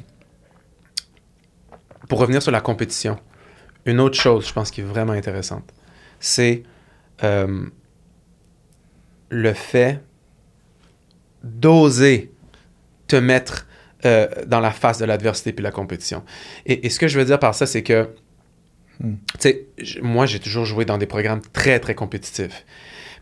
[2.07, 3.17] pour revenir sur la compétition,
[3.85, 5.63] une autre chose, je pense, qui est vraiment intéressante,
[6.19, 6.61] c'est
[7.23, 7.65] euh,
[9.29, 10.01] le fait
[11.43, 12.31] d'oser
[13.07, 13.67] te mettre
[14.05, 16.23] euh, dans la face de l'adversité puis la compétition.
[16.65, 18.09] Et, et ce que je veux dire par ça, c'est que,
[19.01, 19.15] Hmm.
[19.33, 22.65] tu sais, j- moi, j'ai toujours joué dans des programmes très, très compétitifs.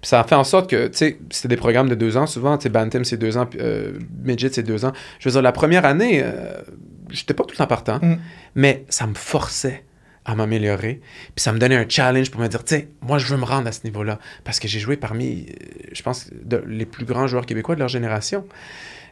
[0.02, 2.28] Puis ça a fait en sorte que, tu sais, c'était des programmes de deux ans
[2.28, 2.60] souvent.
[2.60, 4.92] Tu sais, Bantam, c'est deux ans, euh, Midget, c'est deux ans.
[5.18, 6.62] Je veux dire, la première année, euh,
[7.10, 8.18] j'étais pas tout le temps partant, Mm.
[8.54, 9.84] mais ça me forçait
[10.26, 11.02] à m'améliorer.
[11.36, 13.44] Puis ça me donnait un challenge pour me dire, tu sais, moi, je veux me
[13.46, 14.20] rendre à ce niveau-là.
[14.44, 15.54] Parce que j'ai joué parmi, euh,
[15.92, 18.46] je pense, de- les plus grands joueurs québécois de leur génération.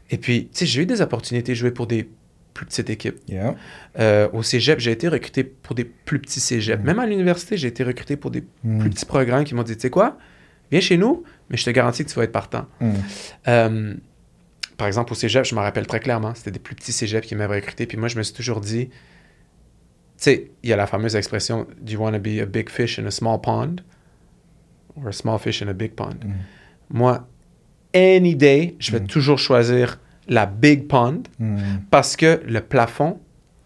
[0.10, 2.10] Et puis, tu sais, j'ai eu des opportunités de jouer pour des
[2.54, 3.16] plus petites équipes.
[3.30, 3.56] Yeah.
[4.00, 6.84] Euh, au cégep, j'ai été recruté pour des plus petits cégeps.
[6.84, 8.80] Même à l'université, j'ai été recruté pour des Mm.
[8.80, 10.18] plus petits programmes qui m'ont dit, tu sais quoi,
[10.70, 12.68] viens chez nous, mais je te garantis que tu vas être partant.
[12.82, 12.92] Mm.
[13.48, 13.94] Euh,
[14.78, 17.36] par exemple, au cégep, je me rappelle très clairement, c'était des plus petits cégeps qui
[17.36, 17.86] m'avaient recruté.
[17.86, 18.90] Puis moi, je me suis toujours dit,
[20.24, 23.00] sais, il y a la fameuse expression, Do you want to be a big fish
[23.00, 23.82] in a small pond?
[24.96, 26.24] Or a small fish in a big pond?
[26.26, 26.32] Mm.
[26.94, 27.26] Moi,
[27.94, 29.08] any day, je vais Mm.
[29.08, 31.58] toujours choisir la big pond Mm.
[31.90, 33.20] parce que le plafond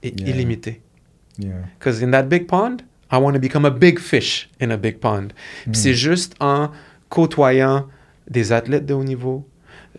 [0.03, 0.29] est Yeah.
[0.29, 0.81] illimité.
[1.37, 1.53] Yeah.
[1.77, 2.77] Because in that big pond,
[3.11, 5.29] I want to become a big fish in a big pond.
[5.65, 6.69] Puis c'est juste en
[7.09, 7.87] côtoyant
[8.29, 9.47] des athlètes de haut niveau.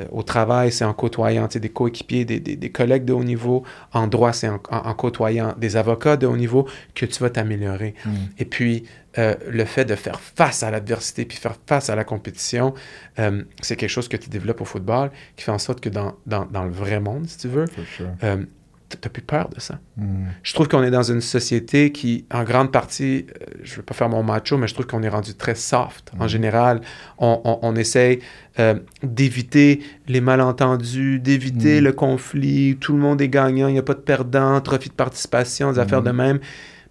[0.01, 3.63] Euh, au travail, c'est en côtoyant des coéquipiers, des, des, des collègues de haut niveau.
[3.93, 7.31] En droit, c'est en, en- en côtoyant des avocats de haut niveau que tu vas
[7.31, 7.95] t'améliorer.
[8.05, 8.11] Mm.
[8.39, 8.85] Et puis,
[9.19, 12.75] euh, le fait de faire face à l'adversité puis faire face à la compétition,
[13.19, 16.15] euh, c'est quelque chose que tu développes au football qui fait en sorte que dans,
[16.27, 17.65] dans, dans le vrai monde, si tu veux,
[18.25, 18.45] euh,
[18.89, 19.79] t'as plus peur de ça.
[19.97, 20.27] Mm.
[20.43, 23.83] Je trouve qu'on est dans une société qui, en grande partie, euh, je ne veux
[23.83, 26.13] pas faire mon macho, mais je trouve qu'on est rendu très soft.
[26.19, 26.29] En Mhm.
[26.29, 26.81] général,
[27.19, 28.21] on, on, on essaye
[28.59, 31.85] euh, d'éviter les malentendus, d'éviter Mhm.
[31.85, 32.77] le conflit.
[32.81, 35.79] Tout le monde est gagnant, il n'y a pas de perdant, trophée de participation, des
[35.79, 36.39] affaires de même.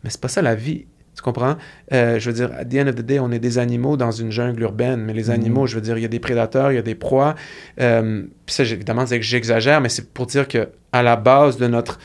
[0.03, 0.85] Mais c'est pas ça la vie.
[1.25, 1.55] Comprends?
[1.91, 4.11] Euh, je veux dire, at the end of the day, on est des animaux dans
[4.11, 5.01] une jungle urbaine.
[5.01, 5.31] Mais les Mhm.
[5.33, 7.33] animaux, je veux dire, il y a des prédateurs, il y a des proies.
[7.81, 11.57] Euh, puis ça, évidemment, c'est que j'exagère, mais c'est pour dire que à la base
[11.57, 11.97] de notre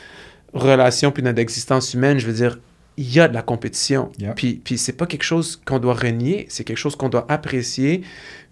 [0.55, 2.59] relation puis notre existence humaine, je veux dire,
[2.97, 4.11] il y a de la compétition.
[4.19, 4.33] Yeah.
[4.33, 8.01] Puis, puis c'est pas quelque chose qu'on doit renier, c'est quelque chose qu'on doit apprécier.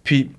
[0.03, 0.29] Puis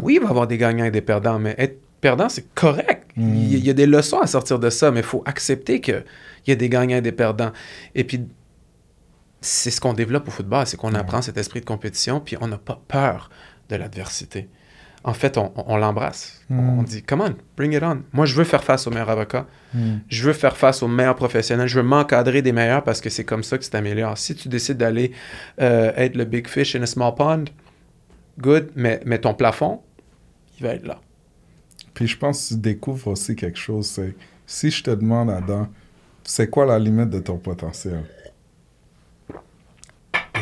[0.00, 3.02] oui, il va y avoir des gagnants et des perdants, mais être perdant, c'est correct.
[3.16, 5.24] Il, y a, il y a des leçons à sortir de ça, mais il faut
[5.26, 6.04] accepter qu'il
[6.46, 7.50] y a des gagnants et des perdants.
[7.96, 8.20] Et puis,
[9.46, 12.48] c'est ce qu'on développe au football, c'est qu'on apprend cet esprit de compétition, puis on
[12.48, 13.30] n'a pas peur
[13.68, 14.48] de l'adversité.
[15.04, 16.40] En fait, on, on l'embrasse.
[16.48, 16.78] Mm.
[16.78, 18.02] On dit, come on, bring it on.
[18.12, 19.46] Moi, je veux faire face aux meilleurs avocats.
[19.72, 19.98] Mm.
[20.08, 21.68] Je veux faire face aux meilleurs professionnels.
[21.68, 24.18] Je veux m'encadrer des meilleurs parce que c'est comme ça que tu t'améliores.
[24.18, 25.12] Si tu décides d'aller
[25.60, 27.44] euh, être le big fish in a small pond,
[28.40, 29.80] good, mais, mais ton plafond,
[30.58, 31.00] il va être là.
[31.94, 34.14] Puis je pense que tu découvres aussi quelque chose, c'est
[34.44, 35.68] si je te demande, Adam,
[36.24, 38.02] c'est quoi la limite de ton potentiel?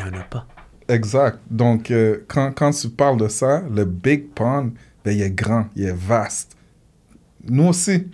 [0.05, 0.47] Il n'y en a pas.
[0.89, 1.39] Exact.
[1.51, 4.73] Donc, euh, quand, quand tu parles de ça, le big pond,
[5.05, 6.57] ben, il est grand, il est vaste.
[7.47, 8.07] Nous aussi,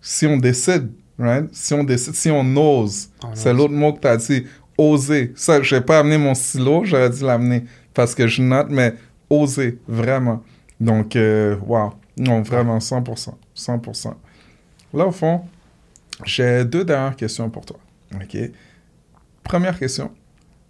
[0.00, 1.46] si on décide, right?
[1.54, 4.46] Si on décide, si on ose, c'est l'autre mot que tu as dit,
[4.76, 5.32] oser.
[5.36, 8.94] Ça, je n'ai pas amené mon stylo, j'aurais dû l'amener parce que je note, mais
[9.30, 10.42] oser, vraiment.
[10.80, 11.92] Donc, euh, wow.
[12.16, 13.34] Non, vraiment, 100%.
[13.56, 14.14] 100%.
[14.92, 15.42] Là, au fond,
[16.24, 17.78] j'ai deux dernières questions pour toi.
[18.14, 18.36] OK?
[19.42, 20.10] Première question.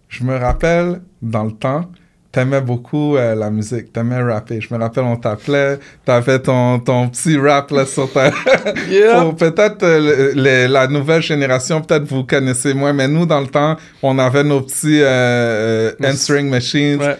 [0.07, 1.89] Je me rappelle, dans le temps,
[2.35, 4.59] t'aimais beaucoup euh, la musique, t'aimais rapper.
[4.59, 8.31] Je me rappelle, on t'appelait, t'avais ton, ton petit rap là sur ta...
[9.21, 13.77] Pour peut-être euh, la nouvelle génération, peut-être vous connaissez moins, mais nous, dans le temps,
[14.03, 17.17] on avait nos petits euh, euh, answering machines Ouais.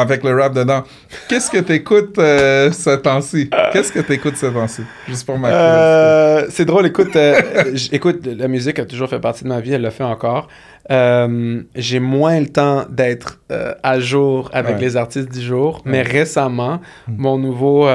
[0.00, 0.84] Avec le rap dedans.
[1.28, 3.50] Qu'est-ce que t'écoutes euh, ce temps-ci?
[3.72, 4.82] Qu'est-ce que t'écoutes ce temps-ci?
[5.08, 5.48] Juste pour ma.
[5.50, 7.40] Euh, c'est drôle, écoute, euh,
[7.92, 10.48] écoute, la musique a toujours fait partie de ma vie, elle le fait encore.
[10.90, 14.82] Euh, j'ai moins le temps d'être euh, à jour avec Ouais.
[14.82, 16.02] les artistes du jour, mais Ouais.
[16.12, 17.88] récemment, mon nouveau,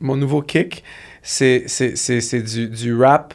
[0.00, 0.84] mon nouveau kick,
[1.22, 1.64] c'est,
[2.42, 3.34] du, du rap,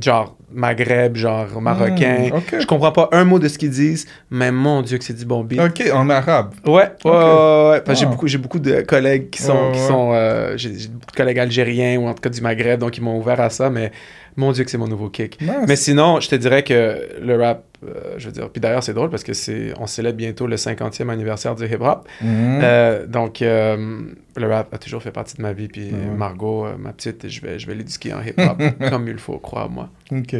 [0.00, 2.30] genre Maghreb, genre marocain.
[2.30, 2.56] Hmm, ok.
[2.60, 5.24] Je comprends pas un mot de ce qu'ils disent, mais mon Dieu que c'est du
[5.24, 5.60] bon beat.
[5.60, 6.54] OK, en arabe.
[6.66, 6.72] Ouais,
[7.04, 7.80] ouais, ouais, ouais.
[7.80, 8.10] Parce que j'ai Wow.
[8.12, 9.86] beaucoup, j'ai beaucoup de collègues qui sont, Ouais, qui ouais.
[9.88, 12.96] sont, euh, j'ai j'ai beaucoup de collègues algériens ou en tout cas du Maghreb, donc
[12.96, 13.70] ils m'ont ouvert à ça.
[13.70, 13.90] Mais
[14.36, 15.40] mon Dieu que c'est mon nouveau kick.
[15.40, 15.50] Nice.
[15.66, 18.94] Mais sinon, je te dirais que le rap, euh, je veux dire, puis d'ailleurs c'est
[18.94, 22.08] drôle parce que c'est, on célèbre bientôt le 50e anniversaire du hip hop.
[22.20, 22.60] Mhm.
[22.62, 24.02] Euh, donc euh,
[24.36, 25.68] le rap a toujours fait partie de ma vie.
[25.68, 26.16] Puis Ouais.
[26.16, 28.60] Margot, ma petite, je vais, je vais l'éduquer en hip hop
[28.90, 29.88] comme il faut, crois-moi.
[30.10, 30.36] OK.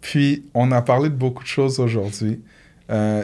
[0.00, 2.40] Puis, on a parlé de beaucoup de choses aujourd'hui.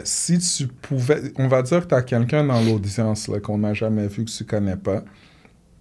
[0.03, 3.73] Si tu pouvais, on va dire que tu as quelqu'un dans l'audience là, qu'on n'a
[3.73, 5.03] jamais vu, que tu connais pas,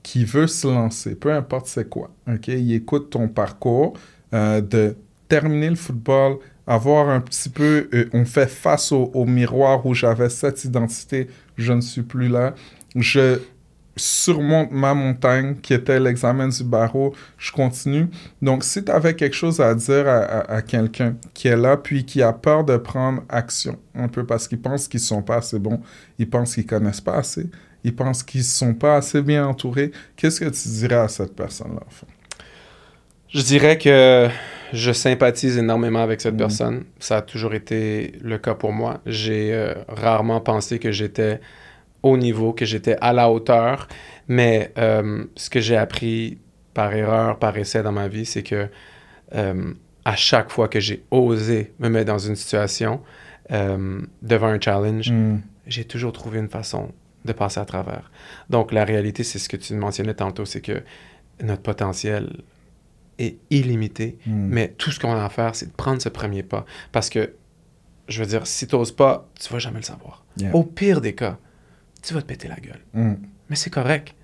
[0.03, 2.49] qui veut se lancer, peu importe c'est quoi, OK?
[2.49, 3.95] Il écoute ton parcours
[4.33, 4.97] de
[5.29, 10.29] terminer le football, avoir un petit peu, euh, on fait face au, miroir où j'avais
[10.29, 12.55] cette identité, je ne suis plus là.
[12.97, 13.41] Je
[13.97, 18.09] surmonte ma montagne qui était l'examen du barreau, je continue.
[18.43, 22.23] Donc, si tu avais quelque chose à dire à, quelqu'un qui est là, puis qui
[22.23, 25.81] a peur de prendre action, un peu parce qu'il pense qu'ils sont pas assez bons,
[26.19, 27.49] ils pensent qu'ils connaissent pas assez,
[27.85, 31.83] ils pensent qu'ils sont pas assez bien entourés, qu'est-ce que tu dirais à cette personne-là?
[33.35, 34.29] Je dirais que
[34.73, 36.39] je sympathise énormément avec cette Mhm.
[36.39, 36.85] personne.
[36.99, 39.01] Ça a toujours été le cas pour moi.
[39.07, 41.41] J'ai euh, rarement pensé que j'étais
[42.03, 43.89] au niveau, que j'étais à la hauteur.
[44.29, 46.39] Mais euh, ce que j'ai appris
[46.75, 48.69] par erreur, par essai dans ma vie, c'est que
[49.35, 49.73] euh,
[50.05, 53.01] à chaque fois que j'ai osé me mettre dans une situation
[54.23, 55.41] devant un challenge, Mm.
[55.67, 56.93] j'ai toujours trouvé une façon
[57.27, 58.11] de passer à travers.
[58.49, 60.83] Donc, la réalité, c'est ce que tu mentionnais tantôt, c'est que
[61.43, 62.31] notre potentiel
[63.19, 64.49] est illimité, Mm.
[64.49, 66.65] mais tout ce qu'on a à faire, c'est de prendre ce premier pas.
[66.93, 67.33] Parce que,
[68.09, 70.25] je veux dire, si tu n'oses pas, tu vas jamais le savoir.
[70.37, 70.55] Yeah.
[70.55, 71.39] Au pire des cas,
[72.03, 72.81] tu vas te péter la gueule.
[72.93, 73.15] Mm.
[73.51, 74.15] Mais c'est correct.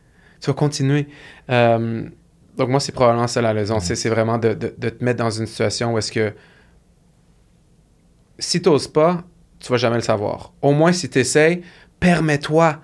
[0.40, 1.06] Tu vas continuer.
[1.50, 2.08] Euh,
[2.56, 3.78] donc, moi, c'est probablement ça la raison.
[3.80, 6.32] C'est- C'est vraiment de, de- de te mettre dans une situation où est-ce que
[8.38, 9.24] si tu n'oses pas,
[9.58, 10.52] tu vas jamais le savoir.
[10.62, 11.62] Au moins, si tu essayes,
[12.00, 12.80] permets-toi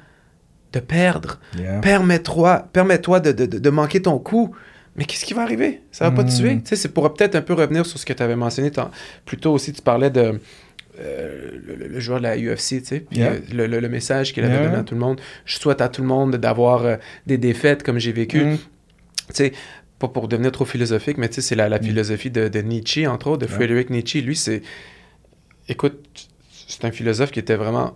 [0.73, 1.41] de perdre.
[1.57, 1.81] Yeah.
[1.81, 4.55] Permets-toi permets de, de, de- de manquer ton coup.
[4.97, 5.83] Mais qu'est-ce qui va arriver?
[5.93, 6.57] Ça va pas te tuer.
[6.57, 8.71] Tu sais, c'est pour peut-être un peu revenir sur ce que tu avais mentionné
[9.25, 9.73] plus tôt aussi.
[9.73, 10.41] Tu parlais de
[10.99, 13.33] euh, le, joueur de la UFC, tu sais, puis Yeah.
[13.33, 14.65] euh, le, le- le message qu'il avait Yeah.
[14.65, 15.21] donné à tout le monde.
[15.45, 16.97] Je souhaite à tout le monde d'avoir euh,
[17.27, 18.43] des défaites comme j'ai vécu.
[18.45, 18.57] Mm.
[18.57, 19.53] Tu sais,
[19.99, 21.83] pas pour devenir trop philosophique, mais tu sais, c'est la, la Mm.
[21.83, 23.55] philosophie de, de Nietzsche, entre autres, de Yeah.
[23.57, 24.23] Friedrich Nietzsche.
[24.23, 24.63] Lui, c'est...
[25.69, 26.29] Écoute,
[26.69, 27.95] c'est un philosophe qui était vraiment.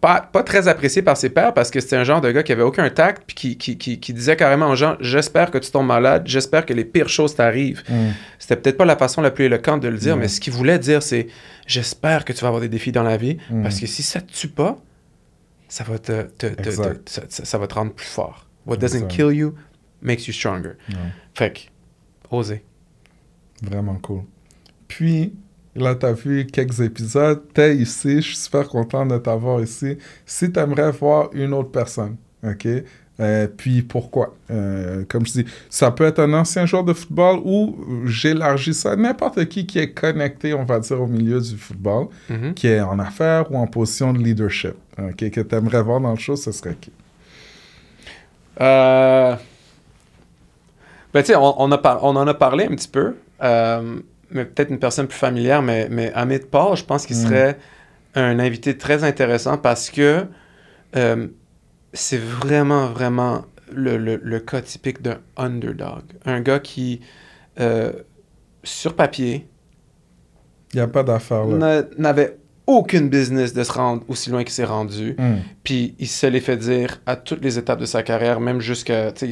[0.00, 2.52] Pas, pas très apprécié par ses pairs parce que c'était un genre de gars qui
[2.52, 5.70] avait aucun tact puis qui, qui, qui, qui disait carrément aux gens j'espère que tu
[5.70, 7.82] tombes malade, j'espère que les pires choses t'arrivent.
[7.88, 8.10] Mm.
[8.38, 10.20] C'était peut-être pas la façon la plus éloquente de le dire, Ouais.
[10.22, 11.28] mais ce qu'il voulait dire c'est
[11.66, 13.62] j'espère que tu vas avoir des défis dans la vie Mm.
[13.62, 14.78] parce que si ça te tue pas,
[15.68, 17.04] ça va te, te- te- Exact.
[17.28, 18.46] te- ça, va te rendre plus fort.
[18.66, 19.10] What doesn't Exact.
[19.12, 19.54] kill you
[20.02, 20.72] makes you stronger.
[21.34, 21.60] Fait que,
[22.34, 22.64] oser.
[23.62, 24.22] Vraiment cool.
[24.88, 25.32] Puis,
[25.76, 27.42] Là, tu as vu quelques épisodes.
[27.54, 28.16] Tu es ici.
[28.16, 29.96] Je suis super content de t'avoir ici.
[30.26, 32.66] Si tu aimerais voir une autre personne, OK?
[33.20, 34.34] Euh, puis pourquoi?
[34.50, 37.76] Euh, comme je dis, ça peut être un ancien joueur de football ou
[38.06, 42.54] j'élargis ça, n'importe qui qui est connecté, on va dire, au milieu du football, Mhm.
[42.54, 46.12] qui est en affaires ou en position de leadership, ok, que tu aimerais voir dans
[46.12, 46.90] le show, ce serait qui?
[48.60, 49.34] Euh,
[51.12, 53.96] Ben, tu sais, on, on en a parlé un petit peu, euh,
[54.32, 57.20] peut-être une personne plus familière, mais, mais Amit Paul, je pense qu'il Mm.
[57.20, 57.58] serait
[58.14, 60.26] un invité très intéressant parce que
[60.96, 61.28] euh,
[61.92, 66.02] c'est vraiment, vraiment le, le- le cas typique d'un underdog.
[66.24, 67.00] Un gars qui,
[67.60, 67.92] euh,
[68.64, 69.48] sur papier,
[70.72, 71.56] Il n'y a pas d'affaire là.
[71.56, 72.36] n'a- n'avait
[72.70, 75.14] aucune business de se rendre aussi loin qu'il s'est rendu.
[75.18, 75.36] Hmm.
[75.64, 79.08] Puis il se l'est fait dire à toutes les étapes de sa carrière, même jusqu'à.
[79.14, 79.24] Je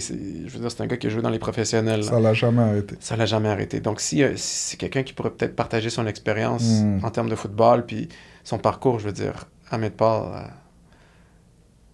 [0.51, 2.05] veux dire, c'est un gars qui a joué dans les professionnels.
[2.05, 2.97] Ça l'a jamais arrêté.
[3.01, 3.81] Ça l'a jamais arrêté.
[3.81, 7.05] Donc, si, euh, si c'est quelqu'un qui pourrait peut-être partager son expérience Mm.
[7.05, 8.09] en termes de football, puis
[8.45, 10.41] son parcours, je veux dire, Ahmed Paul, euh,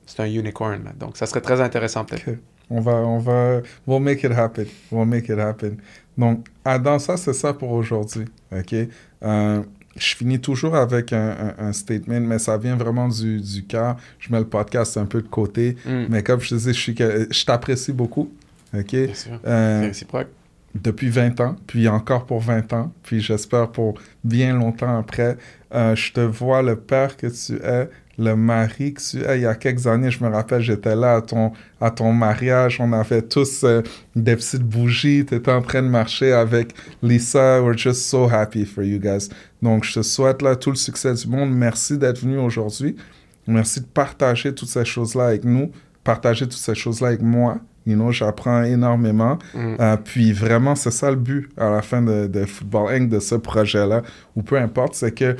[0.06, 0.84] c'est un unicorn.
[0.84, 0.92] là.
[0.98, 2.28] Donc, ça serait très intéressant, peut-être.
[2.28, 2.36] Ok.
[2.70, 4.64] On va, on va, we'll make it happen.
[4.90, 5.76] We'll make it happen.
[6.16, 8.24] Donc, Adam, ça, c'est ça pour aujourd'hui.
[8.52, 8.74] OK?
[9.22, 9.62] Euh,
[9.96, 13.96] je finis toujours avec un, un- un statement, mais ça vient vraiment du, du cœur.
[14.18, 15.76] Je mets le podcast un peu de côté.
[15.86, 16.04] Mm.
[16.08, 18.32] Mais comme je te disais, je, suis que- je t'apprécie beaucoup.
[18.76, 18.90] OK?
[18.90, 19.40] Bien sûr.
[19.46, 20.28] Euh, C'est réciproque.
[20.74, 23.94] depuis 20 ans, puis encore pour 20 ans, puis j'espère pour
[24.24, 25.36] bien longtemps après.
[25.72, 27.88] Euh, je te vois le père que tu es,
[28.18, 29.38] le mari que tu es.
[29.38, 32.78] Il y a quelques années, je me rappelle, j'étais là à ton, à ton mariage.
[32.80, 33.82] On avait tous euh,
[34.14, 35.24] des petites bougies.
[35.26, 37.62] Tu étais en train de marcher avec Lisa.
[37.62, 39.28] We're just so happy for you guys.
[39.62, 41.50] Donc, je te souhaite là tout le succès du monde.
[41.52, 42.96] Merci d'être venu aujourd'hui.
[43.46, 45.70] Merci de partager toutes ces choses-là avec nous,
[46.02, 47.58] partager toutes ces choses-là avec moi.
[47.86, 49.38] You know, j'apprends énormément.
[49.54, 49.74] Mm.
[49.78, 53.18] Euh, puis vraiment, c'est ça le but à la fin de, de Football Inc., de
[53.18, 54.02] ce projet-là,
[54.36, 55.36] ou peu importe, c'est que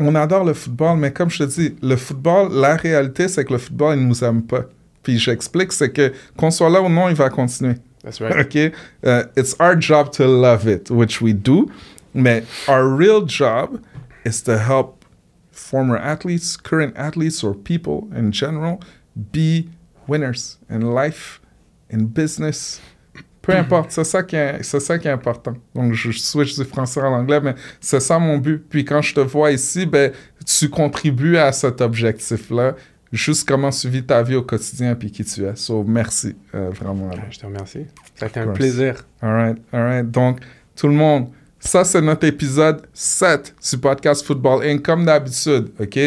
[0.00, 3.52] on adore le football, mais comme je te dis, le football, la réalité, c'est que
[3.52, 4.64] le football, il nous aime pas.
[5.02, 7.76] Puis j'explique, c'est que qu'on soit là ou non, il va continuer.
[8.02, 8.36] That's right.
[8.36, 8.72] OK?
[9.04, 11.70] Uh, it's our job to love it, which we do.
[12.14, 13.80] Mais our real job
[14.24, 15.04] is to help
[15.52, 18.80] former athletes, current athletes, or people in general
[19.32, 19.68] be
[20.06, 21.40] winners in life,
[21.90, 22.80] in business.
[23.50, 25.54] Peu importe, c'est ça, qui est, c'est ça qui est important.
[25.74, 28.64] Donc, je switch du français à l'anglais, mais c'est ça mon but.
[28.68, 30.12] Puis quand je te vois ici, ben,
[30.46, 32.76] tu contribues à cet objectif-là,
[33.12, 35.56] juste comment tu vis ta vie au quotidien puis qui tu es.
[35.56, 37.10] So, merci, euh, vraiment.
[37.12, 37.86] Ah, Je te remercie.
[38.14, 39.04] Ça a été un plaisir.
[39.20, 40.10] All right, all right.
[40.10, 40.38] Donc,
[40.76, 41.28] tout le monde,
[41.58, 44.82] ça, c'est notre épisode 7 du podcast Football Inc.
[44.82, 45.98] Comme d'habitude, OK?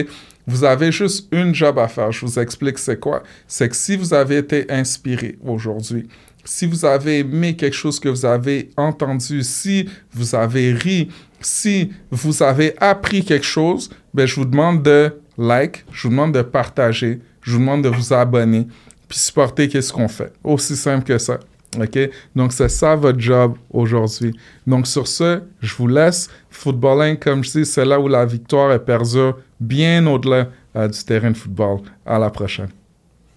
[0.46, 2.12] Vous avez juste une job à faire.
[2.12, 3.24] Je vous explique c'est quoi.
[3.48, 6.08] C'est que si vous avez été inspiré aujourd'hui,
[6.44, 11.10] si vous avez aimé quelque chose que vous avez entendu, si vous avez ri,
[11.42, 16.34] si vous avez appris quelque chose, ben, je vous demande de like, je vous demande
[16.34, 18.68] de partager, je vous demande de vous abonner,
[19.08, 20.34] puis supporter qu'est-ce qu'on fait.
[20.44, 21.40] Aussi simple que ça.
[21.80, 22.10] OK?
[22.36, 24.36] Donc, c'est ça votre job aujourd'hui.
[24.68, 26.30] Donc, sur ce, je vous laisse.
[26.50, 30.88] Football Inc., comme je dis, c'est là où la victoire est perdue bien au-delà euh,
[30.88, 31.80] du terrain de football.
[32.06, 32.70] À la prochaine.